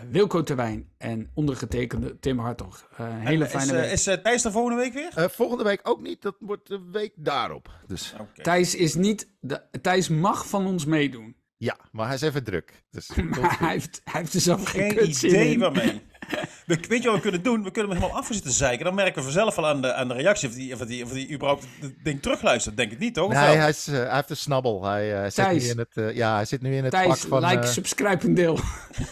Wilco 0.10 0.44
Terwijn 0.44 0.90
en 0.98 1.30
ondergetekende 1.34 2.20
Tim 2.20 2.40
Hartog. 2.40 2.88
Eh, 2.98 3.06
een 3.08 3.20
hele 3.28 3.44
En 3.44 3.50
fijne 3.50 3.66
is, 3.66 3.72
eh, 3.72 3.82
week. 3.82 3.92
is 3.92 4.08
eh, 4.08 4.14
Thijs 4.18 4.46
er 4.46 4.52
volgende 4.52 4.78
week 4.82 4.94
weer? 4.94 5.12
Eh, 5.16 5.30
volgende 5.30 5.64
week 5.64 5.80
ook 5.84 6.02
niet, 6.02 6.22
dat 6.22 6.36
wordt 6.40 6.68
de 6.68 6.82
week 6.92 7.12
daarop. 7.16 7.70
Dus. 7.88 8.16
Thijs 8.42 8.76
is 8.76 8.96
niet... 8.96 9.30
De, 9.40 9.62
Thijs 9.82 10.08
mag 10.10 10.48
van 10.48 10.66
ons 10.66 10.86
meedoen. 10.86 11.36
ja, 11.58 11.78
maar 11.92 12.06
hij 12.06 12.16
is 12.16 12.22
even 12.22 12.44
druk. 12.44 12.84
Dus 12.90 13.12
Maar 13.40 13.60
hij 13.60 13.70
heeft, 13.72 14.02
hij 14.04 14.22
heeft 14.22 14.34
er 14.34 14.42
zelf 14.42 14.70
geen, 14.70 14.92
Geen 14.92 15.10
idee 15.10 15.60
waarmee. 15.60 16.02
We, 16.66 16.80
weet 16.88 17.02
je 17.02 17.08
wat 17.08 17.16
we 17.16 17.22
kunnen 17.22 17.44
doen? 17.44 17.64
We 17.64 17.72
kunnen 17.72 17.92
hem 17.92 18.02
helemaal 18.02 18.22
af 18.22 18.28
zitten 18.32 18.52
zeiken. 18.52 18.86
Dan 18.86 18.96
merken 18.96 19.16
we 19.16 19.22
vanzelf 19.22 19.56
wel 19.56 19.68
aan 19.68 19.82
de, 19.82 19.94
aan 19.94 20.08
de 20.08 20.14
reactie 20.14 20.50
of 20.50 20.56
die, 20.56 20.74
of, 20.74 20.80
die, 20.80 21.04
of 21.04 21.12
die 21.12 21.32
überhaupt 21.32 21.66
het 21.80 21.96
ding 22.04 22.22
terugluistert. 22.22 22.78
Denk 22.78 22.92
ik 22.92 23.00
niet, 23.00 23.14
toch? 23.14 23.26
Of 23.28 23.34
Nee, 23.34 23.58
hij, 23.58 23.70
is, 23.70 23.88
eh, 23.88 23.96
hij 23.96 24.16
heeft 24.16 24.30
een 24.30 24.38
snabbel. 24.38 24.84
Hij, 24.86 25.24
eh, 25.24 25.32
zit 25.32 25.52
nu 25.52 25.70
in 25.70 25.78
het, 25.78 25.98
eh, 25.98 26.16
ja, 26.16 26.36
hij 26.36 26.46
zit 26.46 26.62
nu 26.62 26.76
in 26.76 26.84
het 26.84 26.92
Thijs, 26.92 27.08
pak 27.08 27.18
van, 27.18 27.46
like, 27.50 27.68
subscribe 27.68 28.26
en 28.26 28.34
deel. 28.34 28.60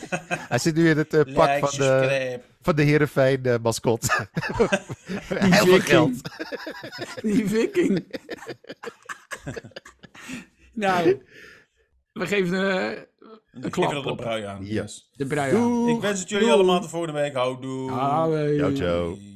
hij 0.54 0.58
zit 0.58 0.76
nu 0.76 0.90
in 0.90 0.98
het 0.98 1.10
pak 1.10 1.26
Like, 1.26 1.68
van 1.68 1.78
de, 1.78 2.40
van 2.62 2.76
de 2.76 2.84
Heerenveen 2.84 3.60
mascot. 3.62 4.08
Heel 5.28 5.66
veel 5.66 5.66
viking. 5.66 5.84
geld. 5.84 6.22
Die 7.22 7.48
viking. 7.48 8.20
nou, 10.74 11.22
we 12.14 12.28
geven 12.28 13.08
de, 13.54 13.66
Ik 13.68 13.72
klap 13.72 13.88
geef 13.90 13.98
er 13.98 14.04
de 14.04 14.10
op. 14.10 14.18
brui 14.18 14.44
aan. 14.44 14.66
Ja. 14.66 14.82
Yes. 14.82 15.10
de 15.16 15.26
brui 15.26 15.56
aan. 15.56 15.88
Ik 15.88 16.02
wens 16.02 16.20
het 16.20 16.30
jullie 16.30 16.52
allemaal 16.52 16.82
de 16.82 16.90
volgende 16.90 17.20
week. 17.20 17.34
Houdoe. 17.34 17.90
Ciao, 18.58 18.76
ciao. 18.76 19.08
Doei. 19.08 19.33